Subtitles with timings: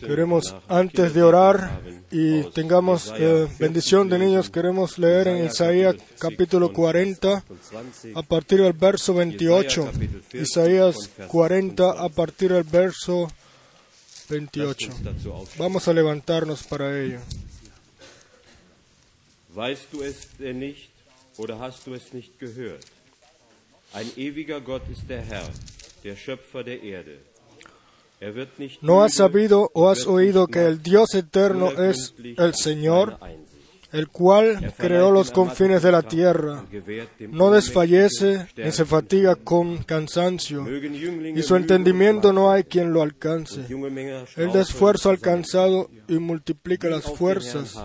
[0.00, 6.72] Queremos, antes de orar y tengamos eh, bendición de niños, queremos leer en Isaías capítulo
[6.72, 7.42] 40
[8.14, 9.90] a partir del verso 28.
[10.34, 13.28] Isaías 40 a partir del verso
[14.28, 14.90] 28.
[15.56, 17.20] Vamos a levantarnos para ello.
[19.54, 20.90] Weißt du es denn nicht
[21.36, 22.84] oder hast du es nicht gehört?
[23.92, 25.48] Ein ewiger Gott ist der Herr,
[26.04, 27.18] der Schöpfer der Erde.
[28.20, 28.48] Er
[28.82, 33.16] ¿No has sabido o has oído que el Dios eterno es el Señor,
[33.92, 36.64] el cual Er creó los confines de la tierra?
[37.30, 43.60] No desfallece ni se fatiga con cansancio, y su entendimiento no hay quien lo alcance.
[43.60, 45.36] Él da straucheln esfuerzo al zusammen.
[45.36, 47.78] cansado y multiplica las fuerzas.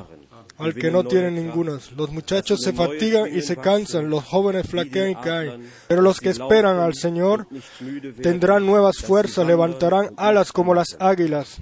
[0.63, 1.91] Al que no tiene ningunas.
[1.93, 5.69] Los muchachos se fatigan y se cansan, los jóvenes flaquean y caen.
[5.87, 7.47] Pero los que esperan al Señor
[8.21, 11.57] tendrán nuevas fuerzas, levantarán alas como las águilas,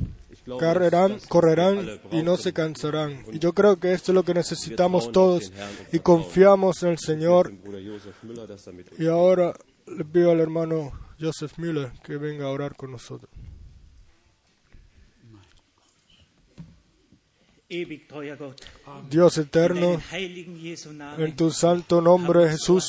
[1.27, 3.23] correrán, y no se cansarán.
[3.31, 5.51] Y yo creo que esto es lo que necesitamos todos
[5.91, 7.53] y confiamos en el Señor.
[8.97, 9.53] Y ahora
[9.87, 13.29] le pido al hermano Joseph Müller que venga a orar con nosotros.
[19.09, 20.01] Dios eterno,
[21.17, 22.85] en tu santo nombre Jesús,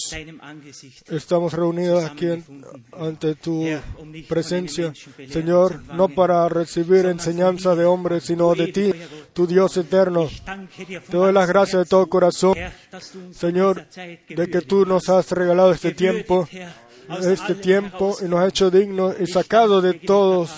[1.08, 2.64] estamos reunidos aquí en-
[2.98, 3.64] ante tu
[4.28, 4.92] presencia,
[5.30, 8.92] Señor, no para recibir enseñanza de hombres, sino de ti,
[9.32, 10.28] tu Dios eterno.
[11.08, 12.54] Te doy las gracias de todo corazón,
[13.32, 13.86] Señor,
[14.28, 16.48] de que tú nos has regalado este tiempo,
[17.22, 20.50] este tiempo y nos has hecho dignos y sacado de todos,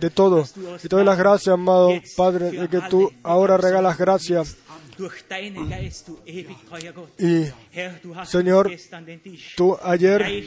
[0.00, 0.44] de todo.
[0.82, 4.56] Y te doy las gracias, amado Padre, de que tú ahora regalas gracias
[7.18, 7.44] y
[8.24, 8.70] Señor,
[9.56, 10.44] tú ayer.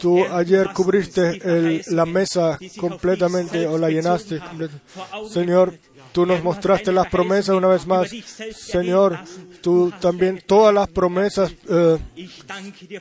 [0.00, 4.40] Tú ayer cubriste el- la mesa completamente o la llenaste.
[5.30, 5.74] Señor.
[6.16, 8.08] Tú nos mostraste las promesas una vez más.
[8.54, 9.18] Señor,
[9.60, 11.98] tú también todas las promesas eh,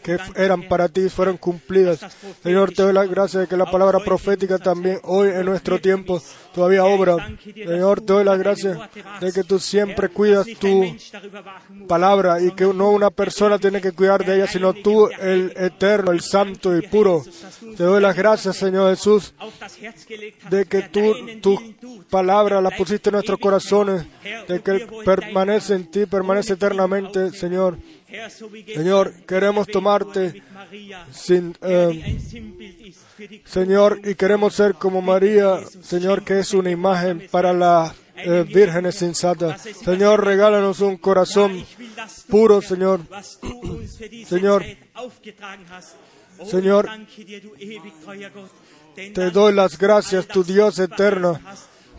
[0.03, 2.01] que eran para ti fueron cumplidas.
[2.43, 6.21] Señor, te doy las gracias de que la palabra profética también hoy en nuestro tiempo
[6.55, 7.38] todavía obra.
[7.43, 8.79] Señor, te doy las gracias
[9.19, 10.95] de que tú siempre cuidas tu
[11.88, 16.11] palabra y que no una persona tiene que cuidar de ella, sino tú, el eterno,
[16.11, 17.23] el santo y puro.
[17.75, 19.33] Te doy las gracias, Señor Jesús,
[20.49, 24.05] de que tú, tu palabra la pusiste en nuestros corazones,
[24.47, 27.77] de que permanece en ti, permanece eternamente, Señor.
[28.73, 30.41] Señor, queremos tomarte
[31.11, 32.17] sin, eh,
[33.45, 38.95] Señor, y queremos ser como María, Señor, que es una imagen para las eh, vírgenes
[38.95, 39.61] sensatas.
[39.61, 41.65] Señor, regálanos un corazón
[42.29, 43.01] puro, Señor.
[44.27, 44.63] Señor,
[46.45, 46.89] Señor,
[49.13, 51.39] te doy las gracias, tu Dios eterno,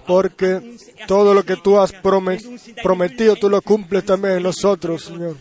[0.06, 2.40] porque todo lo que tú has prome-
[2.82, 5.36] prometido, tú lo cumples también en nosotros, Señor.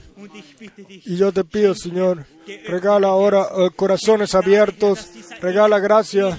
[1.06, 2.26] Y yo te pido, Señor,
[2.68, 5.10] regala ahora eh, corazones abiertos,
[5.42, 6.38] regala gracia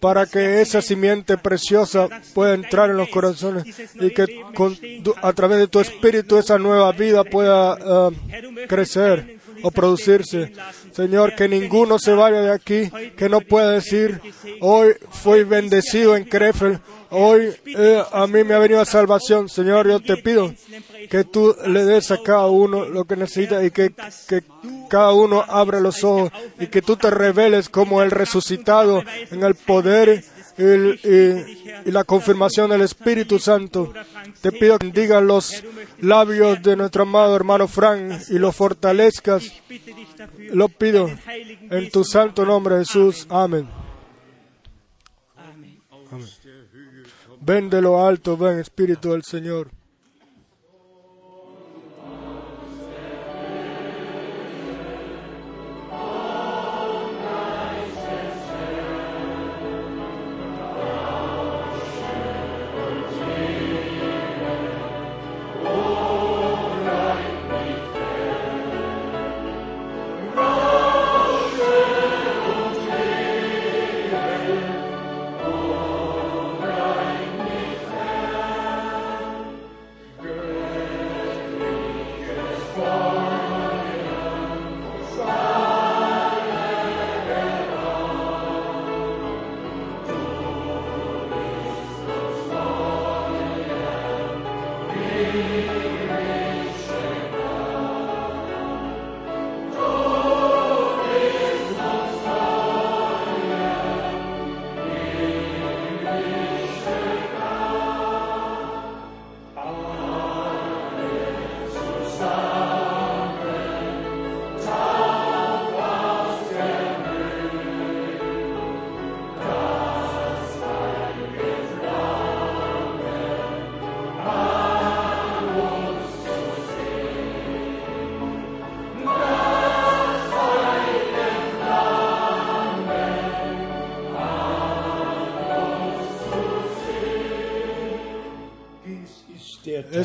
[0.00, 3.64] para que esa simiente preciosa pueda entrar en los corazones
[3.94, 4.42] y que
[5.22, 10.52] a través de tu espíritu esa nueva vida pueda eh, crecer o producirse.
[10.92, 14.20] Señor, que ninguno se vaya de aquí que no pueda decir,
[14.60, 16.80] hoy fui bendecido en Krefeld,
[17.10, 19.48] hoy eh, a mí me ha venido salvación.
[19.48, 20.52] Señor, yo te pido
[21.10, 23.92] que tú le des a cada uno lo que necesita y que,
[24.28, 24.42] que
[24.88, 26.30] cada uno abra los ojos
[26.60, 30.24] y que tú te reveles como el resucitado en el poder
[30.56, 30.62] y,
[31.08, 33.92] y- y la confirmación del Espíritu Santo.
[34.40, 35.62] Te pido que bendiga los
[36.00, 39.52] labios de nuestro amado hermano Frank y los fortalezcas.
[40.52, 41.10] Lo pido
[41.70, 43.26] en tu santo nombre, Jesús.
[43.28, 43.68] Amén.
[45.36, 45.80] Amén.
[47.40, 49.70] Ven de lo alto, ven Espíritu del Señor.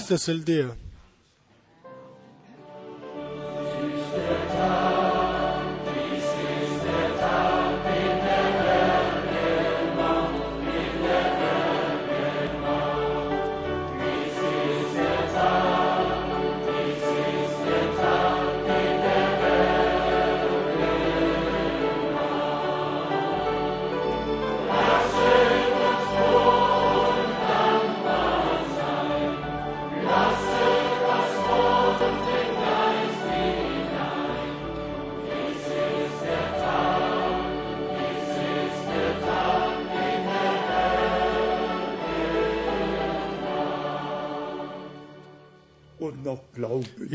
[0.10, 0.89] Der Tag.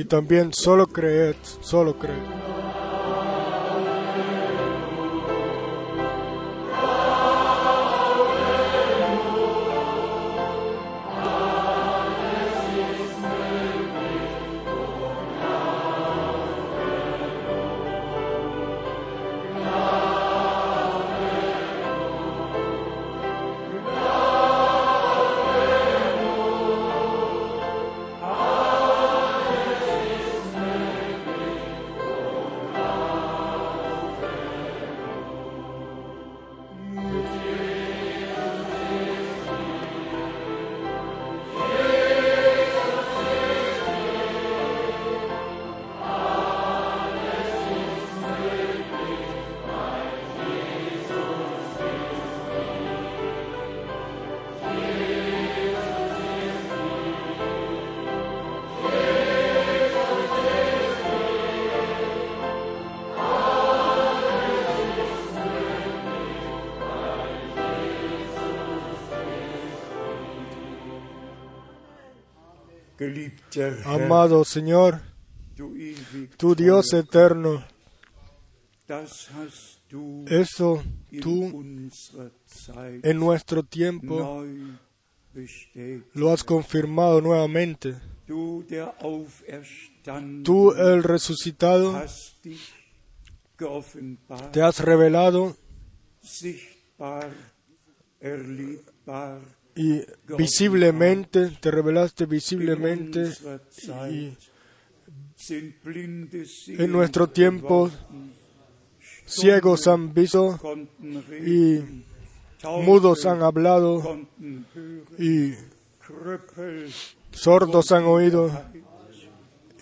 [0.05, 2.44] Y también solo creed, solo creed.
[73.85, 75.01] Amado Señor,
[76.37, 77.65] tu Dios eterno,
[80.27, 80.83] eso
[81.21, 81.65] tú
[83.03, 84.45] en nuestro tiempo
[86.15, 87.97] lo has confirmado nuevamente.
[90.45, 92.03] Tú, el resucitado,
[94.53, 95.57] te has revelado
[99.77, 100.03] y
[100.39, 103.33] visiblemente, te revelaste visiblemente
[104.11, 104.37] y
[106.69, 107.91] en nuestro tiempo
[109.27, 110.59] ciegos han visto
[111.45, 111.81] y
[112.85, 114.27] mudos han hablado
[115.19, 115.55] y
[117.33, 118.51] sordos han oído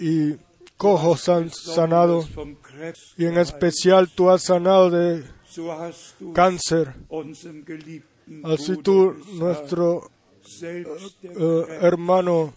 [0.00, 0.36] y
[0.76, 2.26] cojos han sanado
[3.16, 5.24] y en especial tú has sanado de
[6.34, 6.94] cáncer.
[8.44, 10.10] Así tú, nuestro
[10.62, 12.54] eh, Krebs hermano,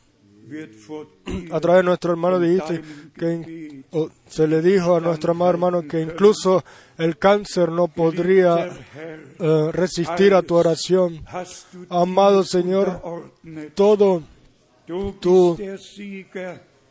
[1.52, 2.82] a través de nuestro hermano dijiste
[3.18, 3.84] que
[4.28, 6.64] se le dijo a nuestro amado hermano que incluso
[6.98, 8.70] el cáncer no podría
[9.40, 11.24] eh, resistir a tu oración.
[11.90, 13.02] Amado Señor.
[13.74, 14.22] Todo,
[15.20, 15.58] tú-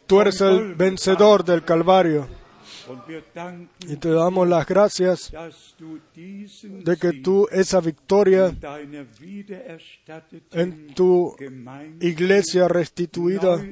[0.06, 2.26] tú eres el vencedor del Calvario
[3.86, 5.32] y te damos las gracias
[6.62, 8.54] de que tú esa victoria
[10.52, 11.36] en tu
[12.00, 13.64] iglesia restituida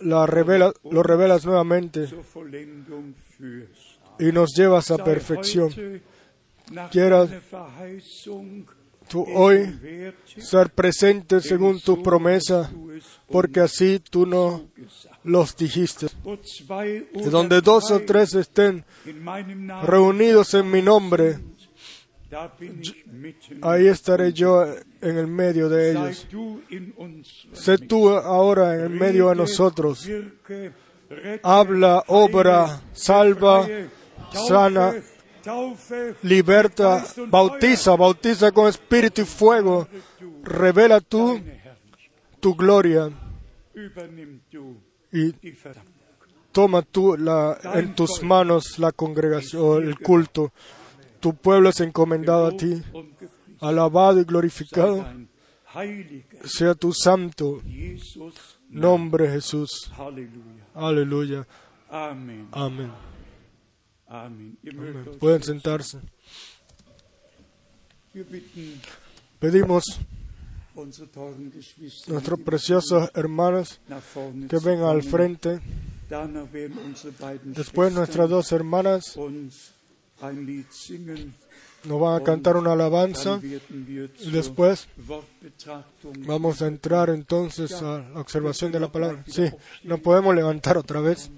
[0.00, 2.08] la revela, lo revelas nuevamente
[4.18, 5.70] y nos llevas a perfección.
[6.90, 7.30] Quieras
[9.10, 9.76] Tú hoy
[10.38, 12.70] ser presente según tu promesa,
[13.28, 14.68] porque así tú no.
[15.24, 16.06] Los dijiste.
[17.30, 18.84] Donde dos o tres estén
[19.82, 21.38] reunidos en mi nombre,
[23.62, 24.64] ahí estaré yo
[25.00, 26.26] en el medio de ellos.
[27.52, 30.08] Sé tú ahora en el medio de nosotros.
[31.42, 33.66] Habla, obra, salva,
[34.32, 34.94] sana,
[36.22, 39.88] liberta, bautiza, bautiza con espíritu y fuego.
[40.42, 41.40] Revela tú
[42.40, 43.10] tu gloria
[45.12, 45.34] y
[46.52, 50.52] toma tú la, en tus manos la congregación, el culto.
[51.20, 52.82] Tu pueblo es encomendado a ti.
[53.60, 55.06] Alabado y glorificado
[56.44, 57.60] sea tu santo
[58.68, 59.90] nombre, Jesús.
[60.74, 61.46] Aleluya.
[61.88, 62.48] Amen.
[62.52, 62.92] Amén.
[65.18, 66.00] Pueden sentarse.
[69.38, 70.00] Pedimos
[72.06, 73.80] nuestros preciosos hermanos
[74.48, 75.60] que vengan al frente.
[77.44, 79.16] Después nuestras dos hermanas.
[81.82, 84.86] Nos van a cantar una alabanza y después
[86.26, 89.24] vamos a entrar entonces a la observación de la palabra.
[89.26, 89.44] Sí,
[89.84, 91.30] nos podemos levantar otra vez.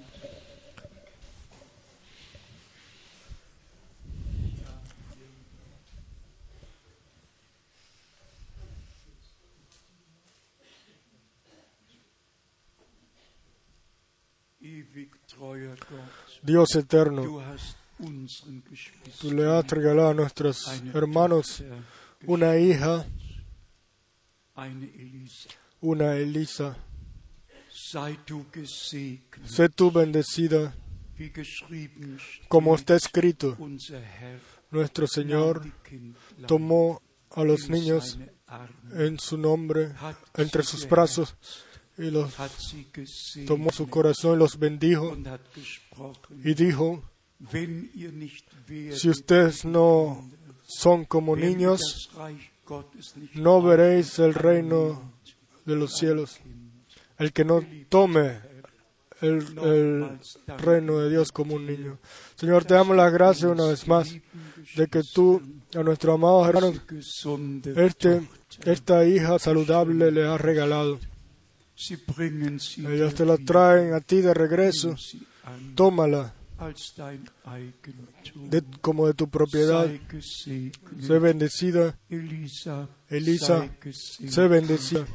[16.42, 17.42] Dios eterno,
[19.20, 21.64] tú le has regalado a nuestros hermanos
[22.26, 23.04] una hija,
[25.80, 26.76] una Elisa.
[29.44, 30.74] Sé tú bendecida,
[32.48, 33.56] como está escrito.
[34.70, 35.62] Nuestro Señor
[36.46, 38.18] tomó a los niños
[38.92, 39.92] en su nombre,
[40.36, 41.34] entre sus brazos,
[42.02, 42.34] y los
[43.46, 45.16] tomó su corazón y los bendijo
[46.44, 47.02] y dijo,
[48.92, 50.28] si ustedes no
[50.66, 52.10] son como niños,
[53.34, 55.12] no veréis el reino
[55.64, 56.40] de los cielos.
[57.18, 58.40] El que no tome
[59.20, 61.98] el, el reino de Dios como un niño.
[62.34, 64.12] Señor, te damos las gracias una vez más
[64.74, 65.40] de que tú
[65.74, 68.22] a nuestros amados hermanos gesunde este,
[68.64, 70.98] esta hija saludable le has regalado.
[72.94, 74.94] Ellos te la traen a ti de regreso.
[75.74, 76.32] Tómala
[78.50, 79.86] de- como de tu propiedad.
[81.00, 81.98] Sé bendecida,
[83.08, 83.58] Elisa,
[84.28, 85.06] sé bendecida.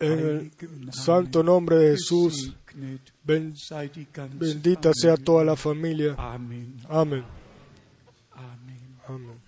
[0.00, 0.50] En el
[0.92, 2.54] santo nombre de Jesús,
[3.24, 3.56] ben-
[4.38, 6.14] bendita sea toda la familia.
[6.88, 7.24] Amén.
[8.34, 8.62] Amen.
[9.08, 9.41] Amén.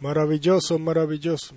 [0.00, 1.54] Maravilloso, maravilloso.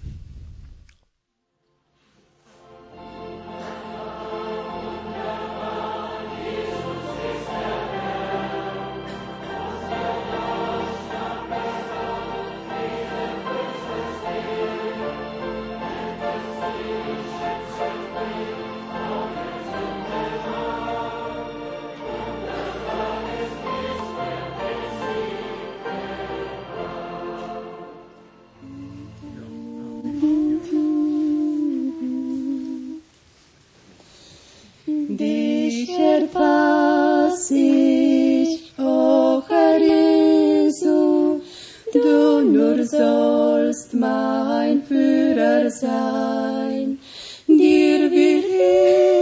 [45.80, 47.00] Sein.
[47.48, 48.44] Dir will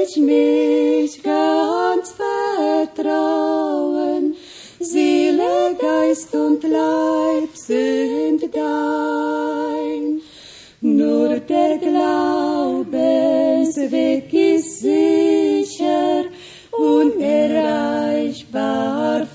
[0.04, 2.16] ich mich ganz
[2.96, 4.36] vertrauen,
[4.80, 10.22] Seele, Geist und Leib sind dein.
[10.82, 16.26] Nur der Glaubensweg ist sicher,
[16.72, 19.28] unerreichbar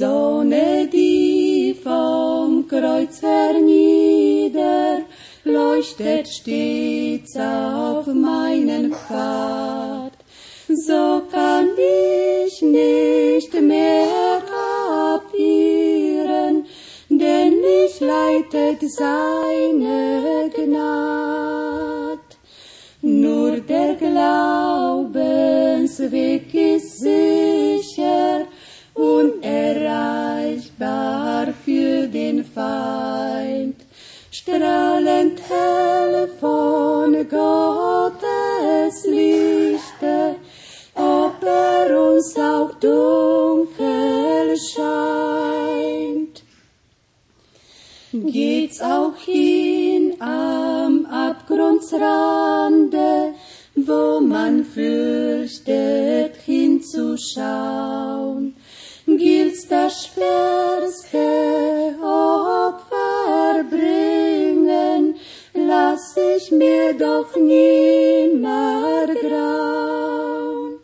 [0.00, 5.02] Sonne, die vom Kreuz hernieder,
[5.44, 10.12] leuchtet stets auf meinen Pfad.
[10.68, 14.40] So kann ich nicht mehr
[15.12, 16.64] abirren,
[17.10, 22.20] denn mich leitet seine Gnad.
[23.02, 28.46] Nur der Glaubensweg ist sicher,
[29.20, 33.76] unerreichbar für den Feind.
[34.30, 40.36] Strahlend hell von Gottes Lichter,
[40.94, 46.44] ob er uns auch dunkel scheint.
[48.12, 53.34] Geht's auch hin am Abgrundsrande,
[53.76, 58.56] wo man fürchtet hinzuschauen,
[59.70, 65.14] das schwerste Opfer bringen,
[65.54, 70.80] lass ich mir doch nimmer grauen.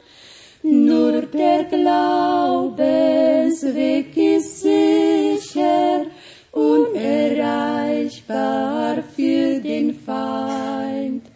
[0.62, 6.06] Nur der Glaubensweg ist sicher,
[6.52, 11.26] unerreichbar für den Feind.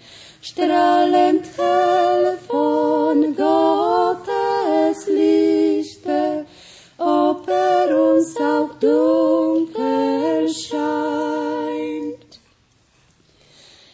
[0.41, 3.80] Strahlend hell von Gottes
[8.21, 12.41] uns auch dunkel scheint.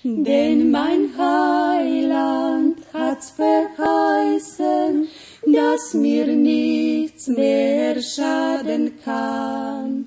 [0.03, 5.09] Denn mein Heiland hat's verheißen,
[5.47, 10.07] dass mir nichts mehr schaden kann.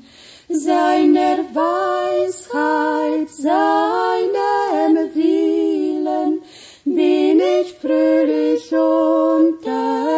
[0.49, 6.41] Seiner Weisheit, seinem Willen
[6.83, 10.09] bin ich fröhlich untertan.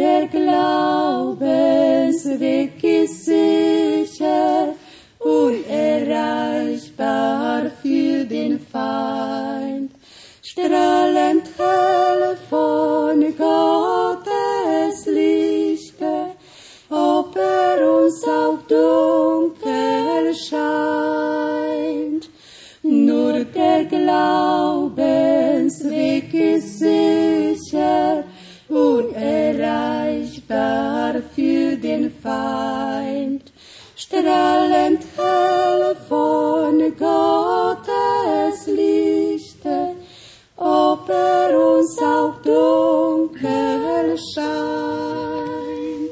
[0.00, 4.74] Der Glaubensweg ist sicher,
[5.18, 9.90] unerreichbar für den Feind.
[10.42, 16.30] Strahlend hell von Gottes Lichte,
[16.88, 22.30] ob er uns auch dunkel scheint.
[22.82, 28.24] Nur der Glaubensweg ist sicher,
[28.70, 33.52] unerreichbar für den Feind.
[33.96, 39.96] Strahlend hell von Gottes Lichte,
[40.56, 46.10] ob er uns auch dunkel scheint.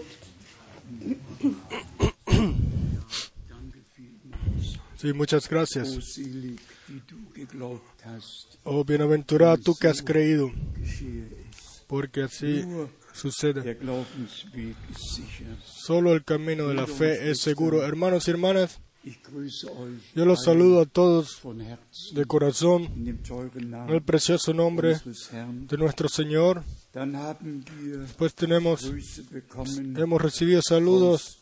[4.97, 6.19] Sí, muchas gracias.
[8.65, 10.51] Oh, bienaventurada tú que has creído.
[11.89, 12.65] Porque así
[13.13, 13.77] sucede.
[15.65, 17.85] Solo el camino de la fe es seguro.
[17.85, 18.81] Hermanos y hermanas,
[20.15, 21.41] yo los saludo a todos
[22.13, 25.01] de corazón en el precioso nombre
[25.41, 26.63] de nuestro Señor.
[28.19, 28.93] Pues tenemos,
[29.97, 31.41] hemos recibido saludos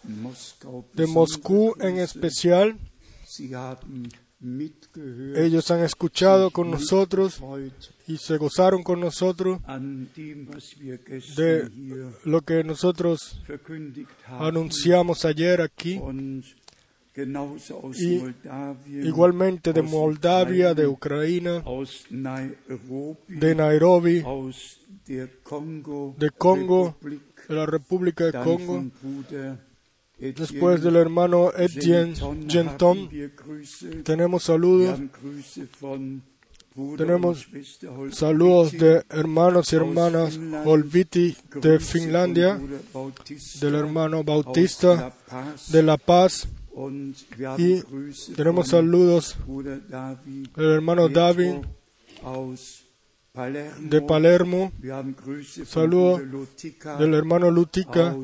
[0.95, 2.79] de Moscú en especial.
[5.37, 7.41] Ellos han escuchado con nosotros
[8.07, 9.61] y se gozaron con nosotros
[11.37, 11.71] de
[12.25, 13.41] lo que nosotros
[14.29, 16.01] anunciamos ayer aquí.
[17.99, 18.23] Y
[19.07, 21.65] Igualmente de Moldavia, de Ucrania,
[23.29, 24.23] de Nairobi,
[25.07, 26.97] de Congo,
[27.49, 28.85] de la República de Congo,
[30.19, 32.15] después del hermano Etienne
[32.49, 33.09] Genton.
[34.05, 35.01] Tenemos saludos,
[36.97, 37.47] Tenemos
[38.13, 42.61] saludos de hermanos y hermanas Olviti de Finlandia,
[43.61, 45.15] del hermano Bautista
[45.69, 46.47] de La Paz
[47.57, 47.83] y
[48.35, 51.65] tenemos saludos del hermano David
[53.81, 58.17] de Palermo, Wir haben Grüße von Saludo Bruder Lutica del hermano Lutica.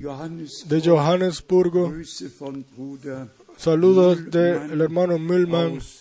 [0.00, 1.92] De Johannesburgo,
[3.58, 5.18] saludos del hermano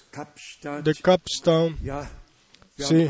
[0.10, 0.86] Kapstadt.
[0.86, 1.76] de Capstown.
[2.78, 3.08] Sí,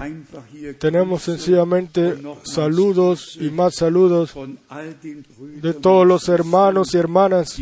[0.80, 4.34] Tenemos sencillamente saludos y más saludos
[5.62, 7.60] de todos los hermanos y hermanas,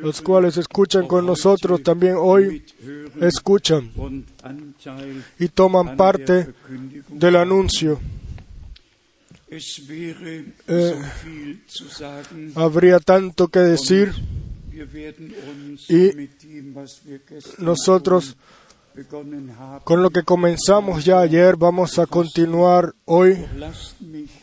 [0.00, 2.64] los cuales escuchan con nosotros también hoy,
[3.20, 3.92] escuchan
[5.38, 6.54] y toman an parte
[7.10, 8.00] del anuncio.
[11.88, 12.52] Sagen.
[12.54, 14.12] Habría tanto que decir.
[15.88, 16.10] Y
[17.58, 18.36] Nosotros,
[19.84, 23.44] con lo que comenzamos ya ayer, vamos a continuar hoy,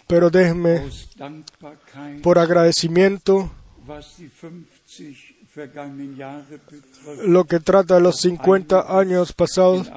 [0.08, 3.52] pero Dankbarkeit, por agradecimiento,
[5.58, 9.90] was die 50 vergangenen Jahre betrifft, lo que trata de los 50 años pasados,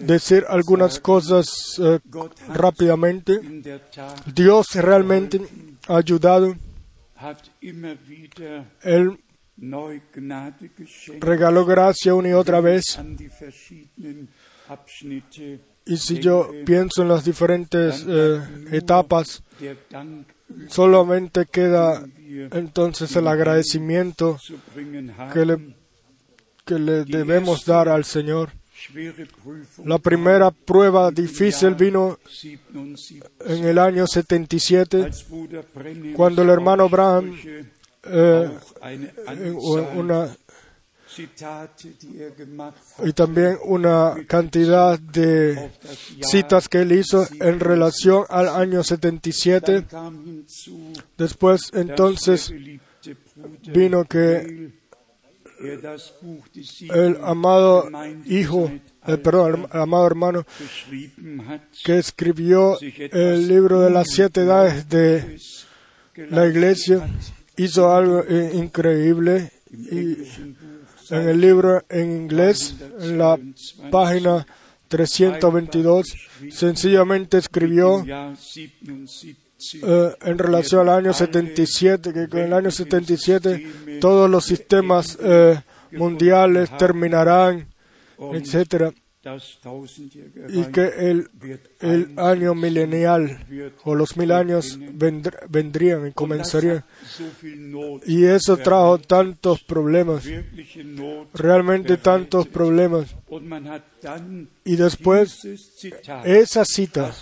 [0.00, 2.00] decir algunas cosas eh,
[2.48, 3.40] rápidamente.
[4.34, 5.40] Dios realmente
[5.88, 6.56] ha ayudado.
[8.82, 9.18] Él
[11.20, 12.98] regaló gracia una y otra vez.
[15.86, 18.40] Y si yo pienso en las diferentes eh,
[18.72, 19.42] etapas,
[20.68, 22.04] solamente queda
[22.52, 24.38] entonces el agradecimiento
[25.32, 25.74] que le,
[26.64, 28.50] que le debemos dar al Señor.
[29.84, 36.50] La primera prueba difícil vino 77, en el año 77, als Bruder Brennim cuando el
[36.50, 37.34] hermano Branham
[38.04, 38.50] eh,
[39.94, 40.36] una,
[43.04, 45.70] y también una cantidad de
[46.22, 49.72] citas que él hizo en relación al año 77.
[49.72, 52.52] Dann kam hinzu, Después entonces
[53.72, 54.72] vino que
[56.90, 57.88] el amado
[58.26, 58.70] hijo,
[59.06, 60.46] eh, perdón, el amado hermano
[61.84, 65.38] que escribió el libro de las siete edades de
[66.30, 67.08] la iglesia,
[67.56, 70.16] hizo algo eh, increíble y
[71.10, 73.38] en el libro en inglés, en la
[73.90, 74.46] página
[74.88, 76.06] 322,
[76.50, 79.48] sencillamente escribió im Jahr 77
[79.82, 85.60] eh, en relación al año 77, que con el año 77 todos los sistemas eh,
[85.92, 87.66] mundiales terminarán,
[88.18, 88.92] etcétera,
[90.48, 90.86] y que
[91.80, 93.44] el, año milenial
[93.84, 96.84] o los mil años vendr- vendrían y comenzarían.
[98.06, 100.24] Y eso trajo tantos problemas,
[101.34, 103.14] realmente tantos problemas.
[104.64, 105.40] Y después
[106.24, 107.12] esa cita,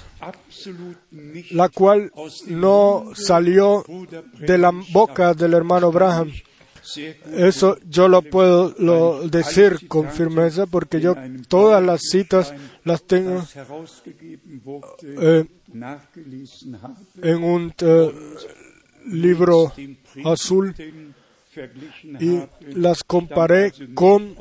[1.50, 2.12] la cual
[2.46, 3.84] no salió
[4.38, 6.30] de la boca del hermano Braham,
[7.32, 11.14] Eso yo lo puedo decir con firmeza porque yo
[11.48, 13.42] todas las citas las tengo
[15.02, 15.44] eh,
[17.22, 18.12] en un eh,
[19.06, 19.72] libro
[20.24, 20.74] azul
[22.20, 22.42] y
[22.74, 24.36] las comparé con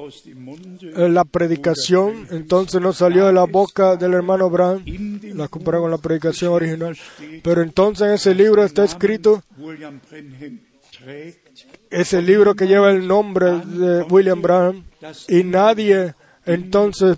[0.81, 4.84] eh, la predicación, entonces no salió de la boca del hermano Braham,
[5.34, 6.97] la comparé con la predicación original,
[7.41, 9.43] pero entonces en ese libro está escrito,
[11.89, 14.84] Branham trägt, ese libro que lleva el nombre de William Braham,
[15.28, 16.13] y nadie
[16.45, 17.17] entonces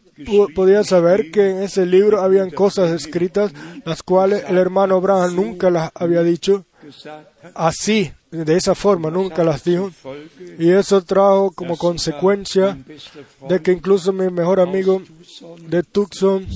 [0.56, 3.52] podía saber que en ese libro habían cosas escritas
[3.86, 6.66] las cuales el hermano Braham nunca las había dicho.
[7.54, 9.92] Así, de esa forma, nunca las dijo.
[10.58, 12.78] Y eso trajo como consecuencia
[13.50, 15.02] de que incluso mi mejor amigo
[15.68, 16.48] de Tucson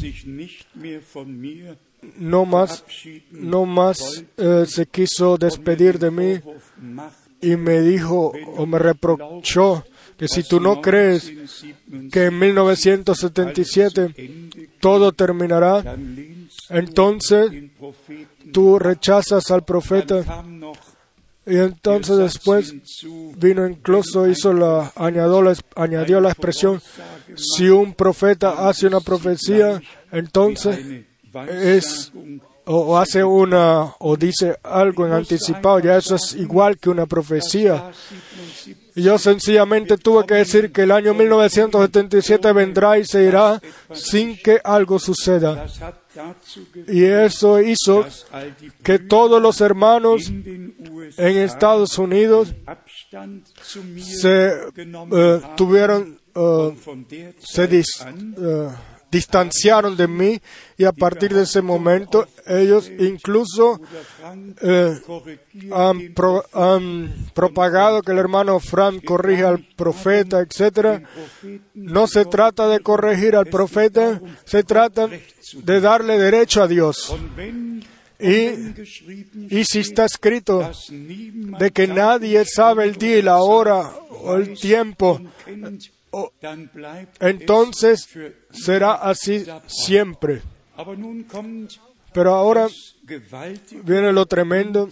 [2.18, 2.84] no más,
[3.32, 6.42] no más eh, se quiso despedir de mí
[7.42, 9.84] y me dijo o me reprochó
[10.18, 15.98] que si tú no crees 1977 que en 1977 Ende, todo terminará,
[16.70, 17.52] entonces
[18.52, 20.46] tú rechazas al profeta.
[21.44, 22.76] Y entonces después
[23.36, 26.80] vino incluso hizo la añadió la, añadió la expresión
[27.36, 31.04] si un profeta hace una profecía entonces
[31.50, 32.12] es
[32.66, 37.74] o, hace una o dice algo en anticipado ya eso es igual que una profecía.
[37.74, 43.24] War 77 y yo sencillamente tuve que decir que el año 1977 vendrá y se
[43.24, 43.62] irá
[43.94, 45.66] sin que algo suceda.
[46.90, 48.06] Y eso hizo
[48.84, 52.54] que todos los hermanos en Estados Unidos
[53.98, 56.76] se eh, tuvieron eh,
[57.40, 58.06] se dis-
[58.38, 58.70] eh,
[59.12, 60.42] distanciaron de mí
[60.78, 63.82] y a partir de ese momento ellos incluso
[64.62, 65.00] eh,
[65.74, 70.46] han, propagado que el hermano Frank corrige al profeta.
[70.46, 71.08] Propheten
[71.74, 77.14] No se trata de corregir al profeta, se trata de darle derecho a Dios.
[78.20, 78.50] Y,
[79.50, 84.58] y si está escrito de que nadie sabe el día y la hora o el
[84.60, 85.20] tiempo,
[86.12, 88.08] kennt, o- dann bleibt entonces
[88.52, 90.42] será así siempre.
[92.14, 92.68] Pero ahora
[93.84, 94.90] viene lo tremendo,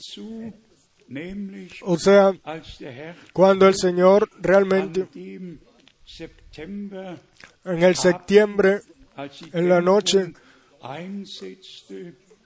[1.82, 2.32] o sea,
[3.34, 5.60] cuando el Señor realmente en
[7.84, 8.80] el septiembre,
[9.54, 10.34] en la noche,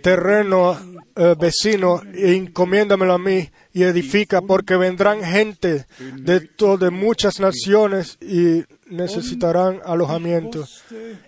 [0.04, 0.78] terreno
[1.16, 6.42] eh, vecino e encomiéndamelo a mí y edifica, porque vendrán gente de,
[6.80, 10.66] de muchas naciones y necesitarán alojamiento.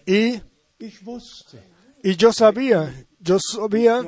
[0.06, 0.42] Y,
[2.04, 4.02] y yo sabía, yo sabía,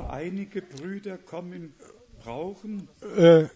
[3.17, 3.49] eh,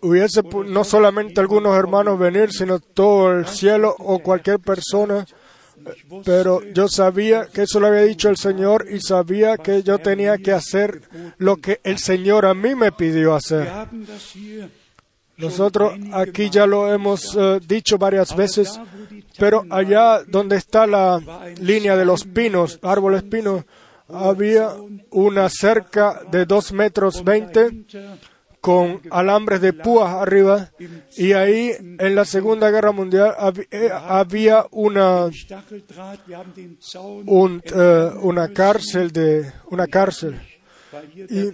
[0.00, 5.26] hubiese no solamente algunos hermanos venir, sino todo el cielo o cualquier persona.
[6.24, 10.38] Pero yo sabía que eso lo había dicho el Señor y sabía que yo tenía
[10.38, 11.02] que hacer
[11.38, 13.68] lo que el Señor a mí me pidió hacer.
[15.42, 18.80] Nosotros aquí ya lo hemos eh, dicho varias veces,
[19.38, 21.20] pero allá donde está la
[21.60, 23.64] línea de los pinos, árboles pinos,
[24.08, 24.70] había
[25.10, 27.84] una cerca de dos metros veinte
[28.60, 30.70] con alambres de púas arriba
[31.16, 33.34] y ahí en la Segunda Guerra Mundial
[33.72, 35.28] eh, había una
[37.74, 40.40] eh, una cárcel de una cárcel
[41.28, 41.52] y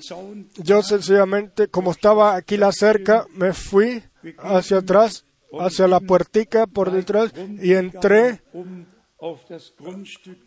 [0.62, 4.02] yo sencillamente como estaba aquí la cerca me fui
[4.38, 5.24] hacia atrás
[5.58, 8.42] hacia la puertica por detrás y entré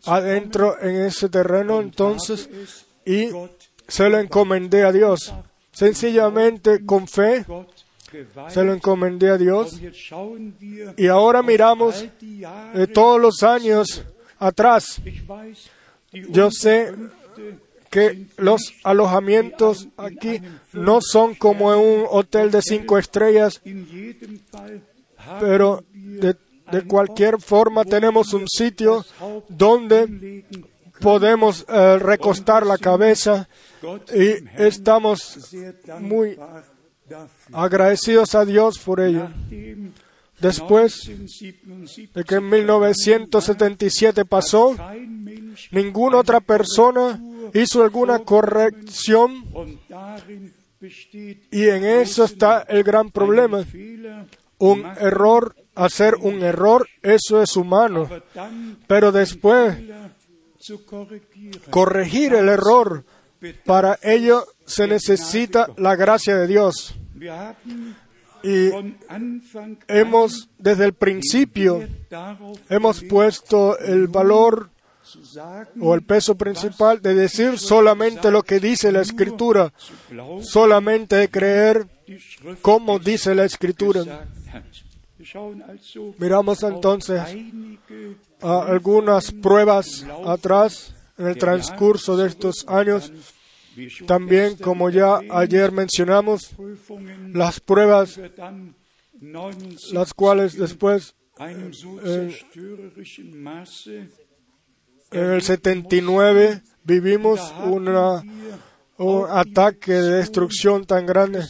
[0.06, 3.30] adentro en ese terreno entonces es y
[3.88, 5.32] se lo encomendé a Dios.
[5.72, 7.44] Sencillamente con fe
[8.48, 9.80] se lo encomendé a Dios.
[10.96, 14.04] Y ahora miramos eh, todos los años
[14.38, 15.00] atrás
[16.12, 16.92] Yo sé
[17.92, 20.40] que los alojamientos aquí
[20.72, 23.60] no son como un hotel de cinco estrellas,
[25.38, 26.34] pero de,
[26.88, 29.04] cualquier forma tenemos un sitio
[29.46, 30.42] donde
[31.00, 33.46] podemos eh, recostar la cabeza
[34.14, 35.54] y estamos
[36.00, 36.38] muy
[37.52, 39.28] agradecidos a Dios por ello.
[40.40, 44.74] Después 1977 de que en 1977 pasó,
[45.70, 47.20] ninguna otra persona
[47.54, 49.44] hizo alguna corrección
[51.50, 53.64] y en eso está el gran problema.
[54.58, 58.08] Un error, hacer un error, eso es humano.
[58.86, 59.76] Pero después,
[61.70, 63.04] corregir el error,
[63.64, 66.94] para ello se necesita la gracia de Dios.
[68.44, 68.70] Y
[69.86, 71.86] hemos, desde el principio,
[72.68, 74.70] hemos puesto el valor
[75.80, 79.72] o el peso principal de decir solamente lo que dice la Escritura,
[80.42, 81.86] solamente de creer
[82.60, 84.26] como dice la Escritura.
[86.18, 87.22] Miramos entonces
[88.40, 93.12] algunas pruebas atrás en el transcurso de estos años.
[94.06, 96.50] También, como ya ayer mencionamos,
[97.32, 98.74] las pruebas, wir dann
[99.22, 101.70] 79 las cuales después, einem
[105.12, 108.22] en el 79, vivimos una,
[108.98, 111.44] un ataque de destrucción tan grande.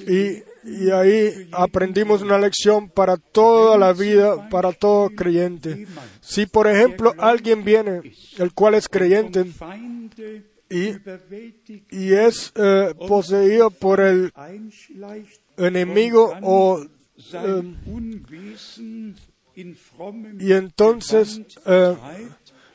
[0.00, 5.86] Y, y ahí aprendimos una lección para toda la vida, para todo creyente.
[6.20, 8.02] Si, por ejemplo, alguien viene,
[8.38, 9.44] el cual es creyente,
[10.70, 14.32] y, es eh, poseído por el
[15.58, 16.82] enemigo o
[19.76, 21.96] frommem y entonces eh,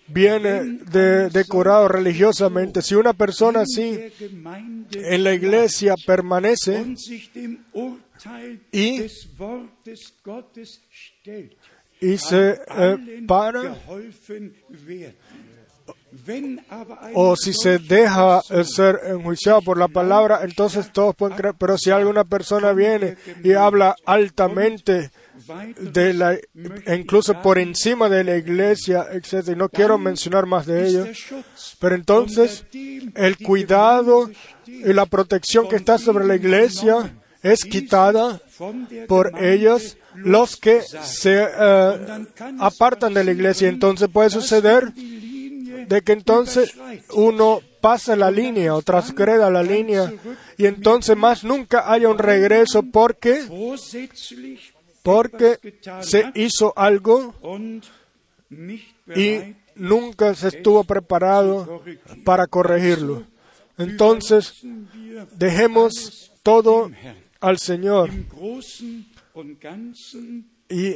[0.07, 2.81] viene de- decorado religiosamente.
[2.81, 3.99] Si una persona así
[4.93, 6.83] en la iglesia permanece
[8.71, 8.97] Y-
[11.99, 13.61] y se eh, para
[17.13, 21.55] o si se deja eh, ser enjuiciado por la palabra, entonces todos pueden creer.
[21.57, 25.11] Pero si alguna persona viene y habla altamente
[25.79, 26.37] de la,
[26.95, 31.05] incluso por encima de la iglesia, etc., no quiero mencionar más de ello,
[31.79, 34.29] pero entonces el cuidado
[34.65, 38.41] y la protección que está sobre la iglesia es quitada
[39.07, 42.25] por ellos los que se eh,
[42.59, 43.69] apartan de la iglesia.
[43.69, 46.73] Entonces puede suceder de que entonces
[47.13, 50.11] uno pasa la línea o transgreda la línea
[50.57, 53.45] y entonces más nunca haya un regreso porque
[55.07, 55.57] porque
[56.01, 57.33] se hizo algo
[59.15, 61.81] y nunca se estuvo preparado
[62.25, 63.23] para corregirlo.
[63.77, 64.65] Entonces
[65.31, 66.91] dejemos todo
[67.39, 68.09] al Señor
[70.69, 70.95] y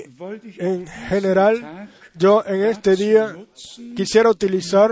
[0.58, 3.38] en general yo en este día
[3.95, 4.91] quisiera utilizar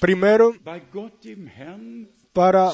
[0.00, 0.54] primero
[2.32, 2.70] para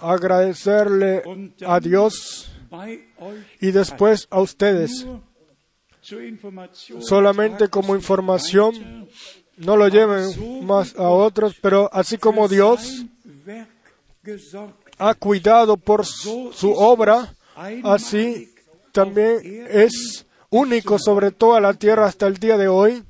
[0.00, 1.24] agradecerle
[1.66, 2.52] a Dios
[3.60, 5.06] y después a ustedes.
[7.00, 9.08] Solamente como información,
[9.56, 13.04] no lo lleven más a otros, pero así como Dios
[14.98, 17.34] ha cuidado por su, obra,
[17.84, 18.54] así
[18.92, 23.02] también es único sobre toda la tierra hasta el día de hoy.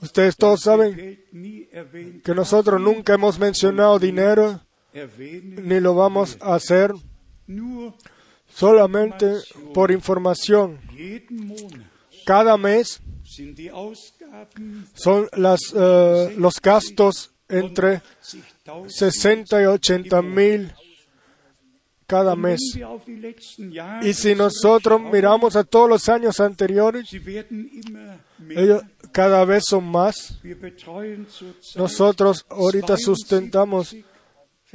[0.00, 1.18] Ustedes todos saben
[1.72, 4.60] erwähnt, que nosotros nunca hemos mencionado dinero,
[4.92, 6.92] erwähnen, ni lo vamos a hacer
[8.48, 9.36] solamente
[9.72, 10.80] por información.
[12.24, 13.00] Cada mes
[14.94, 18.44] son las, eh, los gastos entre 80.000.
[18.88, 20.72] 60 y 80 mil
[22.06, 22.60] cada mes.
[24.02, 27.08] Y si nosotros miramos a todos los años anteriores,
[28.50, 30.38] ellos cada vez son más.
[31.76, 33.96] Nosotros ahorita sustentamos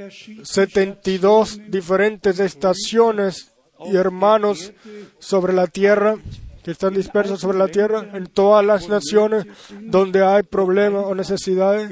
[0.00, 3.52] verschiedene 72 diferentes estaciones
[3.86, 4.72] y hermanos
[5.18, 6.16] sobre la tierra
[6.62, 9.46] que están dispersos sobre la tierra en todas las naciones
[9.80, 11.90] donde hay problemas o necesidades.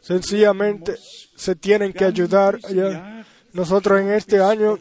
[0.00, 0.96] Sencillamente
[1.36, 2.58] se tienen que ayudar.
[3.52, 4.78] Nosotros en este año,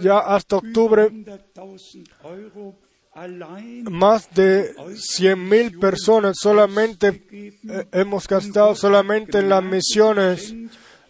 [0.00, 2.74] ya hasta octubre, 100.000 Euro
[3.18, 10.54] allein más de 100 mil personas solamente eh, hemos gastado solamente en las misiones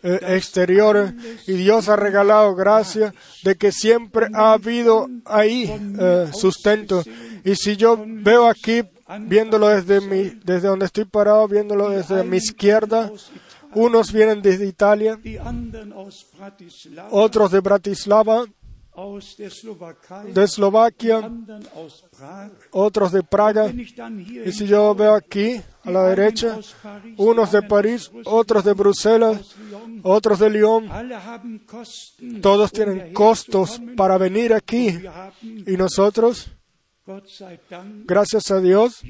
[0.03, 1.13] eh, exteriores
[1.47, 7.03] y Dios ha regalado gracia de que siempre ha habido ahí eh, sustento.
[7.45, 8.83] Y si yo veo aquí
[9.21, 13.11] viéndolo desde, mi, desde donde estoy parado, viéndolo desde mi izquierda.
[13.75, 15.19] Unos vienen desde Italia,
[17.11, 18.47] otros de Bratislava,
[20.35, 21.31] de Eslovaquia,
[22.71, 23.71] otros de Praga.
[23.71, 26.59] Y si yo veo aquí, a la derecha,
[27.17, 29.57] unos de París, otros de Bruselas,
[30.03, 30.87] otros de Lyon,
[32.43, 35.01] todos tienen costos para venir aquí.
[35.43, 36.51] Y nosotros,
[38.05, 39.01] gracias a Dios,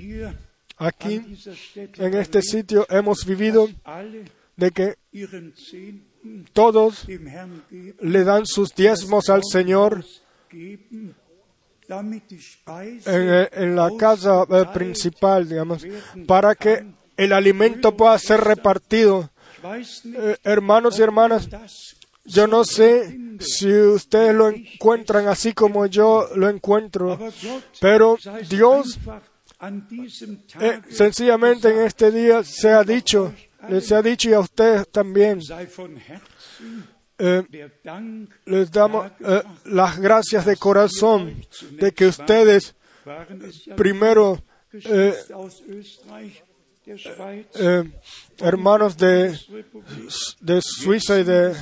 [0.76, 1.20] aquí,
[1.96, 3.68] en este sitio, hemos vivido
[4.56, 4.94] de que
[6.52, 10.04] todos le dan sus diezmos al Señor
[11.88, 15.86] en, eh, en la casa eh, principal, digamos,
[16.26, 16.84] para que
[17.16, 19.30] el alimento pueda ser repartido.
[20.04, 21.48] Eh, hermanos y hermanas,
[22.24, 27.18] yo no sé si ustedes lo encuentran así como yo lo encuentro,
[27.80, 28.16] pero
[28.48, 28.98] Dios
[30.60, 33.34] eh, sencillamente en este día se ha dicho,
[33.68, 35.40] les ha dicho y a ustedes también,
[37.18, 37.42] eh,
[38.44, 42.76] les damos eh, las gracias de corazón de que ustedes
[43.76, 45.14] primero, eh,
[48.38, 49.36] hermanos de,
[50.40, 51.54] de Suiza y de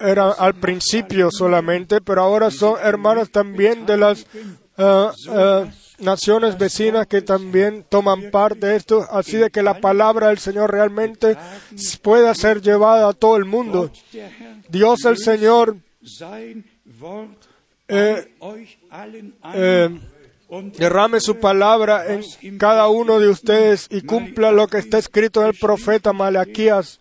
[0.00, 4.26] eran al principio solamente, pero ahora son hermanos también de las
[4.76, 5.12] ah,
[5.98, 10.70] naciones vecinas que también toman parte de esto, así de que la palabra del Señor
[10.70, 11.36] realmente
[12.02, 13.90] pueda ser llevada a todo el mundo.
[14.68, 15.76] Dios el Señor
[17.88, 18.34] eh,
[19.54, 20.00] eh,
[20.78, 25.48] derrame su palabra en cada uno de ustedes y cumpla lo que está escrito en
[25.48, 27.00] el profeta Malaquías.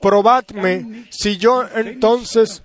[0.00, 2.62] Probadme si yo entonces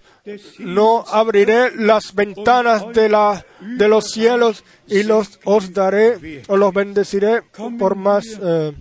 [0.59, 6.73] no abriré las ventanas de, la, de los cielos y los os daré o los
[6.73, 7.41] bendeciré
[7.79, 8.73] por más eh,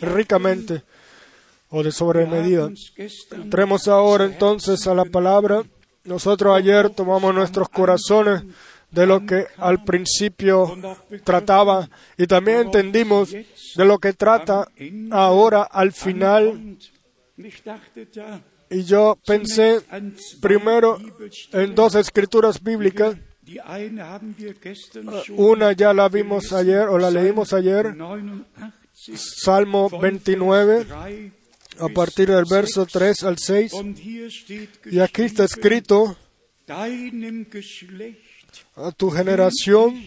[0.00, 0.82] ricamente
[1.68, 2.70] o de sobremedida.
[3.32, 5.62] Entremos ahora entonces a la palabra.
[6.04, 8.42] Nosotros ayer tomamos nuestros corazones
[8.90, 10.76] de lo que al principio
[11.24, 14.68] trataba y también entendimos de lo que trata
[15.10, 16.78] ahora al final.
[18.70, 19.80] Y yo pensé
[20.40, 20.98] primero
[21.52, 23.16] en dos escrituras bíblicas.
[25.36, 28.44] Una ya la vimos ayer o la leímos ayer, 89
[29.14, 31.32] Salmo von 29, Vers 3
[31.78, 33.72] a partir del verso 3 al 6.
[33.74, 36.16] und hier steht Y aquí está escrito,
[38.74, 40.02] a tu generación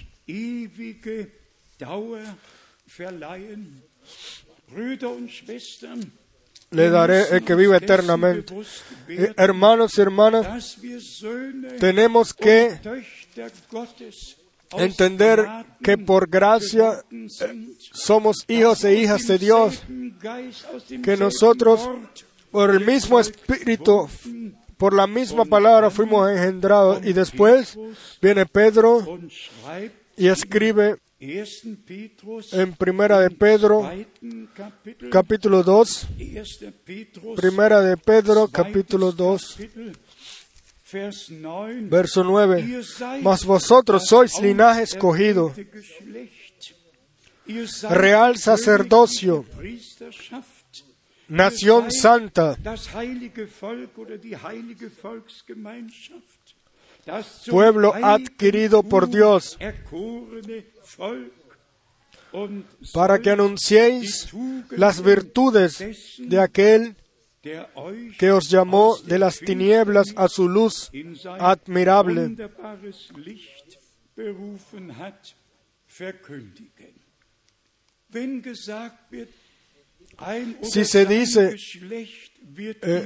[6.72, 8.54] le daré el que vive eternamente.
[9.08, 10.78] Eh, Hermanos y hermanas,
[11.80, 12.80] tenemos que
[14.78, 15.48] entender
[15.82, 17.72] que por gracia sind.
[17.92, 19.82] somos hijos e hijas de Dios,
[21.04, 21.90] que nosotros
[22.52, 24.08] por el mismo espíritu,
[24.78, 27.04] por la misma palabra fuimos engendrados.
[27.04, 27.78] Y después
[28.22, 29.20] viene Pedro
[30.18, 31.00] y escribe 1.
[31.00, 33.92] Petrus en Primera de Pedro,
[35.12, 36.72] capítulo 2, 1.
[36.86, 39.98] Petrus Primera de Pedro, capítulo 2, Kapitel,
[40.92, 41.88] Vers 9.
[41.90, 42.62] verso 9.
[42.62, 45.54] Ihr seid Mas vosotros sois linaje escogido,
[47.90, 49.46] real sacerdocio,
[51.28, 52.58] nación santa,
[57.50, 59.58] pueblo adquirido por Dios,
[62.94, 64.30] para que anunciéis
[64.72, 65.78] las virtudes
[66.20, 66.96] de aquel
[68.20, 70.92] que os llamó de las tinieblas a su luz
[71.40, 72.36] admirable.
[80.64, 81.56] Si se dice,
[82.82, 83.06] eh,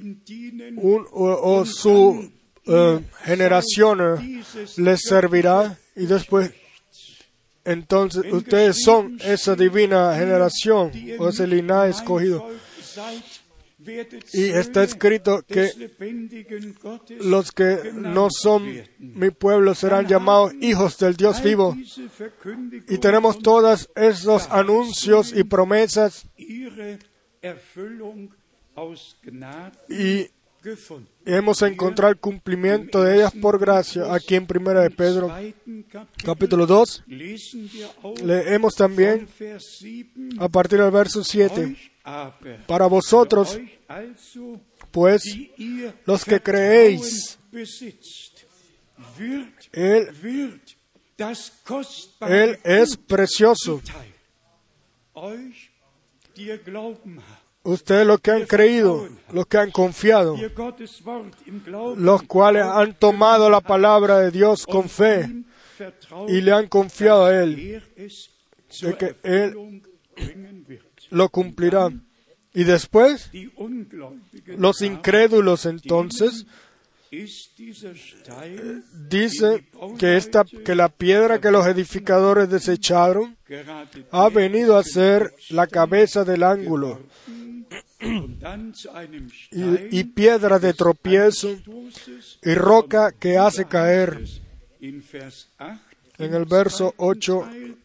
[0.77, 2.31] un- o, o su
[2.65, 4.43] eh, generación eh,
[4.77, 6.51] les servirá y después
[7.65, 12.49] entonces ustedes son esa divina generación o ese linaje escogido.
[14.33, 15.69] Y está escrito que
[17.19, 18.63] Los que no son
[18.97, 21.75] mi pueblo serán llamados hijos del Dios vivo.
[22.89, 26.25] Y tenemos todos esos anuncios y promesas
[29.89, 30.27] y.
[31.25, 35.31] hemos encontrado el cumplimiento de ellas por gracia aquí en Primera de Pedro
[36.23, 37.03] capítulo 2.
[37.07, 40.37] lesen wir auch Leemos también Vers 7.
[40.39, 41.63] a partir del verso 7.
[41.63, 43.57] Euch aber, Para vosotros,
[44.91, 45.23] pues,
[46.05, 47.39] los que creéis,
[49.71, 50.09] Él
[52.21, 53.81] Él es precioso.
[57.65, 60.35] Ustedes los que han creído, los que han confiado,
[61.97, 65.29] los cuales han tomado la palabra de Dios con fe
[66.27, 67.81] y le han confiado a Él,
[68.69, 69.81] zur que él-
[71.09, 71.89] lo cumplirá.
[72.53, 73.31] Y después,
[74.45, 76.45] los incrédulos entonces
[79.09, 79.63] dice
[79.99, 83.37] que esta que la piedra que los edificadores desecharon
[84.11, 86.99] ha venido a ser la cabeza del ángulo
[89.91, 91.57] y, piedra de tropiezo
[92.41, 94.23] y roca que hace caer.
[94.79, 95.79] in Vers 8
[96.19, 97.77] En el verso 8 Teil,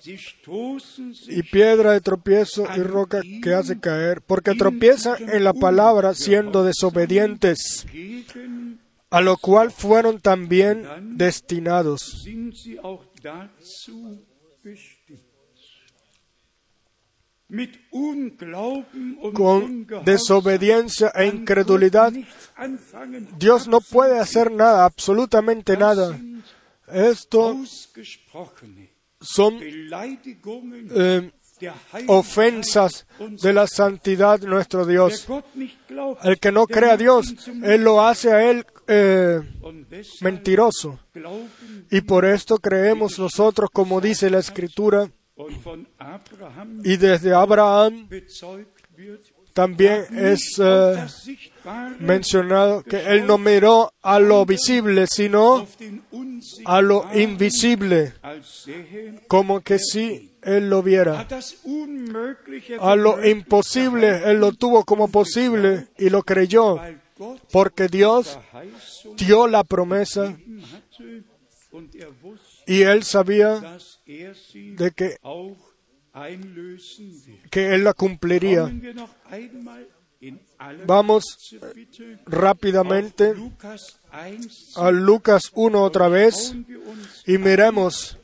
[0.00, 5.42] Sie stoßen sich y piedra de tropiezo y roca que hace caer, porque tropiezan en
[5.42, 7.84] la palabra siendo desobedientes,
[9.10, 10.86] a lo cual fueron también
[11.16, 12.24] destinados.
[19.32, 22.12] Con desobediencia e incredulidad.
[23.38, 26.18] Dios no puede hacer nada, absolutamente nada.
[26.86, 27.56] Esto
[29.20, 31.32] son eh,
[32.06, 33.06] ofensas
[33.42, 35.26] de la santidad de nuestro Dios.
[36.22, 39.40] El que no cree a Dios, Él lo hace a Él eh,
[40.20, 40.98] mentiroso.
[41.90, 45.10] Y por esto creemos nosotros, como dice la Escritura,
[46.84, 48.08] y desde Abraham
[49.52, 51.06] también es eh,
[51.98, 55.66] mencionado que Él no miró a lo visible, sino
[56.64, 58.14] a lo invisible,
[59.26, 61.26] como que si Él lo viera.
[62.80, 66.80] A lo imposible Él lo tuvo como posible y lo creyó,
[67.50, 68.38] porque Dios
[69.16, 70.36] dio la promesa
[71.74, 72.14] er
[72.66, 73.78] y Él sabía
[74.08, 75.18] de que,
[77.50, 78.72] que Él la cumpliría.
[80.86, 81.24] Vamos
[81.74, 84.00] bitte rápidamente auf Lukas
[84.74, 86.56] 1 a Lucas 1 otra vez
[87.24, 88.18] y miremos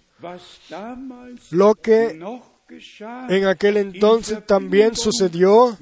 [1.53, 2.19] lo que
[3.29, 5.79] en aquel entonces también sucedió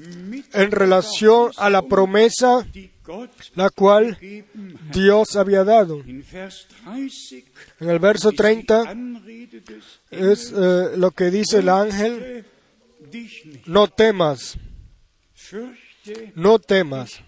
[0.53, 2.67] en relación a la promesa
[3.55, 4.17] la cual.
[4.91, 6.01] Dios había dado.
[6.05, 7.49] In Vers 30
[7.79, 12.45] En el verso ist die 30 Anrede des es eh, lo que dice el ángel,
[13.65, 14.57] no temas,
[16.35, 17.21] no temas.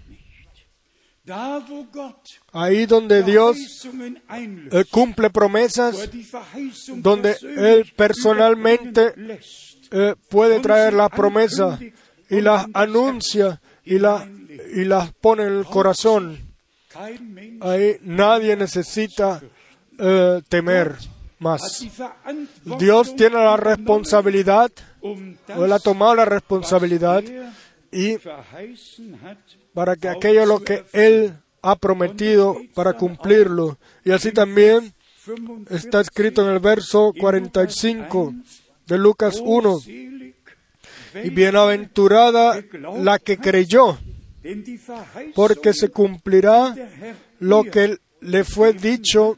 [2.51, 3.57] Ahí donde Dios
[4.71, 9.13] eh, cumple er promesas, Verheißung donde Él personalmente
[9.91, 11.79] eh, puede traer las promesas
[12.29, 14.27] y las anuncia y, la-
[14.75, 16.53] y las pone en el corazón.
[16.89, 19.41] Kein Mensch Ahí nadie necesita
[19.99, 20.95] eh, temer
[21.39, 21.85] más.
[22.79, 27.23] Dios tiene la responsabilidad, o Él ha tomado la responsabilidad
[27.91, 28.17] y
[29.73, 33.77] para que aquello lo que Él ha prometido para cumplirlo.
[34.03, 34.93] Y así también
[35.25, 38.33] 45 está escrito en el verso 45
[38.85, 39.79] de Lucas 1.
[39.79, 40.35] selig,
[41.23, 42.61] Y bienaventurada
[42.99, 43.97] la que creyó,
[45.33, 46.75] porque se cumplirá
[47.39, 49.37] lo que le fue dicho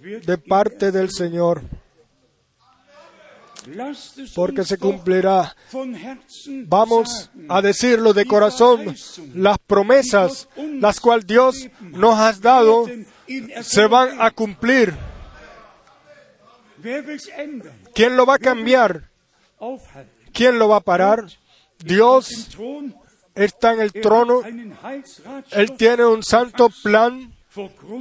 [0.00, 1.62] de parte del Señor,
[4.34, 5.54] porque se cumplirá.
[6.66, 8.94] Vamos a decirlo de corazón,
[9.34, 12.86] las promesas las cuales Dios nos ha dado
[13.62, 14.94] se van a cumplir.
[17.94, 19.10] ¿Quién lo va a cambiar?
[20.32, 21.26] ¿Quién lo va a parar?
[21.78, 22.56] Dios
[23.36, 24.42] está en el trono,
[25.52, 27.32] Él tiene un santo plan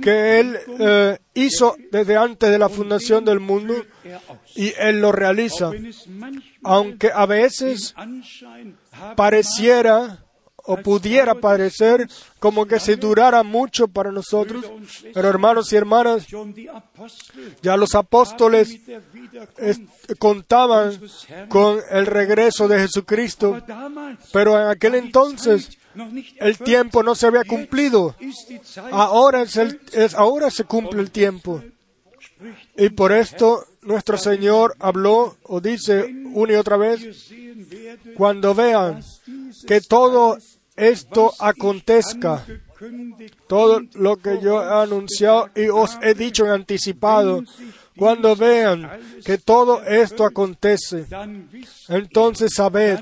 [0.02, 3.74] que Él eh, hizo desde antes de la fundación del mundo
[4.56, 5.72] y Él lo realiza.
[6.64, 7.94] Aunque a veces
[9.16, 10.25] pareciera
[10.68, 12.08] o pudiera parecer
[12.40, 14.66] como que se durara mucho para nosotros,
[15.14, 16.26] pero hermanos y hermanas,
[17.62, 18.80] ya los apóstoles
[20.20, 21.00] contaban
[21.50, 23.62] con el regreso de Jesucristo,
[24.32, 25.78] pero en aquel entonces
[26.40, 28.16] el tiempo no se había cumplido.
[28.92, 31.64] Ahora, es el- es, ahora se cumple el tiempo.
[32.78, 36.04] Y por esto nuestro Señor habló o dice
[36.34, 37.32] una y otra vez,
[38.18, 39.02] cuando vean
[39.66, 40.38] que todo
[40.76, 42.46] esto acontezca,
[43.48, 47.44] todo lo que yo he anunciado y os he dicho en anticipado,
[47.98, 48.90] cuando vean
[49.24, 51.06] que todo esto acontece,
[51.88, 53.00] entonces sabed,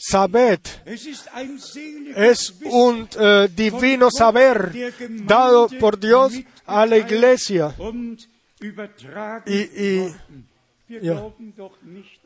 [0.00, 4.72] sabed, es un eh, divino saber
[5.26, 6.34] dado por Dios
[6.66, 7.74] a la iglesia
[9.46, 10.14] Y- y-
[10.90, 11.28] worden.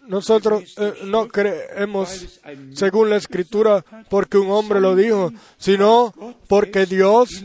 [0.08, 2.40] Nosotros eh, no creemos
[2.74, 6.12] según la escritura porque un hombre lo dijo, sino
[6.48, 7.44] porque Dios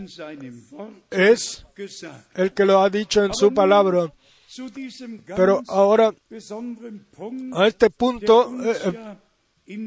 [1.12, 1.66] es
[2.34, 4.12] el que lo ha dicho en su palabra.
[5.36, 6.12] Pero ahora,
[7.54, 9.18] a este punto eh,
[9.68, 9.86] eh,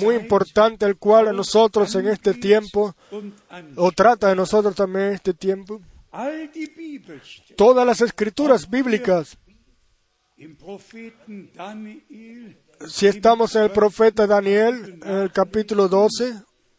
[0.00, 2.94] muy importante, el cual a nosotros en este tiempo,
[3.76, 5.80] o trata de nosotros también en este tiempo,
[7.56, 9.36] todas las escrituras bíblicas,
[12.88, 16.34] si estamos en el profeta Daniel, en el capítulo 12,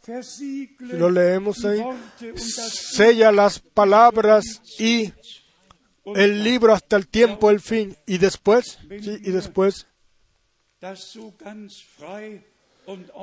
[0.08, 1.82] versiegle lo leemos ahí,
[2.36, 5.14] sella las palabras y
[6.06, 7.96] el libro hasta el tiempo del fin.
[8.08, 9.88] Y después, sí, y después,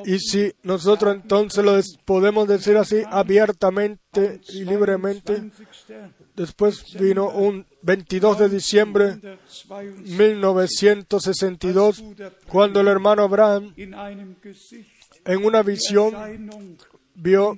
[0.04, 5.66] y si nosotros entonces lo podemos decir así abiertamente y libremente, 22.
[6.36, 12.04] después vino un 22 de diciembre 1922 1962,
[12.48, 16.14] cuando el hermano Abraham en una visión
[17.14, 17.56] vio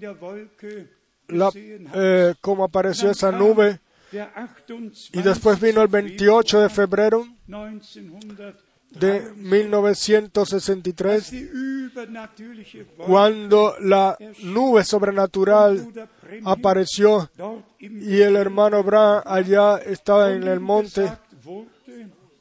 [1.28, 3.78] la, eh, cómo apareció esa nube
[4.11, 5.11] Der 28.
[5.12, 14.16] y después vino el 28 de febrero 1900 de 1963 die übernatürliche Wolke cuando la
[14.43, 15.86] nube sobrenatural
[16.45, 17.30] apareció
[17.78, 21.11] y el hermano Abraham allá estaba en el monte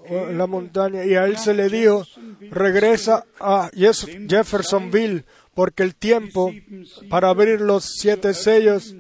[0.06, 2.04] en la montaña y a él se le dijo
[2.50, 5.24] regresa a Jeffersonville
[5.54, 6.54] porque el tiempo
[7.10, 8.96] para abrir los siete sellos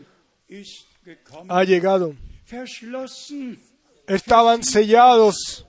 [1.47, 2.15] ha llegado.
[4.07, 5.65] Estaban sellados.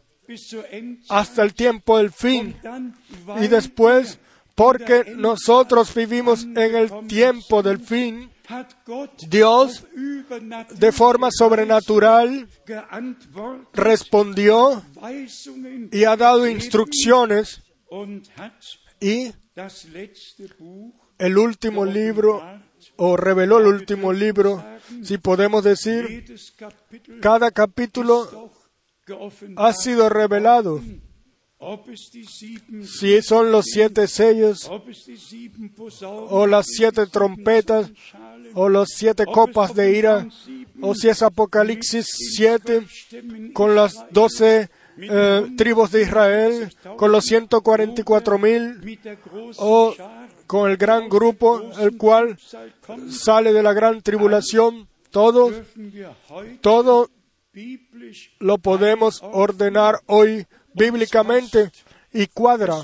[1.08, 2.56] Hasta el tiempo del fin
[3.40, 4.18] y después
[4.54, 8.30] porque nosotros vivimos en el tiempo del fin
[9.28, 9.84] Dios
[10.76, 12.48] de forma sobrenatural
[13.72, 14.82] respondió
[15.92, 17.62] y ha dado instrucciones
[19.00, 19.32] y
[21.18, 22.42] el último libro
[22.96, 24.64] o reveló el último libro,
[25.02, 26.24] si podemos decir,
[27.20, 28.52] cada capítulo
[29.56, 30.80] ha sido revelado.
[32.84, 34.70] Si son los siete sellos
[36.30, 37.90] o las siete trompetas
[38.54, 40.26] o las siete copas de ira
[40.80, 47.24] o si es Apocalipsis 7 Stimmen con las doce eh, tribus de Israel, con los
[47.24, 48.98] 144 mil
[49.56, 49.94] o
[50.46, 52.38] con el gran grupo, el cual
[53.08, 55.52] sale de la gran tribulación, todo,
[56.60, 57.08] todo
[58.38, 61.70] lo podemos ordenar hoy bíblicamente
[62.12, 62.76] y cuadra,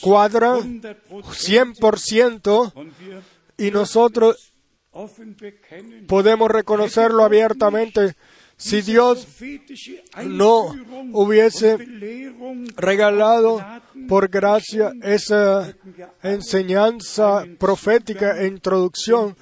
[0.00, 3.22] cuadra 100% 100% und wir
[3.56, 4.52] y nosotros
[6.06, 8.14] podemos reconocerlo abiertamente.
[8.56, 9.26] Si Dios
[10.24, 10.72] no
[11.12, 11.76] hubiese
[12.76, 13.64] regalado
[14.08, 15.74] por gracia esa
[16.22, 19.36] enseñanza profética e introducción,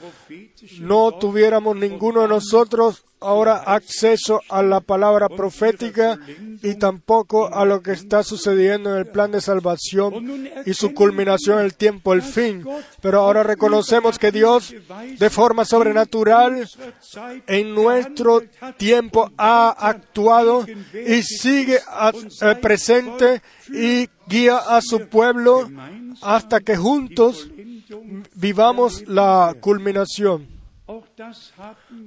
[0.81, 6.19] no tuviéramos ninguno de nosotros ahora acceso a la palabra profética
[6.63, 11.61] y tampoco a lo que está sucediendo en el plan de salvación y su culminación
[11.61, 12.65] el tiempo, el fin.
[13.01, 14.75] Pero ahora reconocemos que Dios,
[15.19, 16.69] de forma sobrenatural,
[17.47, 18.43] en nuestro
[18.77, 23.43] tiempo ha actuado y sigue eh, presente
[23.73, 25.69] y guía a su pueblo
[26.21, 27.49] hasta que juntos
[28.35, 30.49] vivamos la culminación.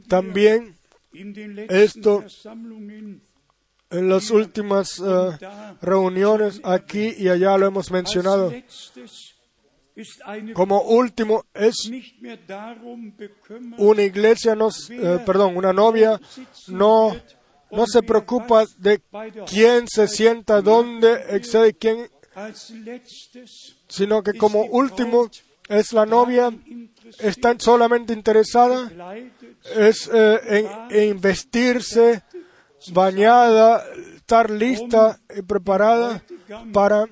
[0.07, 0.75] También
[1.69, 2.23] esto
[3.89, 5.37] en las últimas eh,
[5.81, 8.51] reuniones aquí y allá lo hemos mencionado.
[10.53, 11.89] Como último es
[13.77, 16.19] una iglesia, no, eh, perdón, una novia
[16.67, 17.15] no,
[17.71, 19.01] no se preocupa de
[19.47, 22.09] quién se sienta, dónde, excede quién,
[23.87, 25.29] sino que como último
[25.69, 26.51] es la novia,
[27.19, 32.23] está solamente interesada leidet es eh, en, en vestirse
[32.91, 33.83] bañada,
[34.15, 36.23] estar lista y preparada
[36.73, 37.05] para,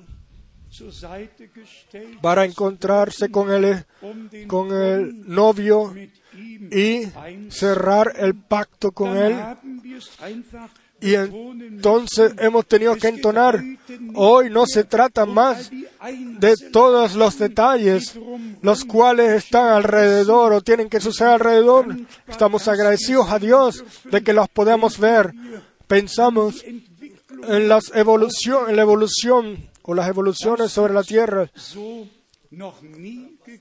[2.20, 3.84] para encontrarse con el,
[4.46, 5.94] con el novio
[6.70, 7.06] y
[7.50, 9.36] cerrar el pacto con él.
[11.00, 13.62] Y entonces hemos tenido que entonar,
[14.14, 18.18] hoy no se trata más de todos los detalles,
[18.62, 21.94] los cuales están alrededor o tienen que suceder alrededor.
[22.26, 25.34] Estamos agradecidos a Dios de que los podemos ver.
[25.86, 31.50] Pensamos en, las evolución, en la evolución o las evoluciones sobre la tierra,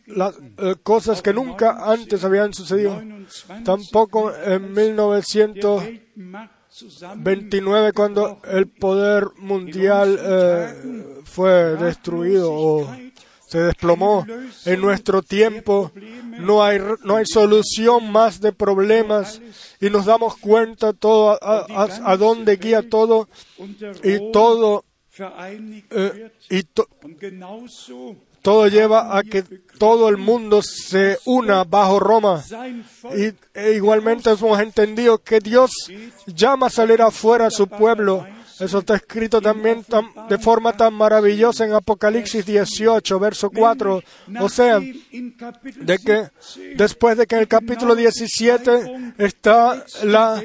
[0.08, 3.02] las eh, cosas que nunca antes habían sucedido.
[3.64, 5.84] Tampoco en 1900,
[7.24, 12.88] 29 cuando el poder mundial eh, fue destruido o
[13.48, 14.26] se desplomó.
[14.66, 15.92] En nuestro tiempo
[16.40, 19.40] no hay, no hay solución más de problemas
[19.80, 23.28] y nos damos cuenta todo a, a- a dónde guía todo
[24.04, 24.86] y todo
[25.92, 26.88] eh, y to-
[28.44, 29.42] todo lleva a que
[29.80, 32.44] todo el mundo se una bajo Roma.
[33.16, 35.72] Y e igualmente hemos entendido que Dios
[36.28, 38.28] llama a salir afuera a su pueblo.
[38.60, 44.02] Eso está escrito también tan- de forma tan maravillosa en Apocalipsis 18, verso 4.
[44.40, 46.28] O sea, de que
[46.76, 50.44] después de que en el capítulo 17 está la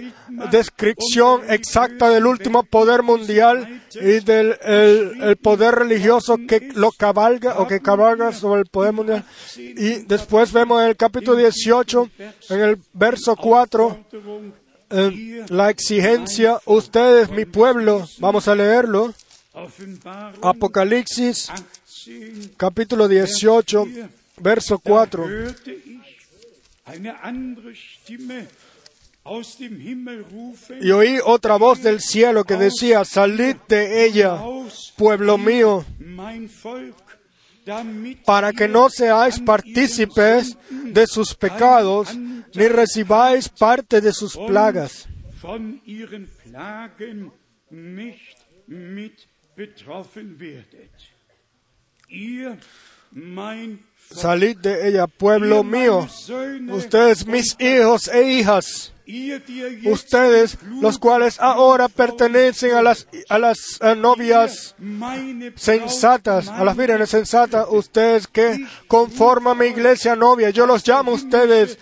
[0.51, 7.59] descripción exacta del último poder mundial y del el, el poder religioso que lo cabalga
[7.59, 9.25] o que cabalga sobre el poder mundial.
[9.57, 12.11] Y después vemos en el capítulo 18,
[12.51, 14.05] en el verso 4,
[14.91, 19.15] la exigencia, ustedes, mi pueblo, vamos a leerlo,
[20.43, 21.49] Apocalipsis
[22.05, 23.87] 18, capítulo 18,
[24.39, 25.29] verso 4.
[25.29, 25.99] hörte ich
[26.85, 28.47] eine andere Stimme
[29.25, 34.41] aus dem Himmel rufen, Y oí otra voz del cielo que decía, salid de ella,
[34.97, 35.85] pueblo mío,
[38.25, 42.09] para que no seáis partícipes de sus pecados,
[42.55, 45.09] ni recibáis parte de sus plagas.
[54.11, 56.09] Salid de ella, pueblo mío,
[56.71, 58.93] ustedes mis hijos e hijas,
[59.85, 64.75] ustedes los cuales ahora pertenecen a las, a las novias
[65.57, 71.15] sensatas, a las vírgenes sensatas, ustedes que conforman mi iglesia novia, yo los llamo a
[71.15, 71.79] ustedes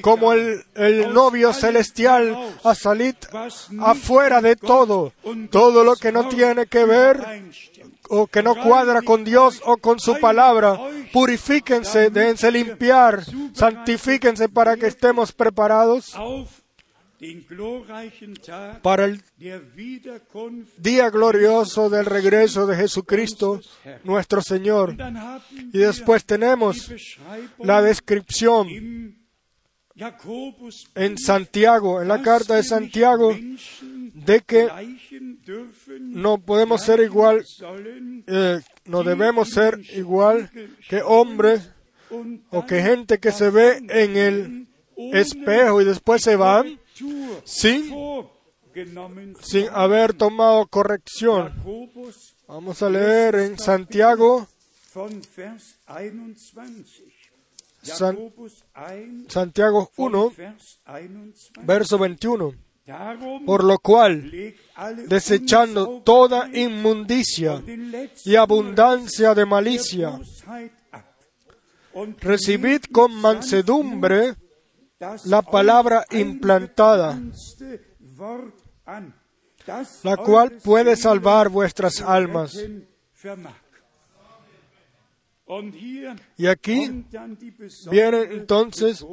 [0.00, 3.16] como el, el novio celestial a salir
[3.80, 5.12] afuera de todo,
[5.50, 7.24] todo lo que no tiene que ver.
[8.08, 10.78] O que no cuadra con Dios o con su palabra.
[11.12, 16.14] Purifíquense, déjense limpiar, santifíquense para que estemos preparados
[18.82, 19.22] para el
[20.76, 23.60] día glorioso del regreso de Jesucristo,
[24.04, 24.94] nuestro Señor.
[25.72, 26.92] Y después tenemos
[27.58, 28.68] la descripción
[30.94, 33.36] en Santiago, en la carta de Santiago,
[34.28, 34.68] de que
[36.00, 37.44] no podemos ser igual,
[38.26, 40.50] eh, no debemos ser igual
[40.88, 41.70] que hombres
[42.50, 46.78] o que gente que se ve en el espejo y después se van
[47.44, 47.90] sin,
[49.42, 51.52] sin haber tomado corrección.
[52.46, 54.46] Vamos a leer en Santiago,
[54.94, 56.84] von Vers 21.
[57.82, 61.66] San- Jakobus 1 Santiago von 1, Vers 21.
[61.66, 62.54] verso 21.
[63.44, 64.54] Por lo cual,
[65.06, 67.62] desechando toda inmundicia
[68.24, 70.18] y abundancia de malicia,
[72.20, 74.34] recibid con mansedumbre
[75.24, 77.18] la palabra implantada,
[80.02, 82.56] la cual puede salvar vuestras almas.
[86.36, 87.04] Y aquí
[87.90, 89.04] viene entonces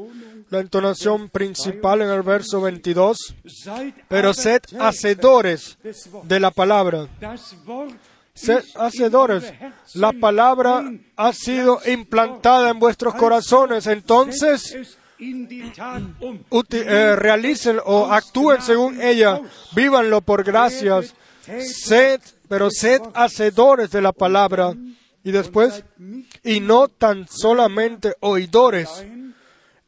[0.49, 5.77] la entonación principal en el verso 22, seid pero sed hacedores
[6.23, 7.07] de la palabra.
[8.33, 9.53] Sed hacedores.
[9.93, 10.83] La palabra
[11.15, 13.87] ha sido implantada en vuestros corazones.
[13.87, 19.39] Entonces, eh, realicen o actúen según ella.
[19.73, 21.15] Vívanlo por gracias.
[21.45, 22.19] Sed,
[22.49, 24.73] pero sed hacedores de la palabra.
[25.25, 25.83] Y después,
[26.43, 29.03] y no tan solamente oidores.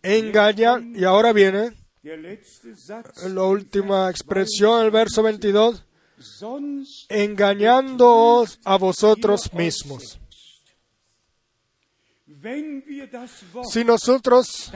[0.01, 1.73] Engañan, y ahora viene
[2.03, 5.83] la última expresión, el verso 22.
[6.19, 10.19] Sonst engañándoos a vosotros mismos.
[13.69, 14.71] Si nosotros,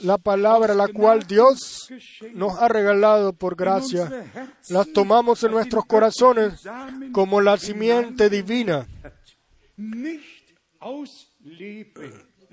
[0.00, 1.88] la palabra la cual Dios
[2.34, 4.26] nos ha regalado por gracia,
[4.68, 6.60] las tomamos en nuestros corazones
[7.12, 8.86] como la simiente divina,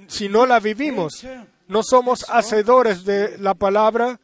[0.07, 1.25] si no la vivimos,
[1.67, 4.19] no somos hacedores de la palabra,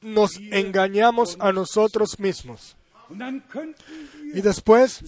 [0.00, 2.76] nos engañamos a nosotros mismos.
[4.34, 5.02] Y después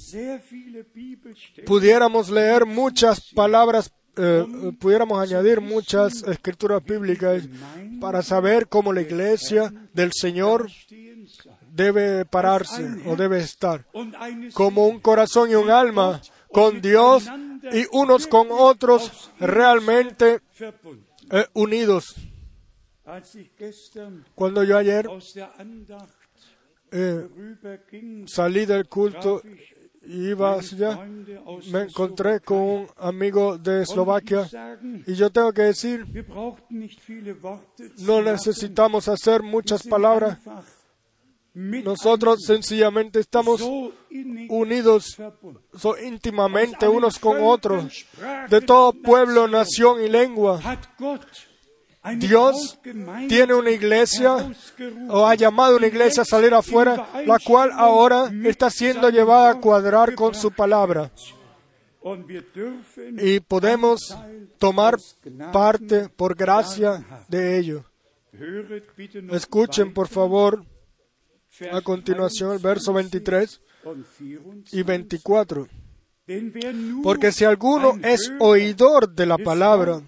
[1.67, 7.45] pudiéramos leer muchas palabras, eh, eh, pudiéramos añadir muchas escrituras bíblicas
[8.01, 10.69] para saber cómo la iglesia del Señor.
[11.81, 13.87] Debe pararse o debe estar
[14.53, 16.21] como un corazón y un alma
[16.53, 17.27] con Dios
[17.73, 20.41] y unos con otros realmente
[21.31, 22.17] eh, unidos.
[24.35, 25.09] Cuando yo ayer
[26.93, 27.29] eh,
[28.27, 29.43] salí del culto
[30.03, 31.07] y iba allá,
[31.73, 34.49] me encontré con un amigo de Eslovaquia
[35.07, 36.07] y yo tengo que decir,
[37.99, 40.39] no necesitamos hacer muchas palabras.
[41.61, 43.61] Nosotros sencillamente estamos
[44.49, 45.19] unidos
[45.77, 48.07] so íntimamente unos con otros,
[48.49, 50.61] de todo pueblo, nación y lengua.
[52.17, 52.79] Dios
[53.29, 54.51] tiene una iglesia
[55.11, 59.51] o ha llamado a una iglesia a salir afuera, la cual ahora está siendo llevada
[59.51, 61.11] a cuadrar con su palabra.
[63.19, 64.17] Y podemos
[64.59, 64.97] tomar
[65.53, 67.85] parte por gracia de ello.
[69.31, 70.65] Escuchen por favor
[71.71, 74.79] a continuación el verso 23 und 24.
[74.79, 75.69] y 24.
[76.27, 80.01] Denn wer nur Porque si alguno es oidor de la palabra,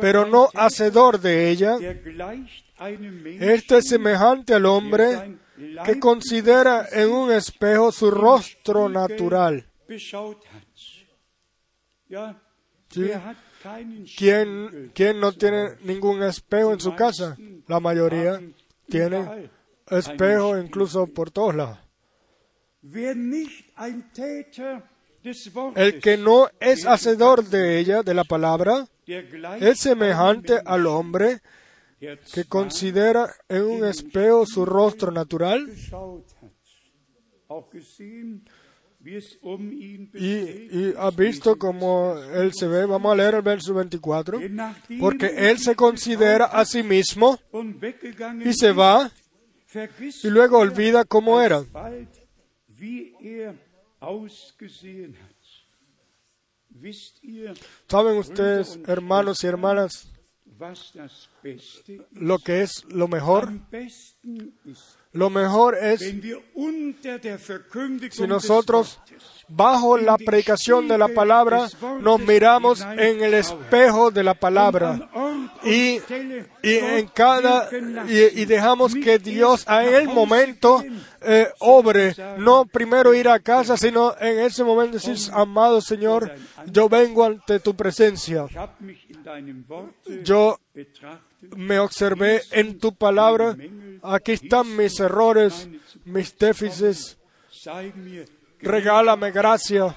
[0.00, 1.76] pero no hacedor de ella,
[3.38, 5.38] este es semejante al hombre
[5.84, 9.66] que considera en un espejo su rostro natural.
[12.88, 13.10] Sí.
[14.16, 17.36] ¿Quién, quién no tiene ningún espejo en su casa?
[17.68, 18.40] La mayoría
[18.88, 19.50] tiene
[19.92, 21.78] espejo incluso por todos lados.
[25.74, 28.86] El que no es hacedor de ella, de la palabra,
[29.60, 31.40] es semejante al hombre
[32.32, 35.70] que considera en un espejo su rostro natural
[39.42, 40.28] um y,
[40.70, 42.86] y ha visto como él se ve.
[42.86, 44.38] Vamos a leer el verso 24.
[44.38, 47.38] Denn nachdem Porque él se considera a sí mismo
[48.44, 49.10] y se va
[50.22, 51.64] y luego olvida cómo era.
[53.20, 53.54] er
[57.88, 60.10] ¿Saben ustedes, hermanos y hermanas,
[62.12, 63.50] lo que es lo mejor?
[65.12, 66.00] Lo mejor es
[68.10, 68.98] si nosotros,
[69.46, 71.68] bajo la predicación de la palabra,
[72.00, 75.10] nos miramos en el espejo de la palabra.
[75.64, 76.00] y,
[76.62, 77.68] y en cada
[78.08, 80.82] y, y dejamos que Dios a en el momento
[81.20, 86.32] eh, obre, no primero ir a casa, sino en ese momento decir, amado Señor,
[86.66, 88.46] yo vengo ante tu presencia.
[90.24, 90.58] Yo
[91.56, 93.56] me observé en tu palabra,
[94.02, 95.68] aquí están mis errores,
[96.04, 97.16] mis déficits,
[98.60, 99.94] regálame gracia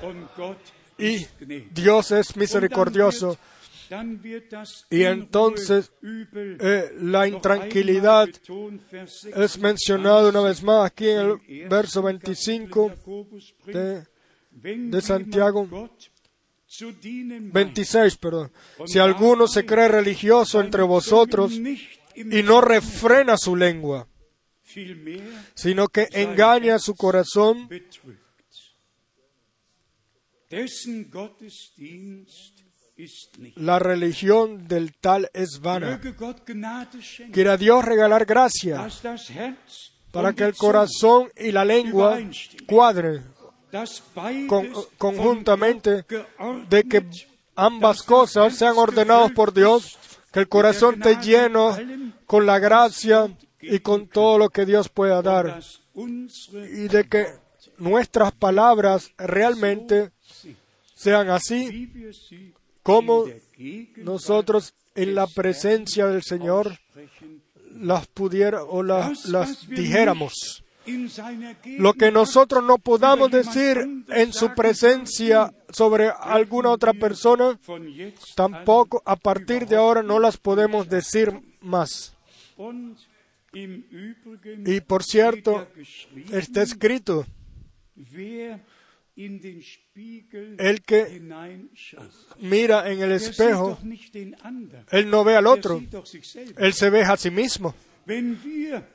[0.98, 1.26] y.
[1.72, 3.38] Dios es misericordioso.
[4.90, 8.28] Y entonces eh, la intranquilidad
[9.36, 14.06] es mencionado una vez más aquí en el 26, verso im 25 Jakobusbrief, de,
[14.90, 15.68] de Santiago.
[15.68, 16.10] Gott
[16.68, 18.52] zu dienen meint 26, perdón.
[18.86, 21.54] Si alguno se cree religioso entre vosotros
[22.16, 24.08] y no refrena su lengua,
[25.54, 27.68] sino que engaña su corazón,
[33.58, 36.00] la religión del tal es vana.
[37.32, 38.78] Quiera Dios regalar gracia
[40.12, 42.18] para que el corazón y la lengua
[42.68, 43.24] cuadren
[44.48, 46.06] con- conjuntamente
[46.70, 47.06] de que
[47.56, 49.98] ambas cosas sean ordenadas por Dios,
[50.36, 51.78] que el corazón esté lleno
[52.26, 55.62] con la gracia y con todo lo que Dios pueda dar,
[55.96, 57.28] y de que
[57.78, 60.12] nuestras palabras realmente
[60.94, 61.90] sean así
[62.84, 63.24] como
[63.96, 66.80] nosotros en la presencia del Señor
[67.72, 69.26] las pudiera o las
[69.70, 70.65] wir dijéramos.
[71.78, 77.60] Lo que nosotros no podamos decir en su presencia sobre alguna otra persona,
[78.36, 82.16] tampoco a partir de ahora no las podemos decir más.
[84.66, 85.68] Y por cierto,
[86.32, 87.26] está escrito,
[89.16, 91.22] el que
[92.40, 93.80] mira en el espejo,
[94.92, 95.82] él no ve al otro,
[96.58, 97.74] él se ve a sí mismo.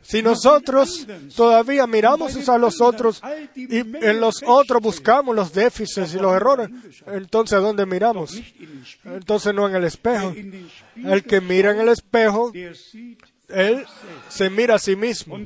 [0.03, 3.21] Si nosotros todavía miramos a los otros
[3.57, 6.69] y en los otros buscamos los déficits y los errores,
[7.07, 8.41] entonces ¿a dónde miramos?
[9.05, 10.33] Entonces no en el espejo.
[10.97, 12.53] El que mira en el espejo,
[13.49, 13.85] él
[14.29, 15.39] se mira a sí mismo.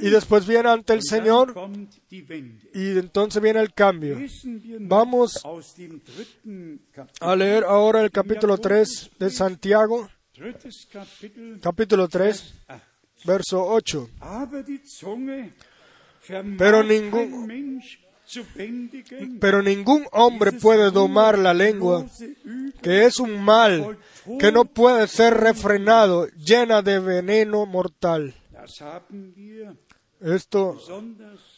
[0.00, 1.54] Y después viene ante el Señor
[2.08, 4.18] y entonces viene el cambio.
[4.80, 5.42] Vamos
[7.20, 10.08] a leer ahora el capítulo 3 de Santiago,
[11.60, 12.80] capítulo 3, ah,
[13.24, 14.08] verso 8.
[14.20, 15.52] aber die Zunge
[16.26, 17.80] vermag Pero ningún-.
[19.40, 22.04] Pero ningún hombre puede domar la lengua,
[22.82, 23.96] que es un mal
[24.40, 28.34] que no puede ser refrenado, llena de veneno mortal.
[30.20, 30.76] Esto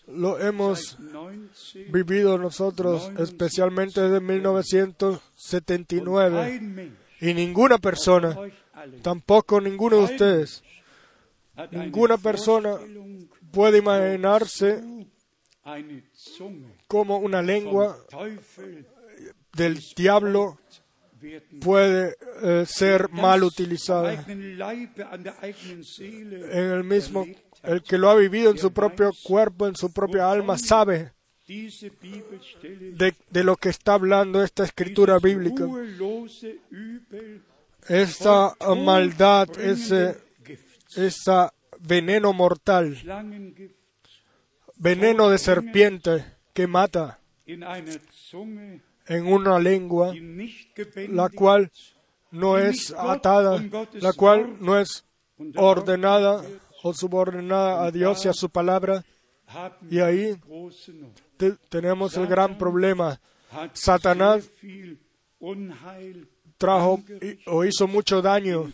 [0.09, 1.49] lo hemos 19
[1.91, 8.37] vivido nosotros, especialmente desde 1979, Kein Mensch y ninguna persona,
[9.03, 10.63] tampoco ninguno de ustedes,
[11.71, 12.79] ninguna persona
[13.51, 14.83] puede imaginarse
[16.87, 17.99] cómo una lengua
[19.55, 20.59] del diablo
[21.61, 24.13] puede eh, ser mal utilizada.
[24.13, 24.41] En
[26.53, 27.27] el mismo,
[27.63, 31.13] el que lo ha vivido en su propio cuerpo, en su propia alma, sabe
[31.47, 35.67] de lo que está hablando esta escritura bíblica.
[37.89, 40.17] Voll maldad, ese,
[40.97, 42.97] esa veneno mortal,
[44.77, 46.25] veneno de serpiente
[46.55, 47.19] que mata
[49.07, 51.71] en una lengua gebändigt la cual
[52.31, 53.59] no es atada,
[53.95, 55.05] la cual no es
[55.57, 56.43] ordenada
[56.83, 59.03] o subordinada a Dios y a su palabra.
[59.91, 60.37] Y ahí
[61.39, 63.19] te- tenemos el gran problema.
[63.73, 64.51] Satanás
[66.59, 67.01] Trajo
[67.47, 68.73] o hizo mucho daño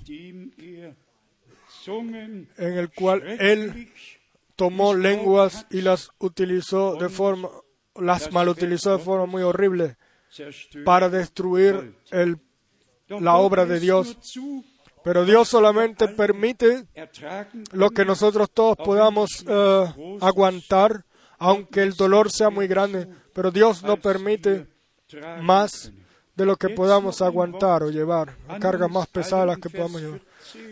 [1.86, 3.92] en el cual él
[4.56, 7.50] tomó lenguas y las utilizó de forma,
[7.96, 9.96] las malutilizó de forma muy horrible
[10.84, 12.38] para destruir el,
[13.08, 14.16] la obra de Dios.
[15.02, 16.86] Pero Dios solamente permite
[17.72, 19.84] lo que nosotros todos podamos eh,
[20.22, 21.04] aguantar,
[21.38, 23.06] aunque el dolor sea muy grande.
[23.34, 24.66] Pero Dios no permite
[25.42, 25.92] más.
[26.36, 30.20] De lo que podamos aguantar o llevar, cargas más pesadas las que podamos llevar.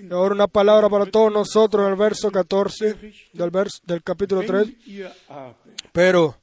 [0.03, 2.95] Y ahora una palabra para todos nosotros en el verso 14
[3.33, 4.67] del, vers- del capítulo 3.
[4.67, 5.55] Wenn ihr aber
[5.93, 6.37] Pero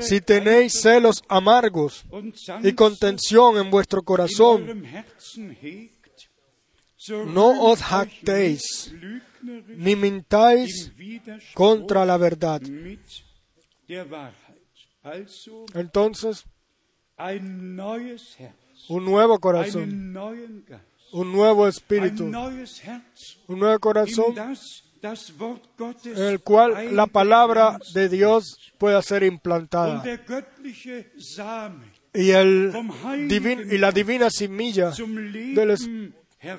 [0.00, 2.04] si tenéis celos amargos
[2.62, 4.82] y contención en vuestro corazón,
[7.26, 8.92] no os jactéis,
[9.76, 10.92] ni mintáis
[11.54, 12.60] contra la verdad.
[15.74, 16.44] Entonces,
[18.88, 20.12] un nuevo corazón,
[21.12, 22.24] un nuevo espíritu,
[23.48, 24.34] un nuevo corazón.
[26.16, 30.02] En el cual la palabra de Dios pueda ser implantada.
[32.14, 32.72] Y, el
[33.28, 34.90] divin- y la divina semilla
[35.54, 35.70] del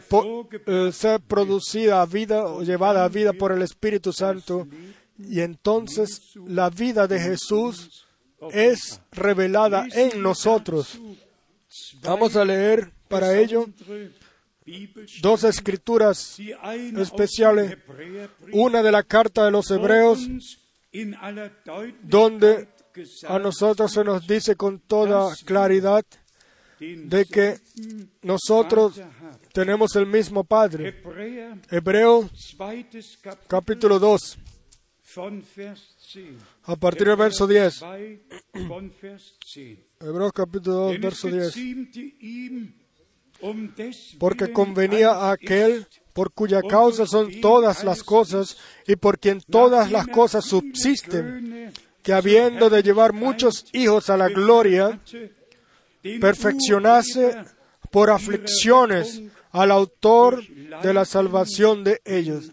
[0.09, 4.67] po- eh, ser producida a vida o llevada a vida por el Espíritu Santo.
[5.19, 8.06] Y entonces la vida de Jesús
[8.51, 10.99] es revelada en nosotros.
[12.01, 13.67] Vamos a leer para ello
[15.21, 16.37] dos escrituras,
[16.97, 17.77] especiales.
[18.51, 20.27] una de la carta de los hebreos
[22.03, 22.67] donde
[23.27, 26.03] a nosotros se nos dice con toda claridad
[26.79, 27.59] de que
[28.21, 28.99] nosotros
[29.53, 31.01] tenemos el mismo Padre.
[31.69, 32.29] Hebreo
[33.47, 34.37] capítulo 2,
[35.15, 36.56] von Vers 10.
[36.67, 37.79] A partir del verso 10.
[37.79, 39.79] 2 von Vers 10.
[40.01, 41.53] Hebreos capítulo 2, Denn es verso 10.
[41.53, 42.73] geziemte ihm,
[43.41, 49.17] um des Porque convenía a aquel por cuya causa son todas las cosas y por
[49.17, 51.71] quien todas las cosas subsisten,
[52.03, 54.99] que habiendo de llevar muchos hijos a la gloria,
[56.19, 57.35] perfeccionase
[57.91, 60.43] por aflicciones al autor
[60.81, 62.51] de la salvación de ellos.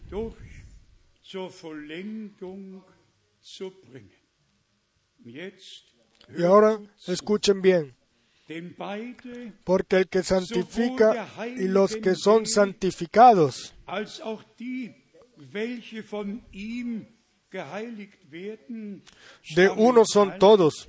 [6.37, 7.95] Y ahora escuchen bien,
[9.65, 13.75] porque el que santifica y los que son santificados,
[19.55, 20.89] de uno son todos.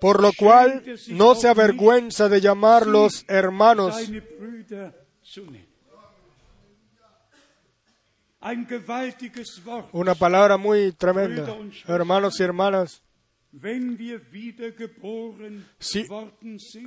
[0.00, 3.96] Por lo cual no se avergüenza de llamarlos hermanos,
[9.92, 11.44] una palabra muy tremenda.
[11.86, 13.02] Hermanos y hermanas,
[15.80, 16.06] Si-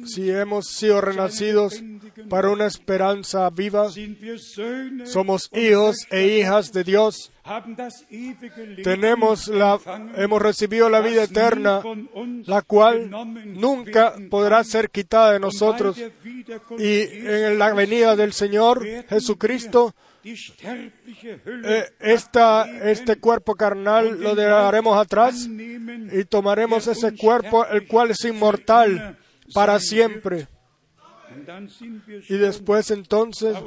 [0.05, 1.83] si hemos sido renacidos
[2.29, 3.89] para una esperanza viva,
[5.05, 7.31] somos hijos e hijas de Dios,
[8.83, 9.77] tenemos la,
[10.15, 11.81] hemos recibido la vida eterna,
[12.45, 13.09] la cual
[13.59, 15.97] nunca podrá ser quitada de nosotros.
[16.79, 19.93] Y en la venida del Señor Jesucristo,
[20.25, 28.23] eh, esta, este cuerpo carnal lo dejaremos atrás y tomaremos ese cuerpo, el cual es
[28.23, 29.17] inmortal
[29.53, 30.47] para siempre.
[32.29, 33.57] Y después entonces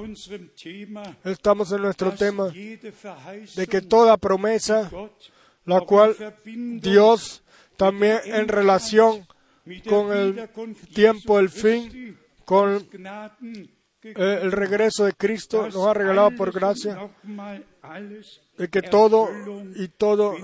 [1.24, 4.90] estamos en nuestro tema de que toda promesa,
[5.64, 6.16] la cual
[6.80, 7.42] Dios
[7.76, 9.26] también en relación
[9.88, 10.48] con el
[10.94, 12.86] tiempo, el fin, con
[14.14, 17.11] el regreso de Cristo, nos ha regalado por gracia,
[18.59, 19.28] de que todo
[19.74, 20.34] y todo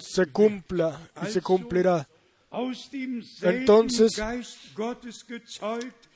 [0.00, 2.06] se cumpla y se cumplirá.
[3.42, 4.12] Entonces,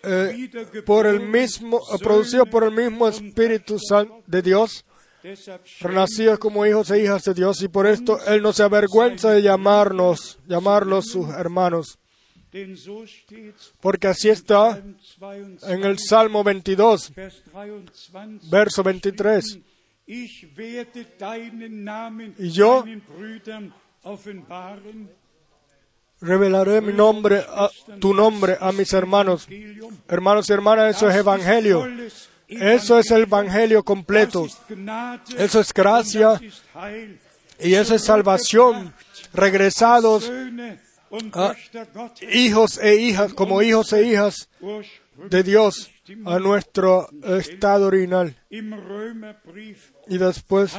[0.03, 4.85] eh, por el mismo, eh, producido por el mismo Espíritu Santo de Dios,
[5.81, 9.43] renacidos como hijos e hijas de Dios, y por esto Él no se avergüenza de
[9.43, 11.99] llamarnos, llamarlos sus hermanos.
[13.81, 14.83] Porque así está
[15.63, 17.13] en el Salmo 22,
[18.51, 19.59] verso 23.
[22.39, 22.85] Y yo
[26.21, 27.69] revelaré mi nombre, a,
[28.01, 29.47] tu nombre a mis hermanos.
[30.09, 31.87] Hermanos y hermanas, eso es evangelio.
[32.49, 34.47] Eso es el evangelio completo.
[35.37, 36.41] Eso es gracia
[37.59, 38.95] y eso es salvación.
[39.33, 40.31] Regresados
[41.33, 41.55] a
[42.33, 44.49] hijos e hijas, como hijos e hijas
[45.31, 45.91] de Dios
[46.25, 48.37] a nuestro estado original.
[50.09, 50.77] Y después,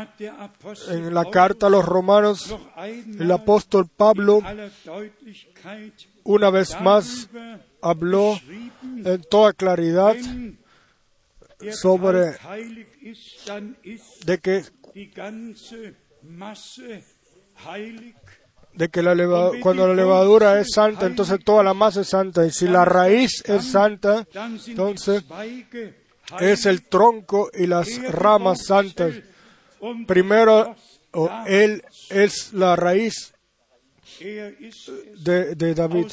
[0.90, 2.56] en la carta a los romanos,
[3.20, 4.42] el apóstol Pablo
[6.24, 7.30] una vez más
[7.82, 8.40] habló
[8.84, 10.16] en toda claridad
[11.72, 12.36] sobre
[14.26, 14.64] de que
[18.78, 22.46] de que la leva, cuando la levadura es santa, entonces toda la masa es santa.
[22.46, 24.28] Y si la raíz es santa,
[24.68, 25.24] entonces
[26.40, 29.16] es el tronco y las ramas santas.
[30.06, 30.76] Primero,
[31.12, 33.34] oh, Él es la raíz
[34.20, 36.08] de, de David.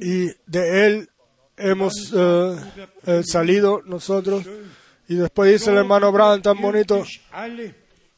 [0.00, 1.08] Y de Él
[1.56, 2.56] hemos uh,
[3.04, 4.46] eh, salido nosotros.
[5.08, 7.04] Y después dice el hermano Brown tan bonito,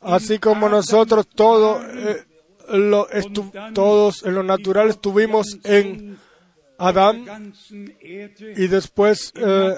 [0.04, 2.24] así como nosotros todo, eh,
[2.68, 3.08] lo
[3.74, 6.18] todos en lo natural estuvimos en
[6.78, 9.74] Adán y después eh,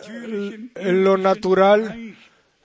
[0.75, 2.17] en lo natural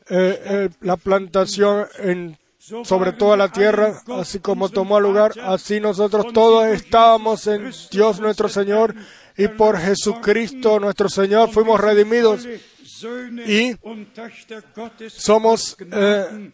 [0.09, 2.37] eh, la plantación en,
[2.83, 8.47] sobre toda la tierra, así como tomó lugar, así nosotros todos estábamos en Dios nuestro
[8.47, 8.93] Señor
[9.37, 12.47] y por Jesucristo nuestro Señor fuimos redimidos.
[13.47, 13.75] Y
[15.07, 16.51] somos eh,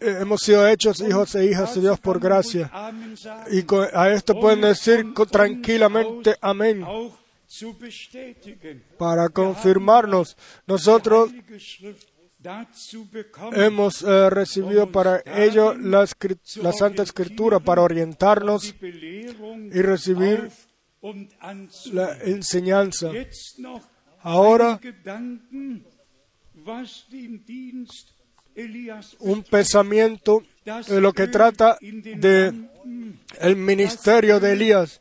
[0.00, 2.70] hemos sido hechos hijos e hijas de Dios por gracia.
[3.50, 3.64] Y
[3.94, 6.84] a esto pueden decir tranquilamente amén
[8.98, 10.36] para confirmarnos.
[10.66, 11.30] Nosotros
[13.52, 16.06] hemos eh, recibido para ello la,
[16.56, 20.50] la, Santa Escritura, para orientarnos y recibir
[21.92, 23.10] la enseñanza.
[24.20, 24.80] Ahora,
[29.20, 32.52] un pensamiento de lo que trata de
[33.40, 35.00] el ministerio de Elías,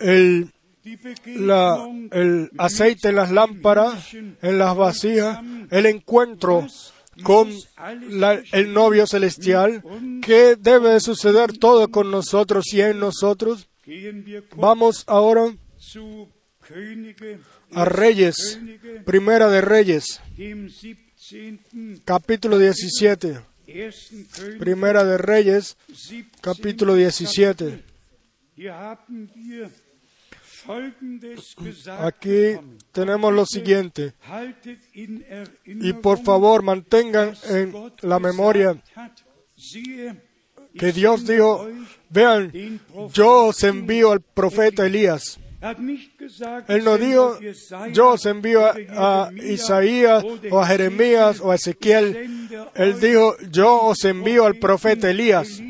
[0.00, 0.50] el,
[1.36, 5.40] la, el aceite en las lámparas, en las vasijas,
[5.70, 6.66] el encuentro
[7.22, 7.50] con
[8.08, 9.82] la, el novio celestial,
[10.22, 13.68] que debe de suceder todo con nosotros y en nosotros.
[14.56, 15.54] Vamos ahora
[17.72, 18.58] a Reyes,
[19.04, 20.20] Primera de Reyes,
[22.04, 23.40] capítulo 17.
[24.58, 25.76] Primera de Reyes,
[26.40, 27.82] capítulo 17.
[32.00, 32.56] Aquí
[32.92, 34.14] tenemos lo siguiente.
[35.64, 38.82] Y por favor mantengan en la memoria
[40.78, 41.68] que Dios dijo,
[42.10, 42.52] vean,
[43.12, 45.38] yo os envío al profeta Elías.
[46.68, 47.38] Él no dijo,
[47.92, 48.74] yo os envío a,
[49.26, 52.48] a, Isaías o a Jeremías o a Ezequiel.
[52.74, 55.62] Él dijo, yo os envío al profeta Elías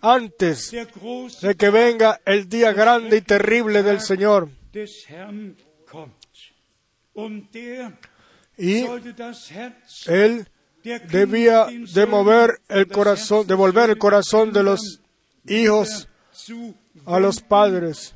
[0.00, 4.50] antes de que venga el día grande y terrible del Señor.
[8.58, 8.84] Y
[10.06, 10.48] él
[11.10, 15.00] debía de mover el corazón, devolver el corazón de los
[15.46, 16.08] hijos
[17.06, 18.14] a los padres,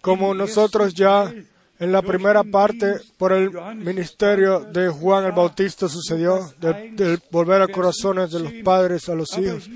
[0.00, 1.32] como nosotros ya
[1.78, 7.60] en la primera parte por el ministerio de Juan el Bautista sucedió, de, de volver
[7.60, 9.68] a corazones de los padres a los hijos.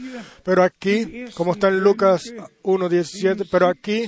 [0.45, 4.05] Pero aquí, como está en Lucas 1.17, pero aquí,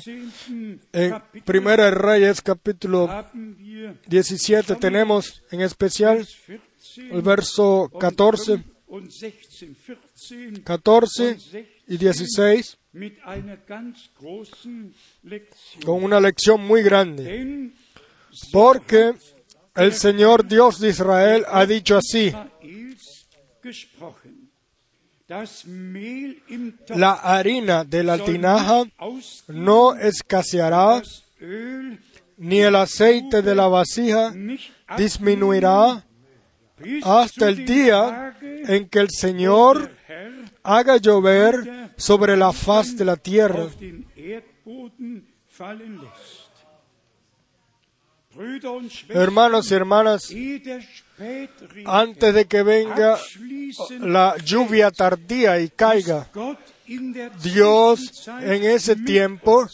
[0.92, 3.26] en Primera Reyes capítulo
[4.06, 6.24] 17, tenemos en especial
[6.96, 14.94] el verso 14, und 16, 14 14 und 16 y 16 mit einer ganz großen
[15.22, 15.82] Lektion.
[15.84, 17.72] con una lección muy grande.
[18.52, 19.14] Porque
[19.74, 22.32] el Señor Dios de Israel ha dicho así,
[26.88, 28.84] la harina de la tinaja
[29.48, 31.02] no escaseará,
[32.36, 34.32] ni el aceite de la vasija
[34.96, 36.04] disminuirá
[37.02, 39.90] hasta el día en que el Señor
[40.62, 43.66] haga llover sobre la faz de la tierra.
[49.08, 50.32] Hermanos y hermanas,
[51.86, 53.18] antes de que venga
[54.00, 56.28] la lluvia tardía y caiga,
[57.42, 59.66] Dios en ese tiempo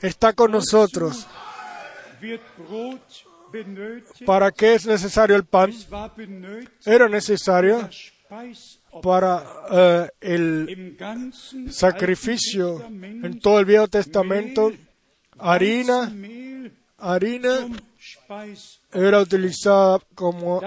[0.00, 1.26] está con nosotros.
[4.24, 5.72] ¿Para qué es necesario el pan?
[6.84, 7.88] Era necesario
[9.02, 10.96] para eh, el
[11.70, 14.72] sacrificio en todo el Viejo Testamento.
[15.38, 16.12] Harina,
[16.98, 17.68] harina
[18.92, 20.60] era utilizada como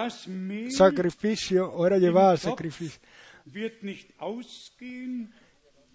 [0.69, 2.99] sacrificio o era llevada al sacrificio.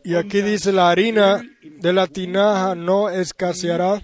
[0.04, 4.02] Y aquí dice la harina de la tinaja no escaseará,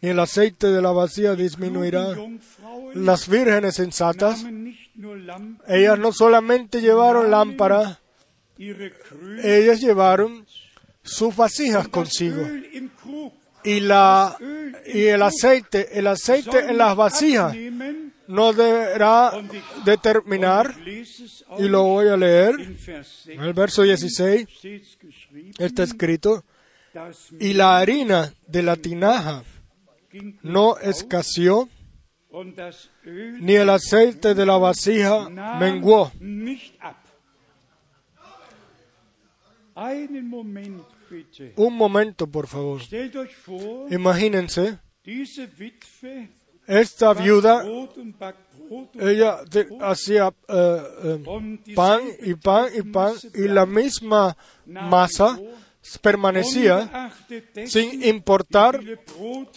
[0.00, 2.14] ni el aceite de la vacía disminuirá.
[2.94, 4.44] Las vírgenes sensatas,
[5.66, 8.00] ellas no solamente llevaron lámpara,
[8.58, 10.46] ellas llevaron
[11.02, 12.42] sus vasijas consigo.
[13.64, 14.36] Y, la,
[14.86, 17.56] y el aceite, el aceite en las vasijas
[18.28, 19.32] no deberá
[19.84, 20.74] determinar,
[21.58, 25.82] y lo voy a leer, in Vers 6 en el verso 16 steht's geschrieben, está
[25.82, 26.44] escrito,
[27.38, 29.44] y la harina de la tinaja
[30.42, 31.68] no escaseó,
[33.40, 36.12] ni el aceite de la vasija menguó.
[41.56, 42.80] Un momento, por favor.
[43.90, 44.78] Imagínense,
[46.66, 47.64] esta viuda,
[48.98, 49.38] ella
[49.82, 51.24] hacía eh, eh,
[51.74, 54.36] pan y pan y pan, y la misma
[54.66, 55.38] masa
[56.02, 57.12] permanecía
[57.66, 58.80] sin importar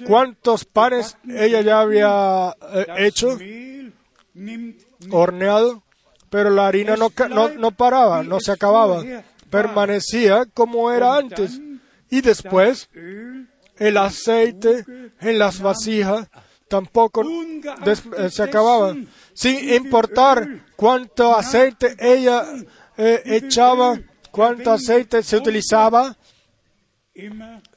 [0.06, 3.38] cuántos panes ella ya había eh, hecho,
[5.10, 5.84] horneado,
[6.30, 9.04] pero la harina no, no, no paraba, no se acababa,
[9.50, 11.60] permanecía como era antes.
[12.10, 12.90] Y después
[13.78, 14.86] el aceite
[15.20, 16.28] en las vasijas
[16.68, 18.96] tampoco eh, se acababa,
[19.34, 22.46] sin importar cuánto aceite ella
[22.98, 24.00] eh, echaba,
[24.32, 26.16] cuánto aceite se utilizaba,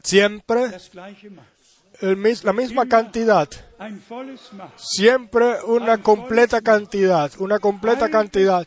[0.02, 0.70] siempre
[2.44, 3.48] la misma cantidad,
[4.76, 8.66] siempre una completa cantidad, una completa cantidad.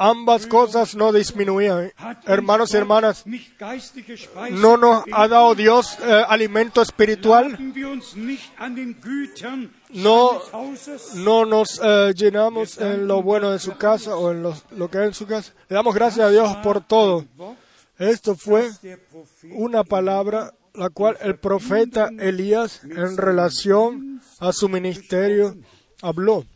[0.00, 1.92] Ambas cosas no disminuían.
[2.24, 3.24] Hermanos y hermanas,
[4.52, 7.56] ¿no nos ha dado Dios eh, alimento espiritual?
[9.90, 10.40] No,
[11.16, 14.98] no nos eh, llenamos en lo bueno de su casa o en los- lo que
[14.98, 15.52] hay en su casa.
[15.68, 17.24] Le damos gracias a Dios por todo.
[17.98, 18.70] Esto fue
[19.10, 25.56] Prophet una palabra la cual el profeta Elías en relación a su ministerio
[26.00, 26.46] habló.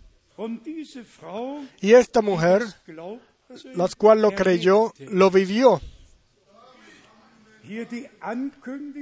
[1.81, 5.81] Y esta mujer, la cual lo creyó, lo vivió.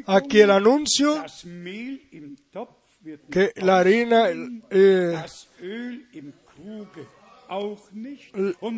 [0.07, 1.25] Aquí el anuncio
[3.31, 4.29] que la harina,
[4.71, 5.17] eh,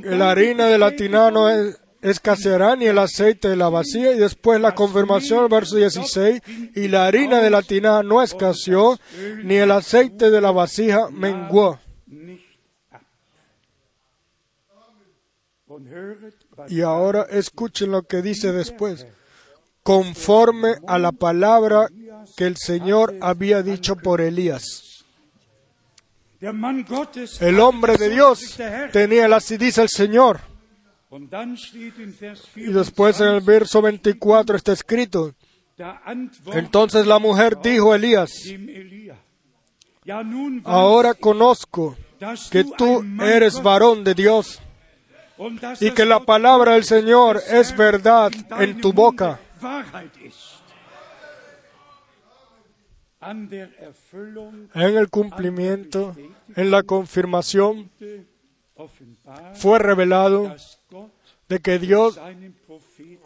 [0.04, 4.12] la harina de la tinaja no es, escaseará ni el aceite de la vacía.
[4.12, 6.42] Y después la confirmación, verso 16,
[6.74, 8.98] y la harina de la tinaja no escaseó,
[9.44, 11.78] ni el aceite de la vasija menguó.
[16.68, 19.06] Y ahora escuchen lo que dice después.
[19.82, 21.88] Conforme a la palabra
[22.36, 25.04] que el Señor había dicho por Elías.
[27.40, 28.58] El hombre de Dios
[28.92, 30.51] tenía el así dice el Señor.
[32.56, 35.34] Y después en el 24, verso 24 está escrito.
[36.54, 38.32] Entonces la mujer dijo a Elías,
[40.64, 41.96] ahora conozco
[42.50, 44.60] que tú eres varón de Dios
[45.80, 49.38] y que la palabra del Señor es verdad en tu boca.
[53.20, 56.16] En el cumplimiento,
[56.56, 57.90] en la confirmación,
[59.54, 60.56] fue revelado
[61.52, 62.18] de que Dios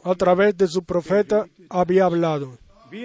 [0.02, 2.58] a través de su profeta había hablado.
[2.90, 3.04] Y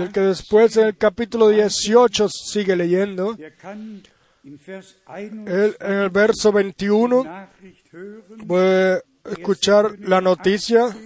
[0.00, 4.02] el que 8, después en el capítulo 18 sigue leyendo, der kann
[4.42, 10.96] in Vers 21 Él en el verso 21 Nachricht hören, puede escuchar la noticia.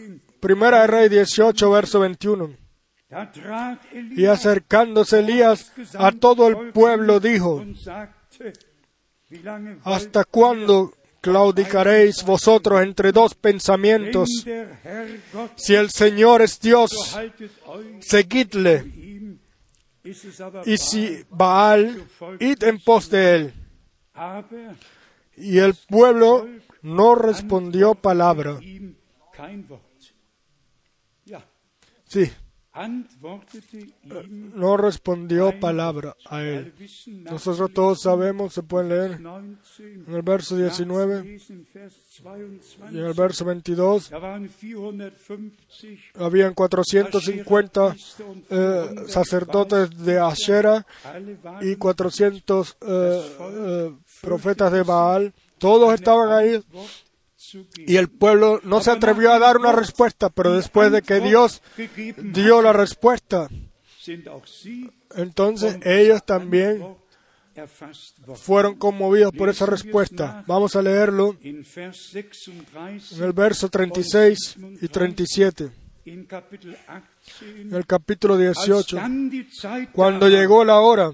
[0.40, 2.56] Primera de Rey 18, verso 21.
[3.10, 3.80] da trat
[4.16, 7.64] Y acercándose Elías a todo el pueblo dijo,
[9.84, 10.92] ¿Hasta cuándo
[11.28, 14.28] claudicaréis vosotros entre dos pensamientos?
[15.56, 16.90] Si el Señor es Dios,
[18.00, 18.84] seguidle,
[20.64, 22.04] y si Baal,
[22.40, 23.54] id en pos de él.
[25.36, 26.48] Y el pueblo
[26.82, 28.58] no respondió palabra.
[32.04, 32.30] Sí,
[34.54, 36.74] no respondió palabra a él.
[37.30, 43.04] Nosotros todos sabemos, se pueden leer 19, en el verso 19 nachzulesen, Vers y en
[43.04, 44.10] el 22, verso 22.
[44.10, 47.96] da waren 450 Habían 450
[48.50, 50.86] eh, sacerdotes de Ashera
[51.60, 55.32] y 400 eh, eh, profetas de Baal.
[55.58, 56.62] Todos estaban ahí.
[57.76, 61.62] Y el pueblo no se atrevió a dar una respuesta, pero después de que Dios
[62.32, 63.48] dio la respuesta,
[65.16, 66.84] entonces ellos también
[68.34, 70.44] fueron conmovidos por esa respuesta.
[70.46, 75.70] Vamos a leerlo In Vers 36, en el verso 36 y 37,
[76.04, 78.96] in Kapitel 18, en el capítulo als 18.
[78.96, 81.10] dann die Zeit Cuando llegó la hora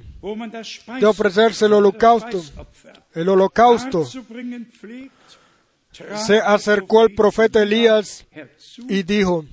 [1.00, 2.42] de ofrecerse el holocausto,
[3.14, 4.06] el holocausto,
[6.26, 8.26] se acercó el profeta Elías
[8.88, 9.44] y dijo,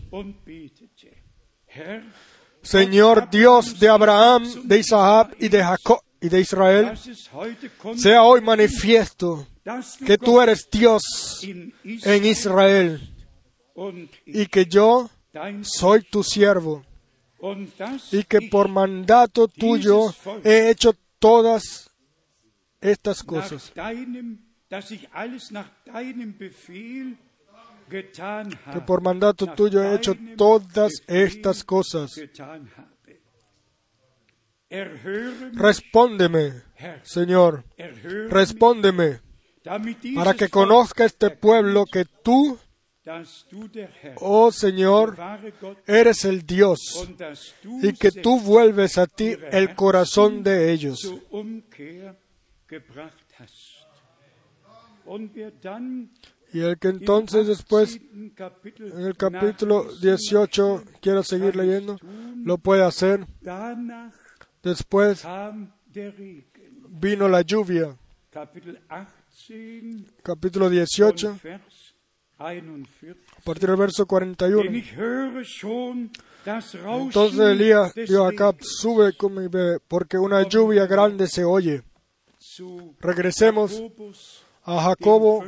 [2.61, 6.93] Señor Dios de Abraham, de Isaac y de Jacob y de Israel,
[7.95, 9.47] sea hoy manifiesto
[10.05, 11.01] que tú eres Dios
[11.43, 13.13] en Israel
[14.25, 15.09] y que yo
[15.61, 16.83] soy tu siervo
[18.11, 20.13] y que por mandato tuyo
[20.43, 21.89] he hecho todas
[22.79, 23.71] estas cosas.
[28.73, 32.09] Que por mandato tuyo he hecho todas estas cosas.
[35.53, 36.63] Respóndeme,
[37.03, 37.65] Señor,
[38.29, 39.19] respóndeme,
[40.15, 42.57] para que conozca este pueblo que tú,
[44.15, 45.17] oh Señor,
[45.85, 46.79] eres el Dios
[47.83, 51.13] y que tú vuelves a ti el corazón de ellos.
[56.53, 58.35] Y el que entonces después 18.
[58.35, 61.97] Kapitel en el capítulo nachlesen, 18 quiera seguir leyendo,
[62.43, 63.25] lo puede hacer.
[64.61, 65.25] Después
[66.89, 67.95] vino la lluvia.
[68.29, 71.93] Kapitel 18 Capítulo und 18, Vers
[72.37, 72.87] 41.
[73.37, 74.73] a partir del verso Denn 41.
[74.73, 76.11] ich höre schon
[76.45, 81.27] das Entonces Elías dijo a Acab, Regens sube con mi bebé, porque una lluvia grande
[81.27, 81.83] se oye.
[82.99, 83.81] Regresemos
[84.71, 85.43] a Jacobo,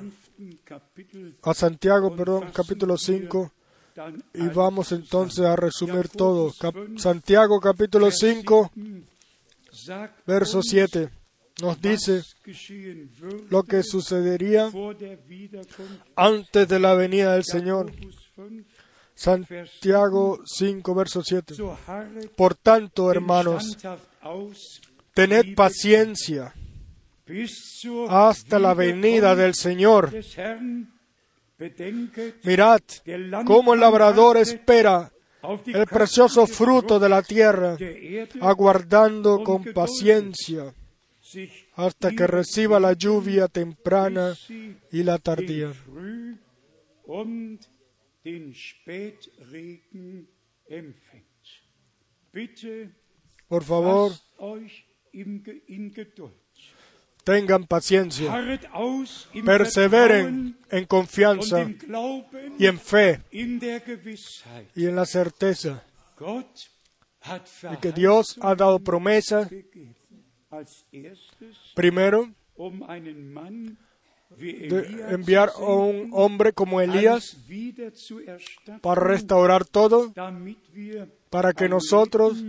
[1.43, 3.51] a Santiago, perdón, capítulo 5,
[3.95, 6.49] dann y vamos entonces a resumir todo.
[6.51, 9.03] Jakobus Cap- 5, Santiago capítulo Vers 5, 7
[9.71, 11.09] sagt verso uns, 7,
[11.61, 12.23] nos dice
[13.49, 14.71] lo que sucedería
[16.15, 17.91] antes de la venida del Señor.
[17.91, 18.67] Jakobus 5,
[19.15, 21.53] Santiago 5, verso 7.
[21.53, 23.77] so harret Por tanto, hermanos,
[25.13, 26.53] tened paciencia
[28.09, 30.11] hasta la venida del Señor.
[32.43, 32.81] Mirad
[33.45, 35.11] cómo el labrador espera
[35.65, 37.77] el precioso fruto de la tierra,
[38.41, 40.73] aguardando con paciencia
[41.75, 44.35] hasta que reciba la lluvia temprana
[44.91, 45.73] y la tardía.
[53.47, 54.11] Por favor,
[57.23, 58.33] tengan paciencia,
[59.45, 61.67] perseveren en confianza
[62.57, 65.83] y en fe y en la certeza
[66.19, 69.49] de que Dios ha dado promesa,
[71.75, 72.81] primero, um
[74.37, 77.37] de enviar a un hombre como Elías
[78.81, 80.11] para restaurar todo,
[81.29, 82.43] para que nosotros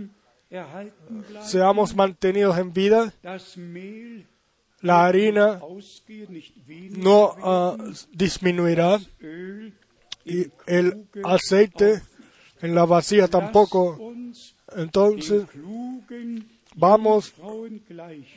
[1.41, 3.13] seamos mantenidos en vida,
[4.81, 5.59] la harina
[6.91, 7.77] no ah,
[8.11, 8.99] disminuirá
[10.25, 12.01] y el aceite
[12.61, 14.13] en la vacía tampoco.
[14.75, 15.45] Entonces
[16.75, 17.33] vamos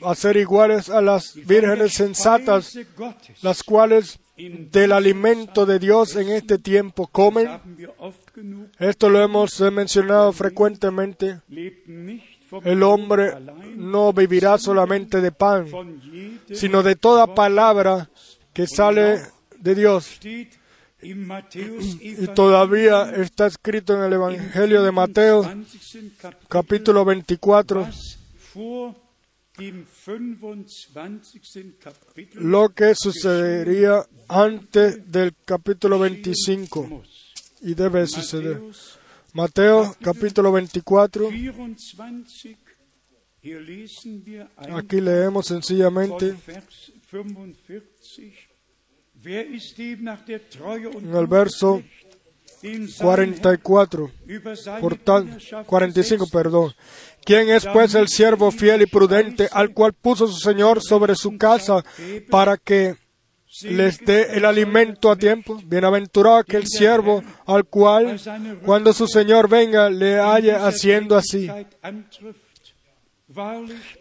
[0.03, 2.79] a ser iguales a las vírgenes sensatas,
[3.43, 7.49] las cuales del alimento de Dios en este tiempo comen.
[8.79, 11.41] Esto lo hemos mencionado frecuentemente.
[12.65, 13.35] El hombre
[13.77, 15.67] no vivirá solamente de pan,
[16.53, 18.09] sino de toda palabra
[18.53, 19.21] que sale
[19.59, 20.19] de Dios.
[21.01, 25.79] Y todavía está escrito en el Evangelio de Mateo, 20.
[26.19, 28.19] Kapitel, capítulo 24, was
[28.55, 28.95] vor
[29.57, 31.79] dem 25.
[31.79, 37.33] Kapitel lo que sucedería antes del capítulo 25 muss.
[37.63, 38.61] y debe suceder.
[39.35, 42.57] Mateo capítulo 24, 24,
[43.43, 48.49] hier lesen wir ein aquí leemos sencillamente von Vers 45.
[49.23, 54.11] Wer ist dem nach der Treue und en el verso Zuversicht, dem sein Herr 44,
[54.27, 56.73] über seine por tan, Dienerschaft 45, gesetzt perdón.
[57.25, 61.37] ¿Quién es pues el siervo fiel y prudente al cual puso su Señor sobre su
[61.37, 61.85] casa
[62.31, 62.97] para que
[63.63, 65.61] les dé el alimento a tiempo?
[65.65, 68.21] Bienaventurado aquel siervo al cual
[68.65, 71.49] cuando su Señor venga le halle haciendo así.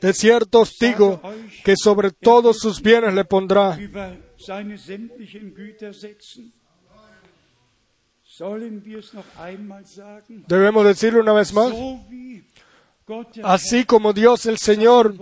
[0.02, 1.22] De cierto os digo
[1.64, 3.78] que sobre todos sus bienes le pondrá.
[10.48, 11.74] Debemos decirlo una vez más.
[13.44, 15.15] Así como Dios el Señor,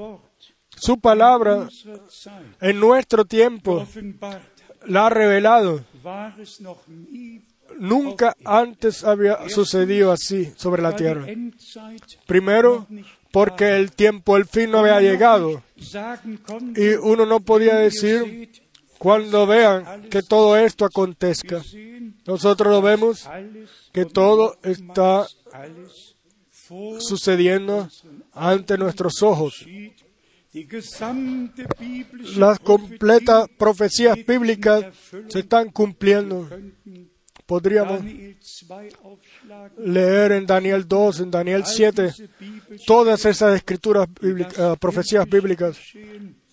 [0.75, 1.67] su palabra
[2.61, 3.87] en nuestro tiempo
[4.85, 5.83] la ha revelado.
[7.77, 11.25] Nunca antes había sucedido así sobre la tierra.
[12.25, 12.87] Primero,
[13.31, 15.61] porque el tiempo, el fin no había llegado.
[16.75, 18.63] Y uno no podía decir
[18.97, 21.61] cuando vean que todo esto acontezca.
[22.25, 23.29] Nosotros lo vemos
[23.91, 25.27] que todo está
[26.99, 27.89] sucediendo
[28.33, 29.65] ante nuestros ojos.
[32.37, 34.85] Las completas profecías bíblicas
[35.27, 36.49] se están cumpliendo.
[37.45, 39.93] Podríamos Daniel 2 aufschlagen.
[39.93, 44.77] leer en Daniel 2, en Daniel All 7, diese bibelschen todas esas escrituras bíblicas, eh,
[44.79, 45.77] profecías bíblicas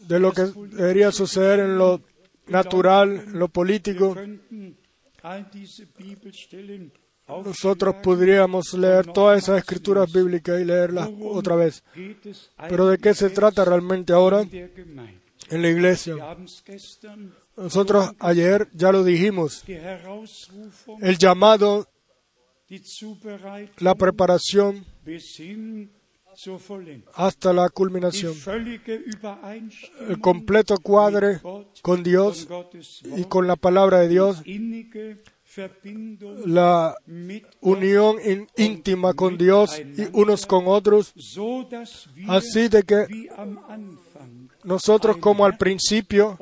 [0.00, 2.02] de lo que debería suceder en lo
[2.48, 4.16] natural, en lo político.
[7.44, 11.82] Nosotros podríamos leer todas esas escrituras bíblicas y leerlas otra vez.
[12.68, 16.16] Pero ¿de qué se trata realmente ahora en la iglesia?
[17.56, 19.64] Nosotros ayer ya lo dijimos.
[21.00, 21.88] El llamado,
[23.78, 24.84] la preparación
[27.14, 28.34] hasta la culminación.
[30.08, 31.40] El completo cuadre
[31.82, 32.48] con Dios
[33.16, 34.42] y con la palabra de Dios,
[36.46, 36.96] la
[37.60, 38.16] unión
[38.56, 41.12] íntima con Dios y unos con otros,
[42.28, 43.06] así de que
[44.64, 46.38] nosotros como al principio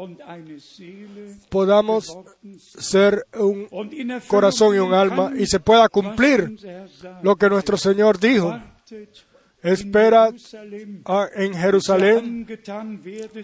[1.48, 2.16] podamos
[2.56, 3.68] ser un
[4.28, 6.56] corazón y un alma y se pueda cumplir
[7.22, 8.58] lo que nuestro Señor dijo.
[9.62, 10.30] Espera
[11.34, 12.46] en Jerusalén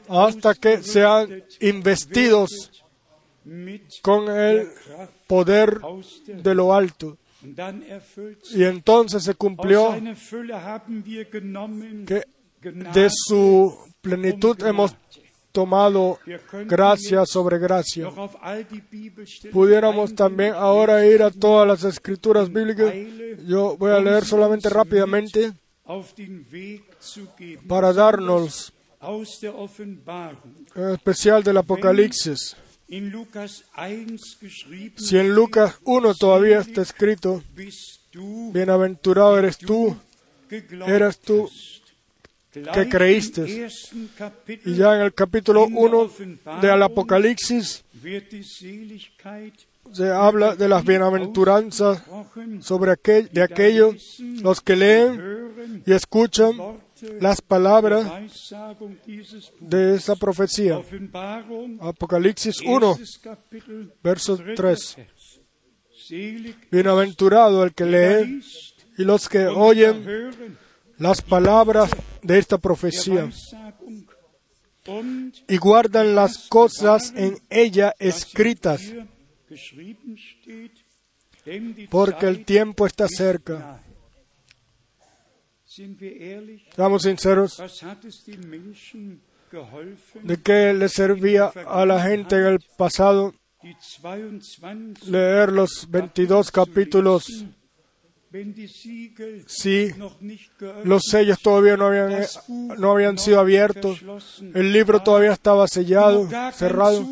[0.09, 2.86] hasta que sean investidos
[4.03, 4.69] con el
[5.27, 5.81] poder
[6.27, 7.17] de lo alto.
[8.53, 9.95] Y entonces se cumplió
[12.07, 12.25] que
[12.61, 14.97] de su plenitud hemos
[15.53, 16.19] tomado
[16.67, 18.11] gracia sobre gracia.
[19.53, 22.93] Pudiéramos también ahora ir a todas las escrituras bíblicas.
[23.47, 25.53] Yo voy a leer solamente rápidamente
[27.69, 28.73] para darnos
[30.93, 32.57] especial del Apocalipsis.
[32.89, 37.43] In Lukas 1 geschrieben, Si en Lucas 1 todavía está escrito,
[38.53, 39.97] bienaventurado eres tú,
[40.87, 41.51] eras tú
[42.53, 43.69] que creíste.
[44.65, 46.11] Y ya en el capítulo 1
[46.63, 47.85] del Apocalipsis
[49.93, 52.03] se habla de las bienaventuranzas
[52.61, 56.53] sobre aquel, de aquellos los que leen y escuchan
[57.21, 58.07] las palabras
[59.61, 60.81] de esa profecía.
[61.81, 64.97] Apocalipsis 1, erstes Kapitel, verso dritter 3.
[64.97, 65.41] Vers.
[66.07, 68.41] Selig Bienaventurado el que lee
[68.99, 70.57] y los que oyen
[70.99, 71.91] las palabras
[72.23, 73.29] de esta profecía
[75.49, 78.83] y guardan las cosas en ella escritas,
[81.91, 83.83] porque el tiempo está cerca.
[86.75, 87.63] Seamos sinceros,
[90.23, 96.51] ¿de qué le servía a la gente en el pasado die 22 leer los 22
[96.51, 97.45] capítulos
[99.47, 99.93] si
[100.85, 102.27] los sellos todavía no habían, eh,
[102.79, 104.03] no habían sido abiertos?
[104.55, 107.07] El libro todavía estaba sellado, cerrado.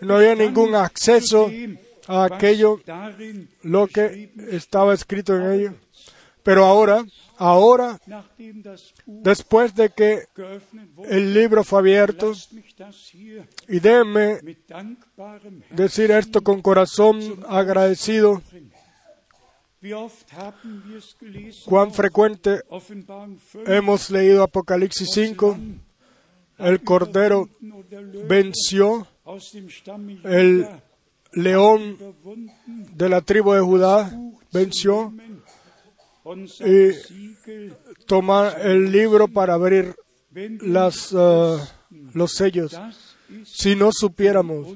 [0.00, 1.50] No había ningún acceso
[2.08, 2.80] a aquello,
[3.62, 5.74] lo que estaba escrito en ello.
[6.42, 7.04] Pero ahora,
[7.40, 8.00] Ahora,
[9.06, 10.24] después de que
[11.08, 12.32] el libro fue abierto,
[13.68, 14.40] y déjenme
[15.70, 18.42] decir esto con corazón agradecido,
[21.64, 23.70] cuán frecuente Offenbarung 5.
[23.70, 25.56] hemos leído Apocalipsis 5,
[26.58, 27.48] el Cordero
[28.26, 29.06] venció
[30.24, 30.66] el
[31.32, 31.96] león
[32.66, 34.12] de la tribu de Judá,
[34.52, 35.12] venció
[36.60, 37.70] y
[38.06, 39.94] tomar el libro para abrir
[40.60, 41.56] las, eh,
[42.14, 42.78] los sellos.
[43.44, 44.68] Si no supiéramos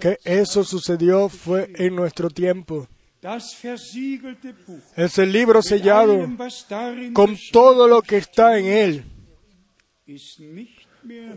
[0.00, 2.86] que eso sucedió fue en nuestro tiempo.
[3.24, 4.82] das versiegelte Buch.
[4.96, 6.28] Es el libro sellado
[7.14, 9.04] con todo lo que está en él.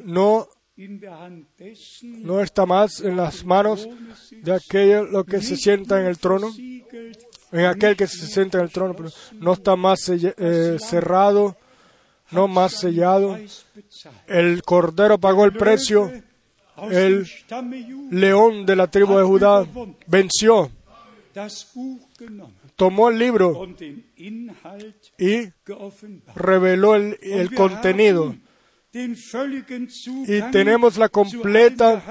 [0.04, 0.50] No,
[2.02, 3.88] no está más en las manos
[4.32, 6.52] de aquello lo que se sienta en el trono,
[7.52, 8.96] en aquel que se sienta en el trono,
[9.34, 11.56] no está más eh, cerrado,
[12.32, 13.38] no más sellado.
[14.28, 16.12] El Cordero pagó el precio,
[16.90, 17.28] el
[18.12, 19.66] león de la tribu de Judá
[20.08, 20.72] venció,
[22.76, 23.68] tomó el libro
[25.18, 25.50] y
[26.36, 28.36] reveló el, el contenido.
[28.94, 32.04] Y tenemos la completa,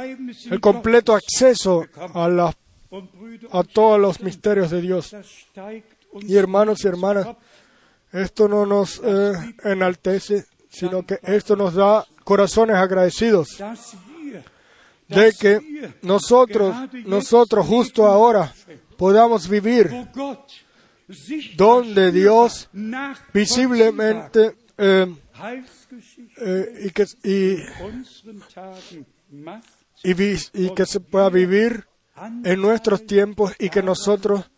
[0.51, 1.85] el completo acceso
[2.15, 2.66] a, la, und Brüder
[3.51, 5.15] a todos los misterios de Dios.
[6.23, 7.29] Y hermanos y hermanas,
[8.13, 9.33] esto no nos eh,
[9.65, 13.63] enaltece, sino que esto nos da corazones agradecidos
[15.09, 18.53] de que nosotros, nosotros justo ahora
[18.97, 19.91] podamos vivir
[21.57, 22.69] donde Dios
[23.33, 25.15] visiblemente eh,
[26.39, 27.07] eh, y, que,
[30.53, 31.87] y que se pueda vivir
[32.45, 34.51] en nuestros tiempos y que nosotros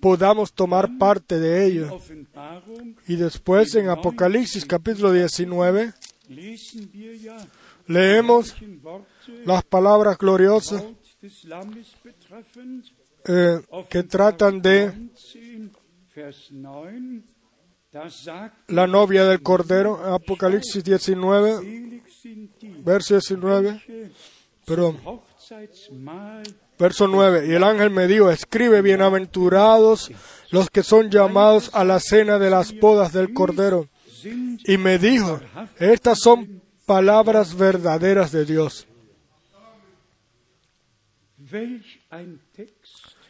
[0.00, 2.00] podamos tomar parte de ello.
[3.06, 5.92] Y después en Apocalipsis capítulo 19
[6.28, 7.36] lesen wir ja
[7.86, 8.56] leemos
[9.44, 10.82] las palabras gloriosas
[13.26, 15.70] eh, que tratan de 19,
[16.14, 17.22] Vers 9,
[17.90, 24.12] da sagt la novia del Cordero, Apocalipsis 19, selig sind die, verso 19, welche
[24.64, 25.00] perdón,
[26.78, 27.46] verso 9.
[27.48, 30.10] Y el ángel me dijo, escribe bienaventurados
[30.50, 33.88] los que son llamados a la cena de las bodas del Cordero.
[34.66, 35.40] Y me dijo,
[35.78, 38.86] estas son palabras verdaderas de Dios.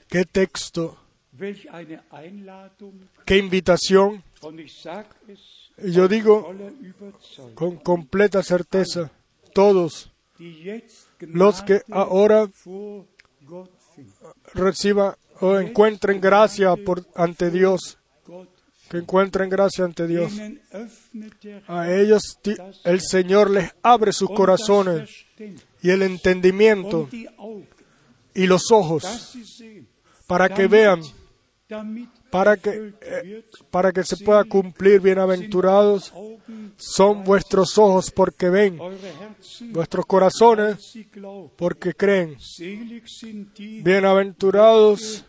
[0.09, 0.99] Qué texto,
[3.25, 4.23] qué invitación.
[5.79, 6.55] Y yo digo
[7.55, 9.11] con completa certeza,
[9.53, 10.13] todos
[11.29, 12.49] los que ahora
[14.55, 16.75] reciban o encuentren gracia
[17.15, 17.99] ante Dios,
[18.89, 20.33] que encuentren gracia ante Dios.
[21.67, 22.39] A ellos
[22.85, 25.11] el Señor les abre sus corazones
[25.83, 27.09] y el entendimiento
[28.35, 29.37] y los ojos
[30.27, 31.03] para que vean,
[32.31, 36.13] para que, eh, para que se pueda cumplir bienaventurados
[36.77, 38.79] son vuestros ojos porque ven,
[39.73, 40.95] vuestros corazones
[41.57, 42.37] porque creen.
[43.83, 45.25] Bienaventurados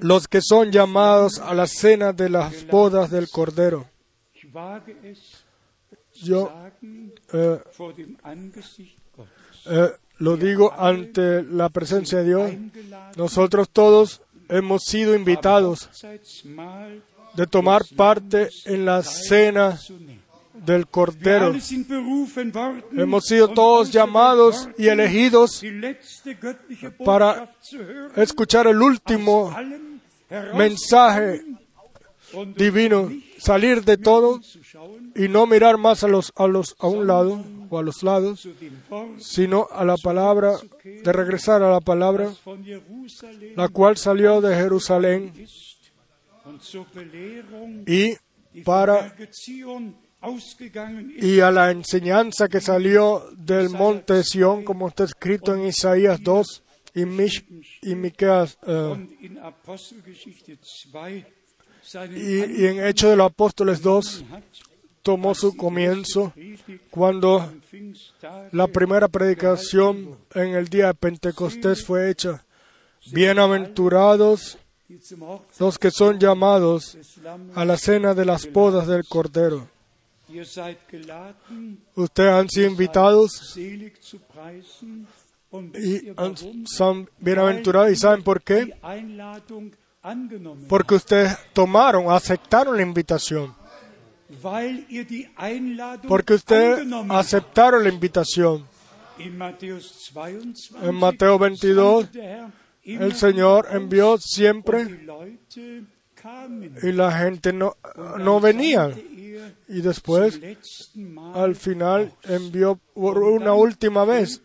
[0.00, 3.86] los que son llamados a la cena de las bodas del Cordero.
[6.14, 6.52] Yo
[7.32, 7.60] eh,
[9.66, 12.52] eh, lo digo ante la presencia de Dios.
[13.16, 15.88] Nosotros todos hemos sido invitados
[17.34, 19.78] de tomar parte en la cena
[20.54, 21.52] del Cordero.
[22.92, 25.62] Hemos sido todos llamados y elegidos
[27.04, 27.50] para
[28.16, 29.54] escuchar el último
[30.54, 31.44] mensaje
[32.56, 34.40] divino, salir de todo
[35.14, 38.48] y no mirar más a los a los a un lado o a los lados,
[39.18, 42.32] sino a la palabra de regresar a la palabra
[43.56, 45.32] la cual salió de Jerusalén
[47.86, 48.14] y
[48.64, 49.14] para
[51.20, 56.22] y a la enseñanza que salió del monte de Sión, como está escrito en Isaías
[56.22, 56.62] 2
[56.94, 57.02] y,
[57.82, 61.24] y Miqueas, und in Apostelgeschichte 2
[61.82, 64.73] seinen y, y en Hechos de los Apóstoles 2 Anfang hat,
[65.04, 66.32] tomó su comienzo
[66.90, 67.52] cuando
[68.52, 72.42] la primera predicación en el día de Pentecostés fue hecha.
[73.12, 74.58] Bienaventurados
[75.60, 76.96] los que son llamados
[77.54, 79.68] a la cena de las bodas del Cordero.
[81.94, 83.92] Ustedes han sido invitados y
[86.66, 88.74] son bienaventurados y saben por qué.
[90.66, 93.54] Porque ustedes tomaron, aceptaron la invitación,
[96.08, 97.10] porque habt.
[97.10, 98.64] aceptaron la invitación.
[99.18, 102.52] In Matthäus 22 En Mateo 22, sandte der Herr
[102.82, 105.06] immer El Señor envió siempre
[106.82, 107.76] y la gente no,
[108.18, 108.86] no venía.
[108.86, 109.14] er
[109.68, 110.40] Y después,
[111.34, 114.42] al final, envió por una última vez.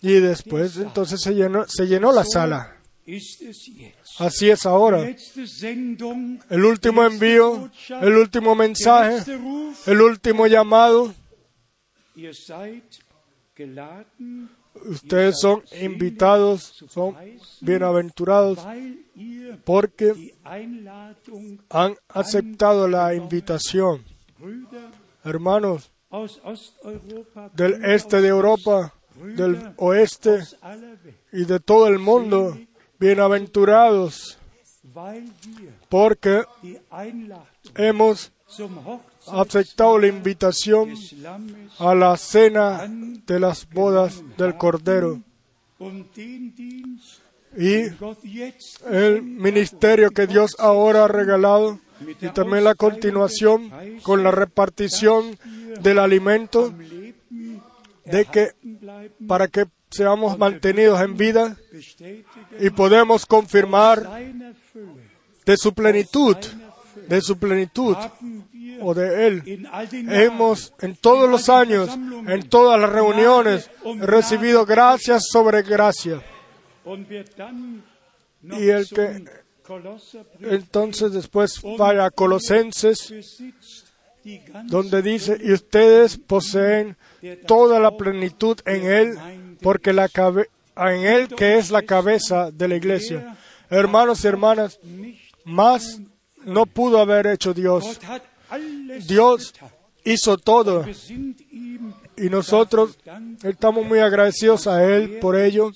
[0.00, 2.73] Y después, entonces se llenó, se llenó la sala.
[4.18, 5.06] Así es ahora.
[6.50, 7.70] El último envío,
[8.00, 9.24] el último mensaje,
[9.86, 11.14] el último llamado.
[14.86, 17.16] Ustedes son invitados, son
[17.60, 18.58] bienaventurados
[19.64, 20.34] porque
[21.68, 24.02] han aceptado la invitación.
[25.24, 25.90] Hermanos
[27.54, 30.40] del este de Europa, del oeste
[31.32, 32.58] y de todo el mundo,
[32.98, 34.38] bienaventurados
[35.88, 36.44] porque
[37.74, 38.32] hemos
[39.26, 40.94] aceptado la invitación
[41.78, 42.86] a la cena
[43.26, 45.20] de las bodas del Cordero
[47.56, 47.84] y
[48.90, 51.80] el ministerio que Dios ahora ha regalado
[52.20, 53.70] y también la continuación
[54.02, 55.38] con la repartición
[55.80, 56.72] del alimento
[58.04, 58.50] de que
[59.26, 61.56] para que seamos mantenidos en vida
[62.58, 64.08] y podemos confirmar
[65.44, 66.36] de su plenitud,
[67.08, 67.96] de su plenitud
[68.80, 69.68] o de Él.
[70.08, 76.22] Hemos en todos los años, en todas las reuniones, recibido gracias sobre gracia.
[78.42, 79.24] Y el que
[80.40, 83.12] entonces después vaya a Colosenses,
[84.64, 86.96] donde dice, y ustedes poseen
[87.46, 89.18] toda la plenitud en Él,
[89.64, 93.36] porque la cabe- en Él que es la cabeza de la iglesia.
[93.70, 94.78] Hermanos y hermanas,
[95.44, 96.00] más
[96.44, 97.98] no pudo haber hecho Dios.
[99.08, 99.54] Dios
[100.04, 100.84] hizo todo
[102.16, 102.98] y nosotros
[103.42, 105.72] estamos muy agradecidos a Él por ello,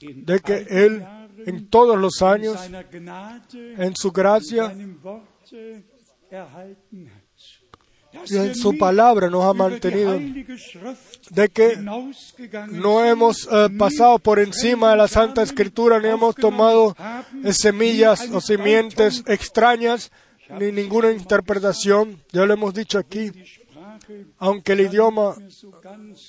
[0.00, 1.04] de que Él
[1.46, 2.58] en todos los años,
[3.52, 4.74] en su gracia
[8.30, 10.18] en su palabra nos ha mantenido,
[11.30, 16.96] de que no hemos eh, pasado por encima de la Santa Escritura, ni hemos tomado
[17.44, 20.10] eh, semillas o simientes extrañas,
[20.58, 22.22] ni ninguna interpretación.
[22.32, 23.32] Ya lo hemos dicho aquí,
[24.38, 25.36] aunque el idioma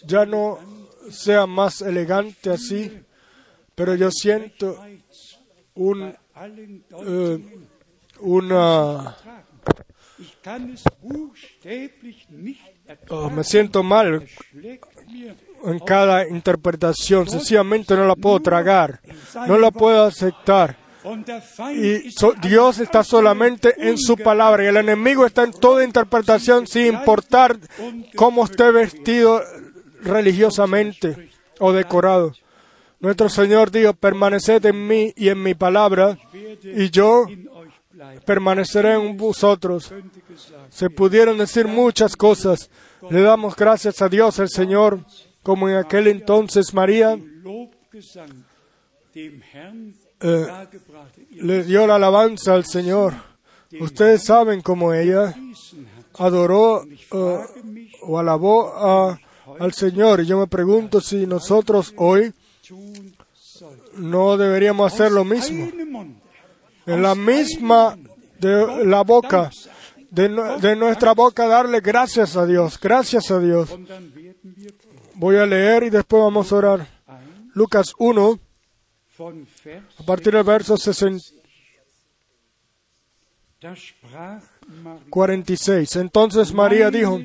[0.05, 0.59] ya no
[1.09, 2.91] sea más elegante así,
[3.75, 4.83] pero yo siento
[5.75, 6.13] un,
[7.05, 7.59] eh,
[8.19, 9.15] una,
[13.09, 14.25] oh, me siento mal
[15.65, 19.01] en cada interpretación, sencillamente no la puedo tragar,
[19.47, 20.77] no la puedo aceptar.
[21.75, 26.67] Y so- Dios está solamente en su palabra y el enemigo está en toda interpretación
[26.67, 27.57] sin importar
[28.15, 29.41] cómo esté vestido
[30.01, 31.29] religiosamente
[31.59, 32.33] o decorado.
[32.99, 36.17] Nuestro Señor dijo, permaneced en mí y en mi palabra
[36.63, 37.25] y yo.
[38.25, 39.91] Permaneceré en vosotros.
[40.69, 42.69] Se pudieron decir muchas cosas.
[43.09, 44.99] Le damos gracias a Dios el Señor,
[45.43, 47.17] como en aquel entonces María
[50.21, 50.45] eh,
[51.31, 53.13] le dio la alabanza al Señor.
[53.79, 55.33] Ustedes saben cómo ella
[56.19, 57.39] adoró eh,
[58.03, 59.19] o alabó a-
[59.59, 60.21] al Señor.
[60.21, 62.33] Y yo me pregunto si nosotros hoy
[63.95, 65.65] no deberíamos hacer lo mismo.
[66.87, 67.97] En la misma
[68.39, 69.51] de la boca,
[70.09, 70.29] de,
[70.61, 73.69] de nuestra boca, darle gracias a Dios, gracias a Dios.
[75.15, 76.87] Voy a leer y después vamos a orar.
[77.53, 78.39] Lucas 1,
[79.17, 81.37] von Vers a partir del verso 60
[83.59, 84.43] da sprach
[84.83, 85.95] Maria, 46.
[85.95, 87.19] Entonces María dijo,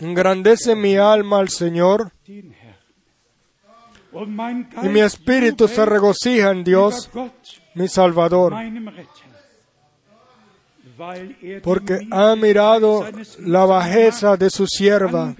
[0.00, 2.10] engrandece mi alma al Señor
[4.82, 7.10] y mi espíritu se regocija en Dios,
[7.76, 8.52] mi Salvador,
[11.42, 13.04] er porque ha mirado
[13.40, 15.34] la bajeza de su sierva.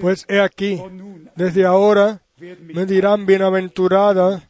[0.00, 0.80] Pues he aquí,
[1.36, 4.48] desde ahora me dirán bienaventurada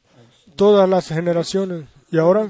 [0.56, 1.84] todas las generaciones.
[2.10, 2.48] Y ahora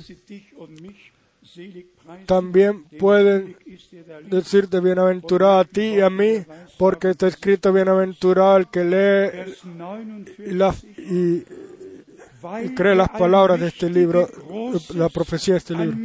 [2.26, 4.28] también pueden liegt.
[4.30, 6.44] decirte bienaventurada a ti y a mí,
[6.78, 8.90] porque está escrito bienaventurado el que lee
[9.36, 10.34] Vers 49.
[10.38, 11.44] y, la- y
[12.74, 14.28] cree las palabras de este libro,
[14.94, 15.96] la profecía de este libro.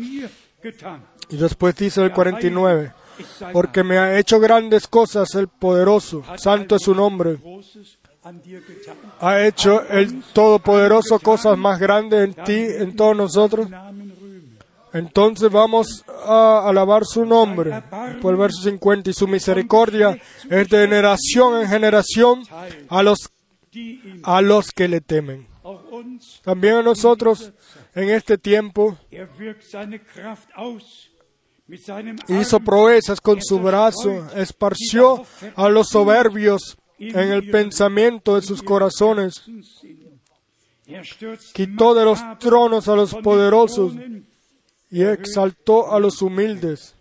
[1.30, 6.23] Y después dice el 49, Ist sein porque me ha hecho grandes cosas el poderoso,
[6.38, 7.38] santo es su nombre.
[9.19, 13.68] Ha hecho el Todopoderoso cosas más grandes en ti, en todos nosotros.
[14.93, 17.84] Entonces vamos a alabar su nombre.
[18.22, 20.19] Por el verso 50, y su misericordia
[20.49, 22.43] es de generación en generación
[22.89, 23.30] a los,
[24.23, 25.47] a los que le temen.
[26.43, 27.51] También a nosotros
[27.93, 29.29] en este tiempo er
[32.29, 35.23] hizo proezas con su brazo, esparció
[35.55, 39.43] a los soberbios en el pensamiento de sus corazones.
[40.85, 41.05] Er
[41.53, 43.93] quitó de los tronos a los poderosos
[44.89, 46.95] y exaltó a los humildes.